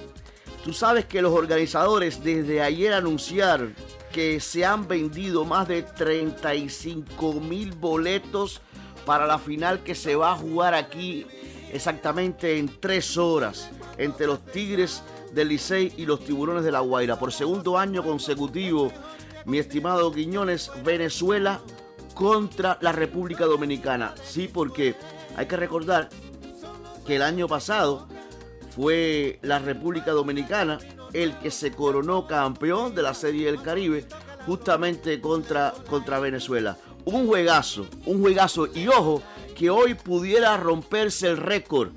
tú 0.65 0.73
sabes 0.73 1.06
que 1.06 1.21
los 1.21 1.32
organizadores 1.32 2.21
desde 2.21 2.62
ayer 2.62 2.91
anunciaron 2.91 3.73
que 4.12 4.41
se 4.41 4.65
han 4.65 4.89
vendido 4.89 5.45
más 5.45 5.65
de 5.69 5.84
35 5.84 7.36
mil 7.36 7.71
boletos 7.71 8.60
para 9.06 9.26
la 9.26 9.39
final 9.39 9.82
que 9.84 9.95
se 9.95 10.17
va 10.17 10.34
a 10.34 10.36
jugar 10.36 10.73
aquí 10.73 11.26
exactamente 11.71 12.58
en 12.58 12.80
tres 12.80 13.17
horas 13.17 13.69
entre 13.97 14.27
los 14.27 14.45
Tigres 14.45 15.03
del 15.34 15.49
Licey 15.49 15.93
y 15.97 16.06
los 16.06 16.23
Tiburones 16.23 16.63
de 16.63 16.71
la 16.71 16.80
Guaira. 16.80 17.17
Por 17.19 17.32
segundo 17.32 17.77
año 17.77 18.03
consecutivo, 18.03 18.91
mi 19.45 19.60
estimado 19.60 20.12
Quiñones, 20.12 20.71
Venezuela 20.84 21.62
contra 22.13 22.77
la 22.82 22.91
República 22.91 23.45
Dominicana. 23.45 24.13
Sí, 24.23 24.49
porque 24.51 24.95
hay 25.36 25.45
que 25.45 25.58
recordar 25.58 26.10
que 27.06 27.15
el 27.15 27.21
año 27.21 27.47
pasado 27.47 28.08
fue 28.75 29.39
la 29.41 29.60
República 29.60 30.12
Dominicana 30.12 30.80
el 31.13 31.38
que 31.39 31.51
se 31.51 31.71
coronó 31.71 32.27
campeón 32.27 32.93
de 32.93 33.01
la 33.01 33.13
Serie 33.13 33.45
del 33.45 33.62
Caribe 33.62 34.06
justamente 34.45 35.21
contra, 35.21 35.73
contra 35.89 36.19
Venezuela. 36.19 36.77
Un 37.06 37.27
juegazo, 37.27 37.87
un 38.06 38.21
juegazo. 38.21 38.67
Y 38.67 38.87
ojo, 38.87 39.21
que 39.58 39.69
hoy 39.71 39.95
pudiera 39.95 40.55
romperse 40.55 41.27
el 41.27 41.35
récord. 41.37 41.89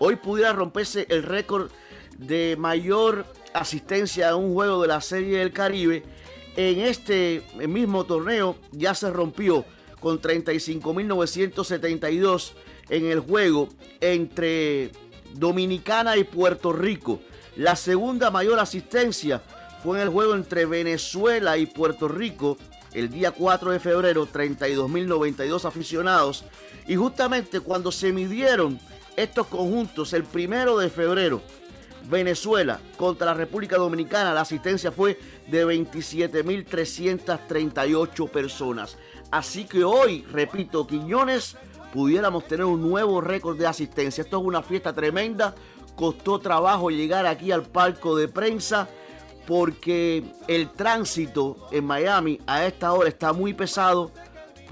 Hoy 0.00 0.16
pudiera 0.16 0.52
romperse 0.52 1.06
el 1.08 1.22
récord 1.22 1.70
de 2.18 2.56
mayor 2.58 3.24
asistencia 3.52 4.30
a 4.30 4.36
un 4.36 4.52
juego 4.52 4.82
de 4.82 4.88
la 4.88 5.00
Serie 5.00 5.38
del 5.38 5.52
Caribe. 5.52 6.02
En 6.56 6.80
este 6.80 7.44
mismo 7.68 8.02
torneo 8.04 8.56
ya 8.72 8.96
se 8.96 9.12
rompió 9.12 9.64
con 10.00 10.20
35.972 10.20 12.54
en 12.88 13.06
el 13.06 13.20
juego 13.20 13.68
entre 14.00 14.90
Dominicana 15.34 16.16
y 16.16 16.24
Puerto 16.24 16.72
Rico. 16.72 17.20
La 17.54 17.76
segunda 17.76 18.32
mayor 18.32 18.58
asistencia 18.58 19.40
fue 19.84 19.98
en 19.98 20.02
el 20.08 20.12
juego 20.12 20.34
entre 20.34 20.66
Venezuela 20.66 21.56
y 21.58 21.66
Puerto 21.66 22.08
Rico 22.08 22.58
el 22.92 23.08
día 23.10 23.30
4 23.32 23.70
de 23.72 23.80
febrero, 23.80 24.26
32.092 24.26 25.64
aficionados. 25.64 26.44
Y 26.86 26.96
justamente 26.96 27.60
cuando 27.60 27.90
se 27.90 28.12
midieron 28.12 28.78
estos 29.16 29.46
conjuntos, 29.46 30.12
el 30.12 30.24
primero 30.24 30.76
de 30.78 30.90
febrero, 30.90 31.40
Venezuela 32.08 32.80
contra 32.96 33.26
la 33.28 33.34
República 33.34 33.76
Dominicana, 33.76 34.34
la 34.34 34.40
asistencia 34.42 34.92
fue 34.92 35.18
de 35.46 35.66
27.338 35.66 38.28
personas. 38.28 38.98
Así 39.30 39.64
que 39.64 39.84
hoy, 39.84 40.26
repito, 40.30 40.86
Quiñones, 40.86 41.56
pudiéramos 41.92 42.46
tener 42.46 42.66
un 42.66 42.82
nuevo 42.82 43.20
récord 43.20 43.56
de 43.56 43.66
asistencia. 43.66 44.22
Esto 44.22 44.38
es 44.38 44.44
una 44.44 44.62
fiesta 44.62 44.92
tremenda. 44.92 45.56
Costó 45.96 46.38
trabajo 46.40 46.90
llegar 46.90 47.26
aquí 47.26 47.50
al 47.52 47.62
palco 47.62 48.16
de 48.16 48.28
prensa 48.28 48.88
porque 49.46 50.24
el 50.48 50.70
tránsito 50.70 51.68
en 51.70 51.84
Miami 51.84 52.40
a 52.46 52.66
esta 52.66 52.92
hora 52.92 53.08
está 53.08 53.32
muy 53.32 53.54
pesado 53.54 54.10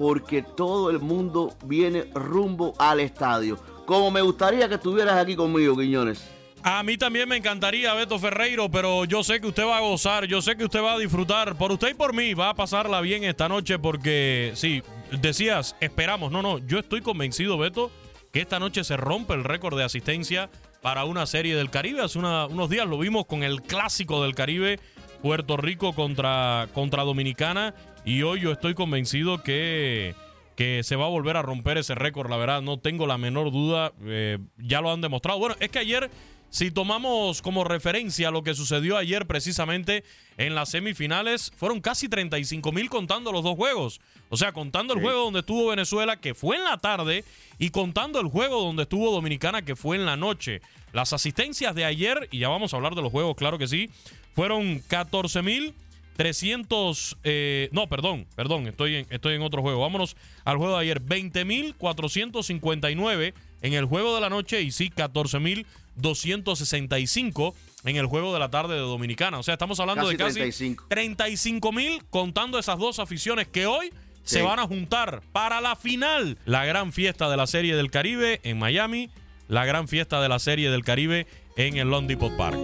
porque 0.02 0.42
todo 0.42 0.90
el 0.90 0.98
mundo 0.98 1.54
viene 1.64 2.06
rumbo 2.12 2.74
al 2.76 2.98
estadio. 2.98 3.56
Como 3.86 4.10
me 4.10 4.20
gustaría 4.20 4.68
que 4.68 4.74
estuvieras 4.74 5.14
aquí 5.14 5.36
conmigo, 5.36 5.76
Quiñones. 5.76 6.28
A 6.64 6.82
mí 6.82 6.98
también 6.98 7.28
me 7.28 7.36
encantaría, 7.36 7.94
Beto 7.94 8.18
Ferreiro, 8.18 8.68
pero 8.68 9.04
yo 9.04 9.22
sé 9.22 9.40
que 9.40 9.46
usted 9.46 9.64
va 9.64 9.76
a 9.76 9.80
gozar, 9.80 10.24
yo 10.24 10.42
sé 10.42 10.56
que 10.56 10.64
usted 10.64 10.82
va 10.82 10.94
a 10.94 10.98
disfrutar. 10.98 11.54
Por 11.54 11.70
usted 11.70 11.90
y 11.90 11.94
por 11.94 12.14
mí 12.14 12.34
va 12.34 12.48
a 12.48 12.54
pasarla 12.54 13.00
bien 13.00 13.22
esta 13.22 13.48
noche 13.48 13.78
porque, 13.78 14.50
sí, 14.56 14.82
decías, 15.20 15.76
esperamos. 15.78 16.32
No, 16.32 16.42
no, 16.42 16.58
yo 16.58 16.80
estoy 16.80 17.00
convencido, 17.00 17.56
Beto, 17.56 17.92
que 18.32 18.40
esta 18.40 18.58
noche 18.58 18.82
se 18.82 18.96
rompe 18.96 19.34
el 19.34 19.44
récord 19.44 19.78
de 19.78 19.84
asistencia 19.84 20.50
para 20.80 21.04
una 21.04 21.26
serie 21.26 21.54
del 21.54 21.70
Caribe. 21.70 22.02
Hace 22.02 22.18
unos 22.18 22.68
días 22.68 22.88
lo 22.88 22.98
vimos 22.98 23.26
con 23.26 23.44
el 23.44 23.62
clásico 23.62 24.20
del 24.24 24.34
Caribe, 24.34 24.80
Puerto 25.22 25.56
Rico 25.56 25.92
contra, 25.92 26.66
contra 26.74 27.04
Dominicana. 27.04 27.72
Y 28.04 28.22
hoy 28.22 28.40
yo 28.40 28.52
estoy 28.52 28.74
convencido 28.74 29.42
que, 29.42 30.14
que 30.56 30.82
se 30.82 30.96
va 30.96 31.06
a 31.06 31.08
volver 31.08 31.36
a 31.36 31.42
romper 31.42 31.78
ese 31.78 31.94
récord, 31.94 32.28
la 32.28 32.36
verdad, 32.36 32.62
no 32.62 32.78
tengo 32.78 33.06
la 33.06 33.18
menor 33.18 33.52
duda. 33.52 33.92
Eh, 34.04 34.38
ya 34.58 34.80
lo 34.80 34.92
han 34.92 35.00
demostrado. 35.00 35.38
Bueno, 35.38 35.56
es 35.60 35.70
que 35.70 35.78
ayer 35.78 36.10
si 36.52 36.70
tomamos 36.70 37.40
como 37.40 37.64
referencia 37.64 38.30
lo 38.30 38.42
que 38.42 38.52
sucedió 38.52 38.98
ayer 38.98 39.26
precisamente 39.26 40.04
en 40.36 40.54
las 40.54 40.68
semifinales, 40.68 41.50
fueron 41.56 41.80
casi 41.80 42.10
35 42.10 42.72
mil 42.72 42.90
contando 42.90 43.32
los 43.32 43.42
dos 43.42 43.56
juegos. 43.56 44.02
O 44.28 44.36
sea, 44.36 44.52
contando 44.52 44.92
el 44.92 45.00
juego 45.00 45.20
donde 45.20 45.40
estuvo 45.40 45.68
Venezuela, 45.68 46.18
que 46.18 46.34
fue 46.34 46.56
en 46.56 46.64
la 46.64 46.76
tarde, 46.76 47.24
y 47.58 47.70
contando 47.70 48.20
el 48.20 48.26
juego 48.26 48.60
donde 48.60 48.82
estuvo 48.82 49.10
Dominicana, 49.10 49.62
que 49.62 49.76
fue 49.76 49.96
en 49.96 50.04
la 50.04 50.18
noche. 50.18 50.60
Las 50.92 51.14
asistencias 51.14 51.74
de 51.74 51.86
ayer, 51.86 52.28
y 52.30 52.40
ya 52.40 52.50
vamos 52.50 52.74
a 52.74 52.76
hablar 52.76 52.94
de 52.94 53.00
los 53.00 53.12
juegos, 53.12 53.34
claro 53.34 53.56
que 53.56 53.66
sí, 53.66 53.88
fueron 54.34 54.80
14 54.88 55.40
mil 55.40 55.72
300, 56.16 57.16
eh, 57.24 57.68
no, 57.72 57.88
perdón, 57.88 58.26
perdón, 58.36 58.66
estoy 58.66 58.96
en, 58.96 59.06
estoy 59.10 59.34
en 59.34 59.42
otro 59.42 59.62
juego. 59.62 59.80
Vámonos 59.80 60.16
al 60.44 60.58
juego 60.58 60.76
de 60.76 60.82
ayer. 60.82 61.00
20.459 61.02 63.32
en 63.62 63.72
el 63.72 63.86
juego 63.86 64.14
de 64.14 64.20
la 64.20 64.28
noche 64.28 64.60
y 64.62 64.72
sí, 64.72 64.90
14.265 64.94 67.54
en 67.84 67.96
el 67.96 68.06
juego 68.06 68.32
de 68.32 68.38
la 68.38 68.50
tarde 68.50 68.74
de 68.74 68.80
Dominicana. 68.80 69.38
O 69.38 69.42
sea, 69.42 69.54
estamos 69.54 69.80
hablando 69.80 70.08
de 70.08 70.16
casi 70.16 70.76
35 70.88 71.72
mil 71.72 72.04
contando 72.10 72.58
esas 72.58 72.78
dos 72.78 72.98
aficiones 72.98 73.48
que 73.48 73.66
hoy 73.66 73.92
se 74.24 74.42
van 74.42 74.58
a 74.58 74.66
juntar 74.66 75.22
para 75.32 75.60
la 75.60 75.76
final. 75.76 76.38
La 76.44 76.64
gran 76.64 76.92
fiesta 76.92 77.30
de 77.30 77.36
la 77.36 77.46
Serie 77.46 77.76
del 77.76 77.90
Caribe 77.90 78.40
en 78.44 78.58
Miami, 78.58 79.10
la 79.48 79.64
gran 79.64 79.88
fiesta 79.88 80.20
de 80.20 80.28
la 80.28 80.38
Serie 80.38 80.70
del 80.70 80.84
Caribe 80.84 81.26
en 81.56 81.76
el 81.76 81.88
Lone 81.88 82.08
Depot 82.08 82.36
Park. 82.36 82.58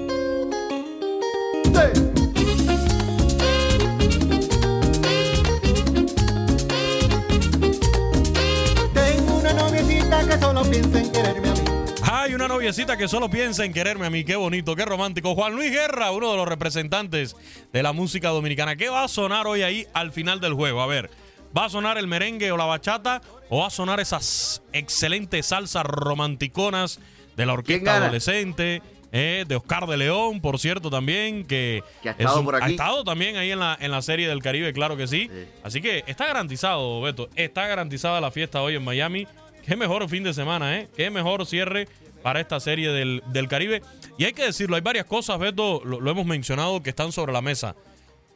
Piensa 10.80 11.00
en 11.00 11.12
quererme 11.12 11.48
a 11.48 11.54
mí. 11.54 11.60
Hay 12.02 12.34
una 12.34 12.48
noviecita 12.48 12.96
que 12.96 13.08
solo 13.08 13.28
piensa 13.28 13.64
en 13.64 13.72
quererme 13.72 14.06
a 14.06 14.10
mí. 14.10 14.24
Qué 14.24 14.36
bonito, 14.36 14.76
qué 14.76 14.84
romántico. 14.84 15.34
Juan 15.34 15.54
Luis 15.54 15.70
Guerra, 15.70 16.10
uno 16.10 16.30
de 16.30 16.36
los 16.36 16.48
representantes 16.48 17.36
de 17.72 17.82
la 17.82 17.92
música 17.92 18.28
dominicana. 18.28 18.76
¿Qué 18.76 18.88
va 18.88 19.04
a 19.04 19.08
sonar 19.08 19.46
hoy 19.46 19.62
ahí 19.62 19.86
al 19.92 20.12
final 20.12 20.40
del 20.40 20.54
juego? 20.54 20.80
A 20.80 20.86
ver, 20.86 21.10
¿va 21.56 21.64
a 21.64 21.68
sonar 21.68 21.98
el 21.98 22.06
merengue 22.06 22.52
o 22.52 22.56
la 22.56 22.64
bachata? 22.64 23.20
¿O 23.50 23.60
va 23.60 23.66
a 23.66 23.70
sonar 23.70 23.98
esas 24.00 24.62
excelentes 24.72 25.46
salsas 25.46 25.84
romanticonas 25.84 27.00
de 27.36 27.46
la 27.46 27.54
orquesta 27.54 27.96
adolescente? 27.96 28.82
Eh, 29.10 29.46
de 29.48 29.56
Oscar 29.56 29.86
de 29.86 29.96
León, 29.96 30.42
por 30.42 30.58
cierto, 30.58 30.90
también, 30.90 31.46
que, 31.46 31.82
ha 32.04 32.10
estado 32.10 32.44
por 32.44 32.56
aquí. 32.56 32.64
Ha 32.66 32.68
estado 32.68 33.04
también 33.04 33.38
ahí 33.38 33.50
en 33.50 33.58
la, 33.58 33.74
en 33.80 33.90
la 33.90 34.02
serie 34.02 34.28
del 34.28 34.42
Caribe, 34.42 34.70
claro 34.74 34.98
que 34.98 35.06
sí. 35.06 35.30
Así 35.62 35.80
que 35.80 36.04
está 36.06 36.26
garantizado, 36.26 37.00
Beto, 37.00 37.30
está 37.34 37.66
garantizada 37.66 38.20
la 38.20 38.30
fiesta 38.30 38.60
hoy 38.60 38.74
en 38.74 38.84
Miami. 38.84 39.26
Qué 39.68 39.76
mejor 39.76 40.08
fin 40.08 40.24
de 40.24 40.32
semana, 40.32 40.78
¿eh? 40.78 40.88
Qué 40.96 41.10
mejor 41.10 41.44
cierre 41.44 41.88
para 42.22 42.40
esta 42.40 42.58
serie 42.58 42.90
del, 42.90 43.48
Caribe. 43.50 43.82
Y 44.16 44.24
hay 44.24 44.32
que 44.32 44.44
decirlo, 44.44 44.76
hay 44.76 44.80
varias 44.80 45.04
cosas, 45.04 45.38
Beto, 45.38 45.82
lo, 45.84 46.10
hemos 46.10 46.24
mencionado, 46.24 46.82
que 46.82 46.88
están 46.88 47.12
sobre 47.12 47.34
la 47.34 47.42
mesa. 47.42 47.76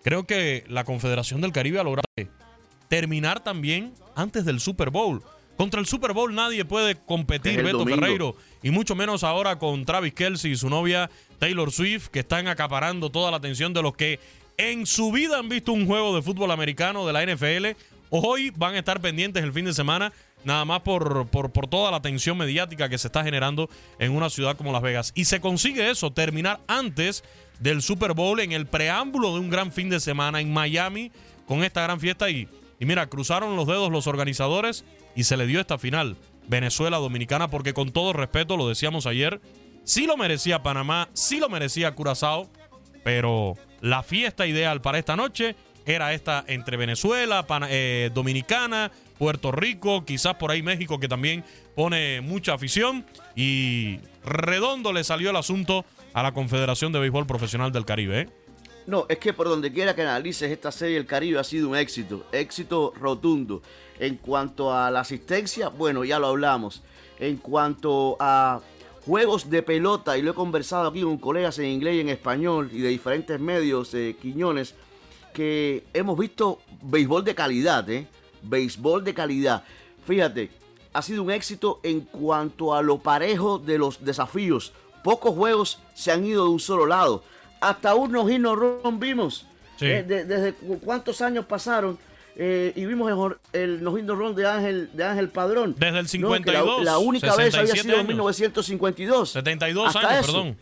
Creo 0.05 0.26
que 0.26 0.62
la 0.68 0.85
Confederación 0.85 1.41
del 1.41 1.53
Caribe 1.53 1.80
ha 1.80 1.85
logrado 1.85 2.05
terminar 2.89 3.43
también 3.43 3.95
antes 4.14 4.45
del 4.45 4.61
Super 4.61 4.91
Bowl. 4.91 5.22
Contra 5.57 5.80
el 5.80 5.87
Super 5.87 6.12
Bowl 6.12 6.35
nadie 6.35 6.66
puede 6.66 6.97
competir, 6.97 7.62
Beto 7.62 7.87
Ferreiro, 7.87 8.37
y 8.62 8.70
mucho 8.70 8.95
menos 8.95 9.24
ahora 9.24 9.59
con 9.59 9.87
Travis 9.87 10.12
Kelsey 10.12 10.53
y 10.53 10.57
su 10.57 10.68
novia 10.68 11.09
Taylor 11.39 11.72
Swift, 11.72 12.09
que 12.09 12.20
están 12.20 12.47
acaparando 12.47 13.09
toda 13.09 13.30
la 13.30 13.39
atención 13.39 13.72
de 13.72 13.80
los 13.80 13.97
que 13.97 14.20
en 14.59 14.85
su 14.85 15.11
vida 15.11 15.39
han 15.39 15.49
visto 15.49 15.72
un 15.72 15.87
juego 15.87 16.14
de 16.14 16.20
fútbol 16.20 16.51
americano 16.51 17.07
de 17.07 17.12
la 17.14 17.24
NFL. 17.24 17.68
Hoy 18.11 18.53
van 18.55 18.74
a 18.74 18.80
estar 18.80 19.01
pendientes 19.01 19.43
el 19.43 19.55
fin 19.55 19.64
de 19.64 19.72
semana 19.72 20.12
nada 20.45 20.64
más 20.64 20.80
por, 20.80 21.26
por, 21.28 21.51
toda 21.68 21.90
la 21.90 21.99
atención 21.99 22.36
mediática 22.36 22.88
que 22.88 22.99
se 22.99 23.09
está 23.09 23.24
generando 23.24 23.68
en 23.99 24.12
una 24.12 24.30
ciudad 24.30 24.57
como 24.57 24.72
Las 24.72 24.82
Vegas. 24.82 25.12
Y 25.14 25.24
se 25.24 25.40
consigue 25.40 25.90
eso, 25.90 26.12
terminar 26.12 26.61
antes 26.66 27.24
del 27.61 27.82
Super 27.82 28.12
Bowl 28.14 28.40
en 28.40 28.53
el 28.53 28.66
preámbulo 28.66 29.34
de 29.34 29.40
un 29.40 29.51
gran 29.51 29.72
fin 29.72 29.88
de 29.88 30.01
semana 30.01 30.40
en 30.40 30.53
Miami 30.53 31.12
con 31.47 31.64
esta 31.64 31.82
gran 31.82 32.01
fiesta 32.01 32.30
y, 32.30 32.49
y 32.80 32.86
mira, 32.86 33.09
cruzaron 33.09 33.57
los 33.57 33.66
dedos 33.66 33.90
los 33.90 34.07
organizadores 34.07 34.84
y 35.14 35.24
se 35.24 35.36
le 35.36 35.47
dio 35.47 35.61
esta 35.61 35.78
final. 35.78 36.16
Venezuela 36.49 36.99
Dominicana, 36.99 37.49
porque 37.49 37.72
con 37.72 37.93
todo 37.93 38.12
respeto, 38.12 38.57
lo 38.57 38.68
decíamos 38.68 39.07
ayer, 39.07 39.40
sí 39.84 40.07
lo 40.07 40.16
merecía 40.16 40.62
Panamá, 40.62 41.09
sí 41.12 41.38
lo 41.38 41.49
merecía 41.49 41.95
Curazao, 41.95 42.51
pero 43.05 43.55
la 43.80 44.03
fiesta 44.03 44.47
ideal 44.47 44.80
para 44.80 44.99
esta 44.99 45.16
noche 45.16 45.55
era 45.86 46.12
esta 46.12 46.45
entre 46.47 46.76
Venezuela, 46.76 47.45
eh, 47.68 48.11
Dominicana, 48.14 48.90
Puerto 49.19 49.53
Rico, 49.53 50.05
quizás 50.05 50.35
por 50.35 50.51
ahí 50.51 50.63
México 50.63 50.99
que 50.99 51.09
también 51.09 51.45
pone 51.75 52.21
mucha 52.21 52.55
afición 52.55 53.05
y 53.35 53.99
redondo 54.25 54.93
le 54.93 55.05
salió 55.05 55.31
el 55.31 55.37
asunto 55.37 55.85
a 56.13 56.23
la 56.23 56.33
Confederación 56.33 56.93
de 56.93 57.01
Béisbol 57.01 57.27
Profesional 57.27 57.73
del 57.73 57.85
Caribe. 57.85 58.21
¿eh? 58.21 58.29
No, 58.87 59.07
es 59.09 59.19
que 59.19 59.33
por 59.33 59.49
donde 59.49 59.73
quiera 59.73 59.95
que 59.95 60.03
analices 60.03 60.51
esta 60.51 60.73
serie, 60.73 60.97
el 60.97 61.07
Caribe 61.07 61.39
ha 61.39 61.45
sido 61.45 61.69
un 61.69 61.77
éxito, 61.77 62.27
éxito 62.33 62.93
rotundo. 62.99 63.63
En 63.99 64.17
cuanto 64.17 64.75
a 64.75 64.91
la 64.91 65.01
asistencia, 65.01 65.69
bueno, 65.69 66.05
ya 66.05 66.19
lo 66.19 66.27
hablamos. 66.29 66.83
En 67.21 67.37
cuanto 67.37 68.17
a 68.19 68.61
juegos 69.07 69.49
de 69.51 69.63
pelota, 69.63 70.19
y 70.19 70.23
lo 70.23 70.33
he 70.33 70.35
conversado 70.35 70.89
aquí 70.89 71.03
con 71.03 71.19
colegas 71.19 71.59
en 71.59 71.67
inglés 71.67 71.97
y 71.97 72.01
en 72.01 72.09
español 72.09 72.71
y 72.73 72.81
de 72.81 72.89
diferentes 72.89 73.39
medios, 73.39 73.95
eh, 73.95 74.17
Quiñones, 74.21 74.75
que 75.33 75.85
hemos 75.95 76.19
visto 76.19 76.61
béisbol 76.83 77.25
de 77.25 77.35
calidad, 77.35 77.89
¿eh? 77.89 78.07
Béisbol 78.43 79.05
de 79.05 79.14
calidad. 79.14 79.64
Fíjate, 80.07 80.51
ha 80.93 81.03
sido 81.03 81.22
un 81.22 81.30
éxito 81.30 81.80
en 81.82 82.01
cuanto 82.01 82.74
a 82.74 82.82
lo 82.82 82.99
parejo 82.99 83.59
de 83.59 83.78
los 83.78 84.05
desafíos. 84.05 84.72
Pocos 85.03 85.34
juegos 85.34 85.80
se 85.95 86.12
han 86.12 86.24
ido 86.24 86.45
de 86.45 86.51
un 86.51 86.61
solo 86.61 86.86
lado. 86.86 87.24
Hasta 87.61 87.95
unos 87.95 88.26
no 88.38 88.57
ron 88.57 89.01
vimos. 89.01 89.47
Eh, 89.80 90.05
desde 90.07 90.55
cuántos 90.78 91.20
años 91.22 91.45
pasaron 91.45 91.99
eh, 92.36 92.72
y 92.76 92.86
vimos 92.86 93.11
el, 93.53 93.80
el 93.80 94.09
ron 94.09 94.34
de 94.34 94.47
Ángel, 94.47 94.90
de 94.93 95.05
Ángel 95.05 95.28
Padrón. 95.28 95.74
Desde 95.78 95.99
el 95.99 96.09
52. 96.09 96.84
la, 96.84 96.99
única 96.99 97.34
vez 97.36 97.55
había 97.55 97.74
sido 97.74 97.99
en 97.99 98.07
1952. 98.07 99.30
72 99.30 99.97
años, 99.97 100.26
perdón. 100.26 100.57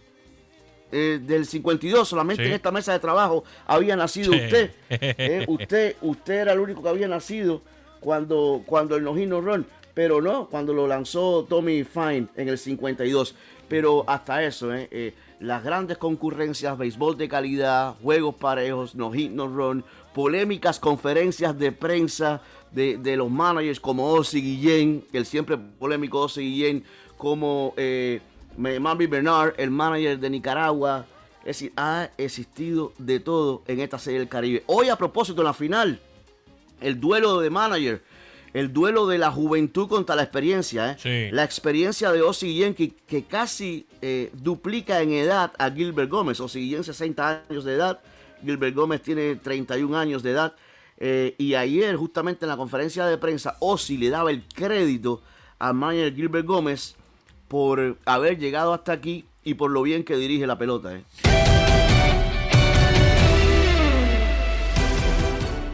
Eh, 0.92 1.20
del 1.22 1.46
52, 1.46 2.08
solamente 2.08 2.44
en 2.44 2.52
esta 2.52 2.72
mesa 2.72 2.92
de 2.92 2.98
trabajo 2.98 3.44
había 3.66 3.94
nacido 3.94 4.32
usted. 4.32 4.72
Eh, 4.90 5.44
usted. 5.46 5.96
Usted 6.00 6.34
era 6.34 6.52
el 6.52 6.58
único 6.58 6.82
que 6.82 6.88
había 6.88 7.06
nacido 7.06 7.62
cuando, 8.00 8.62
cuando 8.66 8.96
el 8.96 9.04
Nojino 9.04 9.40
Run, 9.40 9.66
pero 9.94 10.20
no, 10.20 10.48
cuando 10.48 10.72
lo 10.72 10.86
lanzó 10.86 11.44
Tommy 11.48 11.84
Fine 11.84 12.28
en 12.36 12.48
el 12.48 12.58
52. 12.58 13.34
Pero 13.68 14.04
hasta 14.08 14.42
eso, 14.42 14.74
eh, 14.74 15.14
las 15.38 15.62
grandes 15.62 15.96
concurrencias, 15.96 16.76
béisbol 16.76 17.16
de 17.16 17.28
calidad, 17.28 17.94
juegos 18.02 18.34
parejos, 18.34 18.94
no 18.96 19.12
hit, 19.12 19.30
no 19.30 19.46
run, 19.46 19.84
polémicas 20.12 20.80
conferencias 20.80 21.56
de 21.56 21.70
prensa 21.70 22.42
de, 22.72 22.98
de 22.98 23.16
los 23.16 23.30
managers 23.30 23.78
como 23.78 24.12
Ozzy 24.12 24.40
Guillén, 24.40 25.04
el 25.12 25.24
siempre 25.24 25.56
polémico 25.56 26.22
Ozzy 26.22 26.40
Guillén, 26.40 26.84
como 27.16 27.74
Mami 28.56 29.06
Bernard, 29.06 29.54
el 29.56 29.70
manager 29.70 30.18
de 30.18 30.30
Nicaragua. 30.30 31.06
Es 31.40 31.58
decir, 31.58 31.72
ha 31.76 32.10
existido 32.18 32.92
de 32.98 33.20
todo 33.20 33.62
en 33.66 33.80
esta 33.80 33.98
serie 33.98 34.18
del 34.18 34.28
Caribe. 34.28 34.62
Hoy, 34.66 34.88
a 34.88 34.96
propósito, 34.96 35.40
en 35.40 35.46
la 35.46 35.54
final, 35.54 36.00
el 36.80 37.00
duelo 37.00 37.40
de 37.40 37.50
manager, 37.50 38.02
el 38.52 38.72
duelo 38.72 39.06
de 39.06 39.18
la 39.18 39.30
juventud 39.30 39.88
contra 39.88 40.16
la 40.16 40.22
experiencia. 40.22 40.96
¿eh? 41.04 41.30
La 41.32 41.44
experiencia 41.44 42.10
de 42.12 42.22
Ozzy 42.22 42.46
Guillén, 42.46 42.74
que, 42.74 43.24
casi 43.24 43.86
eh, 44.02 44.30
duplica 44.34 45.00
en 45.02 45.12
edad 45.12 45.52
a 45.58 45.70
Gilbert 45.70 46.10
Gómez. 46.10 46.40
Ozzy 46.40 46.60
Guillén, 46.60 46.84
60 46.84 47.44
años 47.48 47.64
de 47.64 47.74
edad. 47.74 48.00
Gilbert 48.44 48.74
Gómez 48.74 49.02
tiene 49.02 49.36
31 49.36 49.96
años 49.96 50.22
de 50.22 50.30
edad. 50.32 50.54
Eh, 50.98 51.34
y 51.38 51.54
ayer, 51.54 51.96
justamente 51.96 52.44
en 52.44 52.50
la 52.50 52.56
conferencia 52.56 53.06
de 53.06 53.16
prensa, 53.18 53.56
Ozzy 53.60 53.96
le 53.96 54.10
daba 54.10 54.30
el 54.30 54.42
crédito 54.54 55.22
a 55.58 55.72
manager 55.72 56.14
Gilbert 56.14 56.46
Gómez 56.46 56.96
por 57.48 57.98
haber 58.04 58.38
llegado 58.38 58.72
hasta 58.72 58.92
aquí 58.92 59.24
y 59.42 59.54
por 59.54 59.70
lo 59.70 59.82
bien 59.82 60.04
que 60.04 60.16
dirige 60.16 60.46
la 60.46 60.58
pelota. 60.58 60.94
¿eh? 60.94 61.29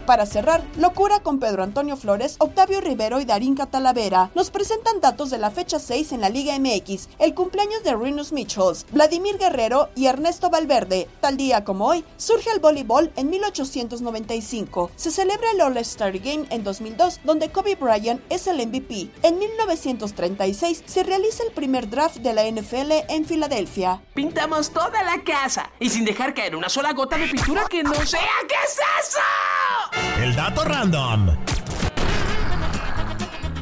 Para 0.07 0.25
cerrar, 0.25 0.63
locura 0.77 1.19
con 1.19 1.41
Pedro 1.41 1.65
Antonio 1.65 1.97
Flores, 1.97 2.37
Octavio 2.39 2.81
Rivero 2.81 3.21
y 3.21 3.25
Darín 3.25 3.57
Catalavera. 3.57 4.31
Nos 4.37 4.51
presentan 4.51 5.01
datos 5.01 5.31
de 5.31 5.39
la 5.39 5.51
fecha 5.51 5.81
6 5.81 6.13
en 6.13 6.21
la 6.21 6.29
Liga 6.29 6.57
MX, 6.61 7.09
el 7.19 7.35
cumpleaños 7.35 7.83
de 7.83 7.97
Rinus 7.97 8.31
Michels, 8.31 8.87
Vladimir 8.93 9.37
Guerrero 9.37 9.89
y 9.97 10.07
Ernesto 10.07 10.49
Valverde. 10.49 11.09
Tal 11.21 11.37
día 11.37 11.65
como 11.65 11.87
hoy, 11.89 12.05
surge 12.19 12.51
el 12.53 12.61
voleibol 12.61 13.11
en 13.17 13.31
1895. 13.31 14.93
Se 14.95 15.11
celebra 15.11 15.51
el 15.51 15.61
All-Star 15.61 16.17
Game 16.21 16.47
en 16.51 16.63
2002, 16.63 17.21
donde 17.25 17.51
Kobe 17.51 17.75
Bryant 17.75 18.21
es 18.31 18.47
el 18.47 18.65
MVP. 18.65 19.11
En 19.25 19.41
1936 19.41 20.85
se 20.87 21.03
realiza 21.03 21.43
el 21.43 21.51
primer 21.51 21.91
draft 21.91 22.19
de 22.19 22.33
la 22.33 22.45
NFL 22.49 22.93
en 23.09 23.25
Filadelfia. 23.25 24.03
Pintamos 24.15 24.71
toda 24.71 25.03
la 25.03 25.25
casa 25.25 25.73
y 25.81 25.91
sin 25.91 26.05
dejar 26.05 26.33
caer 26.33 26.55
una 26.55 26.69
sola 26.69 26.93
gota 26.93 27.19
de 27.19 27.27
pintura 27.27 27.67
que 27.69 27.83
no 27.83 27.95
sea. 28.07 28.21
¿Qué 28.49 28.55
es 28.65 28.79
eso? 29.09 29.96
El 30.21 30.35
dato 30.35 30.65
random. 30.65 31.29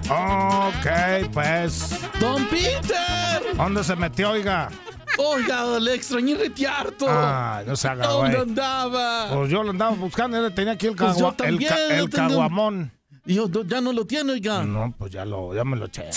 Ok, 0.09 1.31
pues. 1.33 1.99
¡Don 2.21 2.45
Peter! 2.47 3.57
¿Dónde 3.57 3.83
se 3.83 3.97
metió, 3.97 4.31
oiga? 4.31 4.69
Oiga, 5.17 5.79
le 5.79 5.95
extrañé 5.95 6.35
retiarto. 6.35 7.07
Ah, 7.09 7.63
no 7.67 7.77
se 7.77 7.89
haga, 7.89 8.07
¿Dónde 8.07 8.39
andaba? 8.39 9.29
Pues 9.33 9.51
yo 9.51 9.63
lo 9.63 9.71
andaba 9.71 9.93
buscando, 9.93 10.45
él 10.45 10.53
tenía 10.55 10.73
aquí 10.73 10.89
el, 10.89 10.97
pues 10.97 11.17
el, 11.45 11.63
el 11.93 12.11
caguamón. 12.11 12.93
Y 13.27 13.35
yo 13.35 13.49
ya 13.65 13.81
no 13.81 13.93
lo 13.93 14.07
tiene, 14.07 14.33
oiga. 14.33 14.65
No, 14.65 14.95
pues 14.99 15.13
ya, 15.13 15.25
lo, 15.25 15.55
ya 15.55 15.65
me 15.65 15.77
lo 15.77 15.87
eché. 15.87 16.11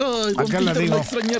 Ay, 0.00 0.32
don 0.34 0.46
Peter, 0.46 0.62
le 0.62 0.74
digo? 0.74 0.94
Lo 0.94 1.00
extrañé 1.02 1.38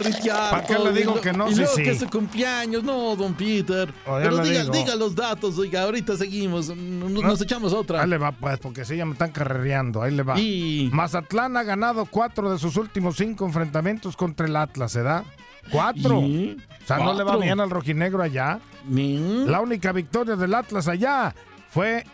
¿Para 0.50 0.66
qué 0.66 0.78
le 0.78 0.92
digo 0.92 1.20
que 1.20 1.32
no? 1.32 1.48
Y 1.48 1.54
sí, 1.54 1.60
luego 1.60 1.74
sí. 1.76 1.82
que 1.82 1.90
es 1.90 1.98
su 1.98 2.10
cumpleaños. 2.10 2.82
No, 2.84 3.16
don 3.16 3.34
Peter. 3.34 3.92
Pero 4.04 4.38
diga, 4.38 4.64
diga, 4.64 4.94
los 4.96 5.14
datos, 5.14 5.58
oiga, 5.58 5.82
ahorita 5.82 6.16
seguimos. 6.16 6.68
Nos, 6.76 7.40
echamos 7.40 7.72
otra. 7.72 8.02
Ahí 8.02 8.08
le 8.08 8.18
va, 8.18 8.32
pues, 8.32 8.58
porque 8.58 8.84
sí, 8.84 8.96
ya 8.96 9.06
me 9.06 9.12
están 9.12 9.30
carrereando. 9.30 10.02
Ahí 10.02 10.14
le 10.14 10.22
va. 10.22 10.38
Y... 10.38 10.90
Mazatlán 10.92 11.56
ha 11.56 11.62
ganado 11.62 12.04
cuatro 12.04 12.52
de 12.52 12.58
sus 12.58 12.76
últimos 12.76 13.16
cinco 13.16 13.46
enfrentamientos 13.46 14.16
contra 14.16 14.46
el 14.46 14.54
Atlas, 14.56 14.94
¿verdad? 14.94 15.24
Cuatro. 15.70 16.18
O 16.18 16.86
sea, 16.86 16.98
no 16.98 17.14
le 17.14 17.24
va 17.24 17.36
bien 17.36 17.60
al 17.60 17.70
rojinegro 17.70 18.22
allá. 18.22 18.60
La 18.88 19.60
única 19.60 19.92
victoria 19.92 20.36
del 20.36 20.54
Atlas 20.54 20.86
allá 20.88 21.34
fue 21.70 22.04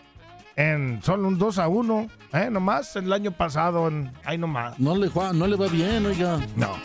en 0.57 1.01
solo 1.03 1.27
un 1.27 1.37
2 1.37 1.59
a 1.59 1.67
1, 1.67 2.09
¿eh? 2.33 2.49
Nomás 2.51 2.95
el 2.95 3.13
año 3.13 3.31
pasado, 3.31 3.87
en, 3.87 4.11
ahí 4.25 4.37
nomás. 4.37 4.77
No 4.79 4.97
le, 4.97 5.09
no 5.33 5.47
le 5.47 5.55
va 5.55 5.67
bien, 5.67 6.05
oiga. 6.05 6.39
No. 6.55 6.75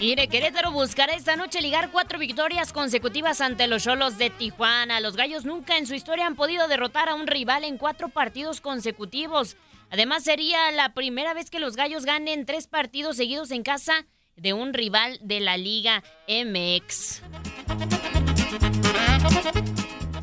Mire, 0.00 0.28
Querétaro 0.28 0.72
buscará 0.72 1.12
esta 1.14 1.36
noche 1.36 1.60
ligar 1.60 1.90
cuatro 1.90 2.18
victorias 2.18 2.72
consecutivas 2.72 3.42
ante 3.42 3.66
los 3.66 3.84
Cholos 3.84 4.16
de 4.16 4.30
Tijuana. 4.30 5.00
Los 5.00 5.16
Gallos 5.16 5.44
nunca 5.44 5.76
en 5.76 5.86
su 5.86 5.94
historia 5.94 6.26
han 6.26 6.36
podido 6.36 6.68
derrotar 6.68 7.10
a 7.10 7.14
un 7.14 7.26
rival 7.26 7.64
en 7.64 7.76
cuatro 7.76 8.08
partidos 8.08 8.62
consecutivos. 8.62 9.56
Además, 9.90 10.24
sería 10.24 10.70
la 10.72 10.94
primera 10.94 11.34
vez 11.34 11.50
que 11.50 11.60
los 11.60 11.76
Gallos 11.76 12.06
ganen 12.06 12.46
tres 12.46 12.66
partidos 12.66 13.16
seguidos 13.16 13.50
en 13.50 13.62
casa 13.62 14.06
de 14.36 14.54
un 14.54 14.72
rival 14.72 15.18
de 15.20 15.40
la 15.40 15.58
Liga 15.58 16.02
MX. 16.28 17.22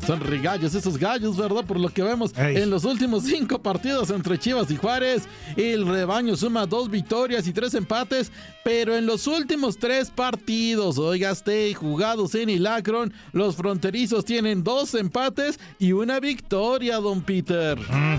Son 0.06 0.20
regallos 0.20 0.74
esos 0.74 0.98
gallos, 0.98 1.36
¿verdad? 1.36 1.64
Por 1.64 1.80
lo 1.80 1.88
que 1.88 2.02
vemos 2.02 2.32
en 2.36 2.70
los 2.70 2.84
últimos 2.84 3.24
cinco 3.24 3.58
partidos 3.58 4.10
entre 4.10 4.38
Chivas 4.38 4.70
y 4.70 4.76
Juárez, 4.76 5.26
el 5.56 5.84
rebaño 5.84 6.36
suma 6.36 6.64
dos 6.64 6.88
victorias 6.88 7.48
y 7.48 7.52
tres 7.52 7.74
empates, 7.74 8.30
pero 8.62 8.94
en 8.94 9.04
los 9.04 9.26
últimos 9.26 9.78
tres 9.78 10.10
partidos, 10.10 10.98
oigaste, 10.98 11.74
jugados 11.74 12.36
en 12.36 12.50
Ilacron, 12.50 13.12
los 13.32 13.56
fronterizos 13.56 14.24
tienen 14.24 14.62
dos 14.62 14.94
empates 14.94 15.58
y 15.80 15.90
una 15.90 16.20
victoria, 16.20 16.98
don 16.98 17.22
Peter. 17.22 17.76
Mm. 17.76 18.18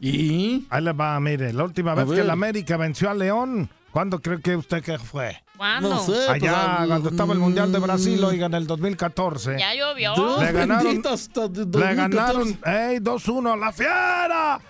¿Y? 0.00 0.66
Ahí 0.68 0.82
le 0.82 0.92
va, 0.92 1.18
mire, 1.20 1.52
la 1.52 1.62
última 1.62 1.94
vez 1.94 2.10
que 2.10 2.20
el 2.20 2.30
América 2.30 2.76
venció 2.76 3.08
a 3.08 3.14
León, 3.14 3.70
¿cuándo 3.92 4.20
cree 4.20 4.40
que 4.40 4.56
usted 4.56 4.82
que 4.82 4.98
fue? 4.98 5.43
¿Cuándo? 5.56 5.88
No 5.88 6.00
sé. 6.00 6.28
Allá, 6.28 6.76
pues, 6.78 6.88
cuando 6.88 7.08
estaba 7.10 7.32
el 7.32 7.38
Mundial 7.38 7.70
de 7.70 7.78
Brasil, 7.78 8.22
oigan, 8.24 8.52
en 8.54 8.62
el 8.62 8.66
2014. 8.66 9.56
Ya 9.58 9.74
llovió. 9.74 10.40
Le 10.40 10.52
ganaron, 10.52 11.02
hasta 11.06 11.46
le 11.46 11.94
ganaron 11.94 12.48
ey, 12.64 12.98
2-1 12.98 13.52
a 13.52 13.56
la 13.56 13.72
fiera. 13.72 14.60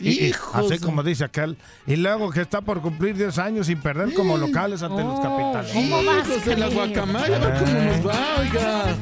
Y, 0.00 0.28
y, 0.28 0.34
así 0.54 0.78
como 0.78 1.02
dice 1.02 1.24
aquel. 1.24 1.58
Y 1.86 1.96
luego 1.96 2.30
que 2.30 2.40
está 2.40 2.62
por 2.62 2.80
cumplir 2.80 3.16
10 3.16 3.38
años 3.38 3.66
sin 3.66 3.80
perder 3.80 4.14
como 4.14 4.38
locales 4.38 4.82
ante 4.82 5.02
los 5.02 5.20
capitales. 5.20 5.72
¿Cómo 5.72 6.02
vas 6.04 6.44
de 6.44 6.56
la 6.56 6.68
guacamaya, 6.68 7.36
a 7.36 7.38
ver 7.38 7.58
cómo 7.58 7.80
nos 7.80 8.06
va, 8.06 8.40
oiga. 8.40 8.96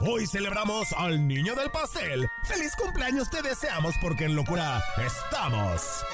Hoy 0.00 0.26
celebramos 0.26 0.92
al 0.96 1.26
niño 1.26 1.54
del 1.54 1.70
pastel. 1.70 2.28
¡Feliz 2.44 2.72
cumpleaños 2.82 3.28
te 3.30 3.42
deseamos 3.42 3.94
porque 4.00 4.24
en 4.24 4.36
locura 4.36 4.82
estamos! 5.04 6.04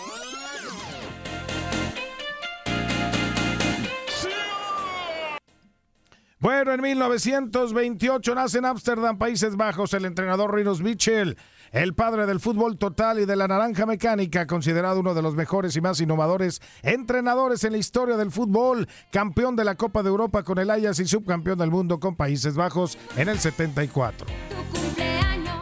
Bueno, 6.44 6.74
en 6.74 6.82
1928 6.82 8.34
nace 8.34 8.58
en 8.58 8.66
Ámsterdam, 8.66 9.16
Países 9.16 9.56
Bajos, 9.56 9.94
el 9.94 10.04
entrenador 10.04 10.54
Rinus 10.54 10.82
Michel, 10.82 11.38
el 11.72 11.94
padre 11.94 12.26
del 12.26 12.38
fútbol 12.38 12.76
total 12.76 13.18
y 13.18 13.24
de 13.24 13.34
la 13.34 13.48
naranja 13.48 13.86
mecánica, 13.86 14.46
considerado 14.46 15.00
uno 15.00 15.14
de 15.14 15.22
los 15.22 15.34
mejores 15.34 15.74
y 15.74 15.80
más 15.80 16.02
innovadores 16.02 16.60
entrenadores 16.82 17.64
en 17.64 17.72
la 17.72 17.78
historia 17.78 18.18
del 18.18 18.30
fútbol, 18.30 18.86
campeón 19.10 19.56
de 19.56 19.64
la 19.64 19.76
Copa 19.76 20.02
de 20.02 20.10
Europa 20.10 20.42
con 20.42 20.58
el 20.58 20.68
Ajax 20.68 21.00
y 21.00 21.06
subcampeón 21.06 21.56
del 21.56 21.70
mundo 21.70 21.98
con 21.98 22.14
Países 22.14 22.56
Bajos 22.56 22.98
en 23.16 23.30
el 23.30 23.38
74. 23.38 24.26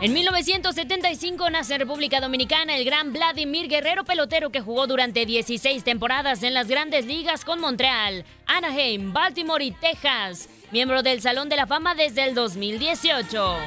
En 0.03 0.13
1975 0.15 1.49
nace 1.51 1.75
en 1.75 1.81
República 1.83 2.21
Dominicana 2.21 2.77
el 2.77 2.85
gran 2.85 3.13
Vladimir 3.13 3.69
Guerrero 3.69 4.03
pelotero 4.05 4.51
que 4.51 4.61
jugó 4.61 4.89
durante 4.89 5.25
16 5.27 5.85
temporadas 5.85 6.43
en 6.43 6.55
las 6.55 6.67
grandes 6.67 7.07
ligas 7.07 7.45
con 7.45 7.61
Montreal, 7.61 8.25
Anaheim, 8.47 9.13
Baltimore 9.13 9.65
y 9.65 9.71
Texas. 9.71 10.49
Miembro 10.73 11.05
del 11.05 11.21
Salón 11.21 11.49
de 11.49 11.55
la 11.55 11.69
Fama 11.69 11.95
desde 11.95 12.25
el 12.25 12.35
2018. 12.35 13.59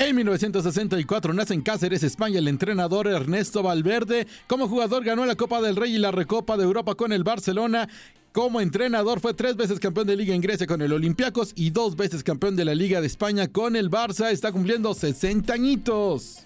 En 0.00 0.14
1964 0.14 1.34
nace 1.34 1.54
en 1.54 1.62
Cáceres, 1.62 2.04
España, 2.04 2.38
el 2.38 2.46
entrenador 2.46 3.08
Ernesto 3.08 3.64
Valverde. 3.64 4.28
Como 4.46 4.68
jugador 4.68 5.02
ganó 5.02 5.26
la 5.26 5.34
Copa 5.34 5.60
del 5.60 5.74
Rey 5.74 5.96
y 5.96 5.98
la 5.98 6.12
Recopa 6.12 6.56
de 6.56 6.62
Europa 6.62 6.94
con 6.94 7.12
el 7.12 7.24
Barcelona. 7.24 7.88
Como 8.32 8.60
entrenador 8.60 9.20
fue 9.20 9.34
tres 9.34 9.56
veces 9.56 9.80
campeón 9.80 10.06
de 10.06 10.16
Liga 10.16 10.34
en 10.34 10.40
Grecia 10.40 10.66
con 10.66 10.82
el 10.82 10.92
Olympiacos 10.92 11.52
y 11.56 11.70
dos 11.70 11.96
veces 11.96 12.22
campeón 12.22 12.56
de 12.56 12.64
la 12.64 12.74
Liga 12.74 13.00
de 13.00 13.06
España 13.06 13.48
con 13.48 13.74
el 13.74 13.90
Barça. 13.90 14.30
Está 14.30 14.52
cumpliendo 14.52 14.94
60 14.94 15.52
añitos. 15.52 16.44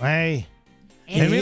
Hey. 0.00 0.46
En, 1.06 1.34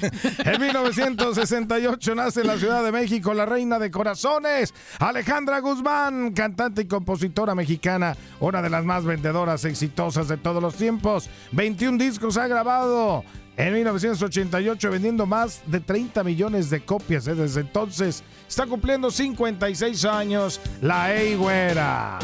en 0.44 0.60
1968 0.60 2.14
nace 2.14 2.40
en 2.40 2.46
la 2.46 2.58
Ciudad 2.58 2.84
de 2.84 2.92
México 2.92 3.34
la 3.34 3.46
reina 3.46 3.78
de 3.78 3.90
corazones, 3.90 4.72
Alejandra 4.98 5.60
Guzmán, 5.60 6.32
cantante 6.32 6.82
y 6.82 6.86
compositora 6.86 7.54
mexicana, 7.54 8.16
una 8.38 8.62
de 8.62 8.70
las 8.70 8.84
más 8.84 9.04
vendedoras 9.04 9.64
exitosas 9.64 10.28
de 10.28 10.36
todos 10.36 10.62
los 10.62 10.74
tiempos. 10.74 11.28
21 11.52 11.98
discos 11.98 12.36
ha 12.36 12.46
grabado. 12.46 13.24
En 13.56 13.74
1988 13.74 14.90
vendiendo 14.90 15.26
más 15.26 15.62
de 15.66 15.80
30 15.80 16.24
millones 16.24 16.70
de 16.70 16.80
copias. 16.80 17.26
¿eh? 17.26 17.34
Desde 17.34 17.60
entonces 17.60 18.22
está 18.48 18.66
cumpliendo 18.66 19.10
56 19.10 20.04
años 20.04 20.60
la 20.80 21.14
Ey 21.14 21.36
Güera. 21.36 22.18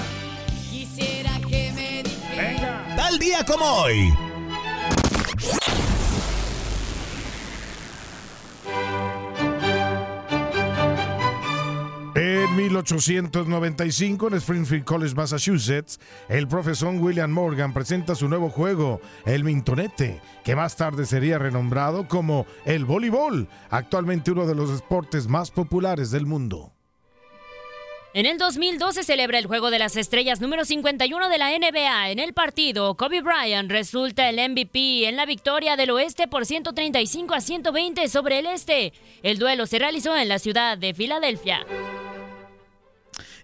Quisiera 0.70 1.38
que 1.40 1.72
me 1.74 2.02
dijera. 2.02 2.94
Tal 2.96 3.18
día 3.18 3.44
como 3.44 3.64
hoy. 3.64 4.25
1895 12.66 14.26
en 14.26 14.34
Springfield 14.34 14.84
College, 14.84 15.14
Massachusetts, 15.14 16.00
el 16.28 16.48
profesor 16.48 16.96
William 16.96 17.30
Morgan 17.30 17.72
presenta 17.72 18.16
su 18.16 18.28
nuevo 18.28 18.50
juego, 18.50 19.00
el 19.24 19.44
mintonete, 19.44 20.20
que 20.44 20.56
más 20.56 20.74
tarde 20.74 21.06
sería 21.06 21.38
renombrado 21.38 22.08
como 22.08 22.44
el 22.64 22.84
voleibol, 22.84 23.48
actualmente 23.70 24.32
uno 24.32 24.46
de 24.46 24.56
los 24.56 24.80
deportes 24.80 25.28
más 25.28 25.52
populares 25.52 26.10
del 26.10 26.26
mundo. 26.26 26.72
En 28.14 28.26
el 28.26 28.36
2012 28.38 29.04
celebra 29.04 29.38
el 29.38 29.46
Juego 29.46 29.70
de 29.70 29.78
las 29.78 29.96
Estrellas 29.96 30.40
número 30.40 30.64
51 30.64 31.28
de 31.28 31.38
la 31.38 31.50
NBA. 31.56 32.10
En 32.10 32.18
el 32.18 32.32
partido, 32.32 32.96
Kobe 32.96 33.20
Bryant 33.20 33.70
resulta 33.70 34.28
el 34.28 34.36
MVP 34.50 35.06
en 35.06 35.16
la 35.16 35.26
victoria 35.26 35.76
del 35.76 35.90
oeste 35.90 36.26
por 36.26 36.46
135 36.46 37.34
a 37.34 37.40
120 37.40 38.08
sobre 38.08 38.38
el 38.40 38.46
este. 38.46 38.92
El 39.22 39.38
duelo 39.38 39.66
se 39.66 39.78
realizó 39.78 40.16
en 40.16 40.28
la 40.28 40.38
ciudad 40.38 40.78
de 40.78 40.94
Filadelfia. 40.94 41.66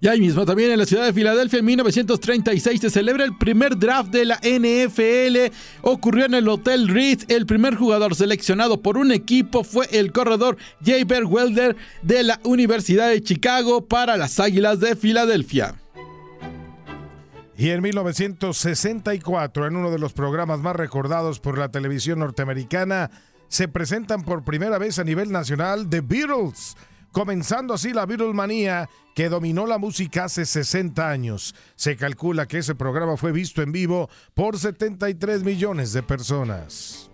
Y 0.02 0.08
ahí 0.08 0.20
mismo 0.20 0.44
también 0.44 0.72
en 0.72 0.80
la 0.80 0.84
ciudad 0.84 1.04
de 1.04 1.12
Filadelfia 1.12 1.60
en 1.60 1.64
1936 1.64 2.80
se 2.80 2.90
celebra 2.90 3.22
el 3.22 3.36
primer 3.36 3.78
draft 3.78 4.10
de 4.10 4.24
la 4.24 4.40
NFL. 4.42 5.54
Ocurrió 5.82 6.24
en 6.24 6.34
el 6.34 6.48
Hotel 6.48 6.88
Ritz. 6.88 7.24
El 7.28 7.46
primer 7.46 7.76
jugador 7.76 8.16
seleccionado 8.16 8.82
por 8.82 8.98
un 8.98 9.12
equipo 9.12 9.62
fue 9.62 9.86
el 9.92 10.10
corredor 10.10 10.56
Jay 10.84 11.04
Welder 11.04 11.76
de 12.02 12.24
la 12.24 12.40
Universidad 12.42 13.10
de 13.10 13.22
Chicago 13.22 13.86
para 13.86 14.16
las 14.16 14.40
Águilas 14.40 14.80
de 14.80 14.96
Filadelfia. 14.96 15.76
Y 17.56 17.68
en 17.70 17.80
1964, 17.80 19.68
en 19.68 19.76
uno 19.76 19.92
de 19.92 20.00
los 20.00 20.12
programas 20.14 20.58
más 20.58 20.74
recordados 20.74 21.38
por 21.38 21.58
la 21.58 21.70
televisión 21.70 22.18
norteamericana, 22.18 23.12
se 23.46 23.68
presentan 23.68 24.24
por 24.24 24.42
primera 24.42 24.78
vez 24.78 24.98
a 24.98 25.04
nivel 25.04 25.30
nacional 25.30 25.88
The 25.88 26.00
Beatles 26.00 26.74
comenzando 27.12 27.74
así 27.74 27.92
la 27.92 28.06
Beatlemanía 28.06 28.88
que 29.14 29.28
dominó 29.28 29.66
la 29.66 29.78
música 29.78 30.24
hace 30.24 30.46
60 30.46 31.08
años. 31.08 31.54
Se 31.76 31.96
calcula 31.96 32.46
que 32.46 32.58
ese 32.58 32.74
programa 32.74 33.16
fue 33.16 33.30
visto 33.30 33.62
en 33.62 33.70
vivo 33.72 34.08
por 34.34 34.58
73 34.58 35.44
millones 35.44 35.92
de 35.92 36.02
personas. 36.02 37.10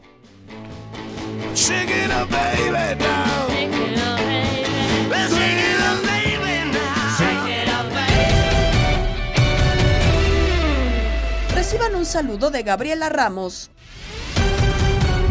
Reciban 11.55 11.97
un 11.97 12.07
saludo 12.07 12.51
de 12.51 12.63
Gabriela 12.63 13.09
Ramos. 13.09 13.71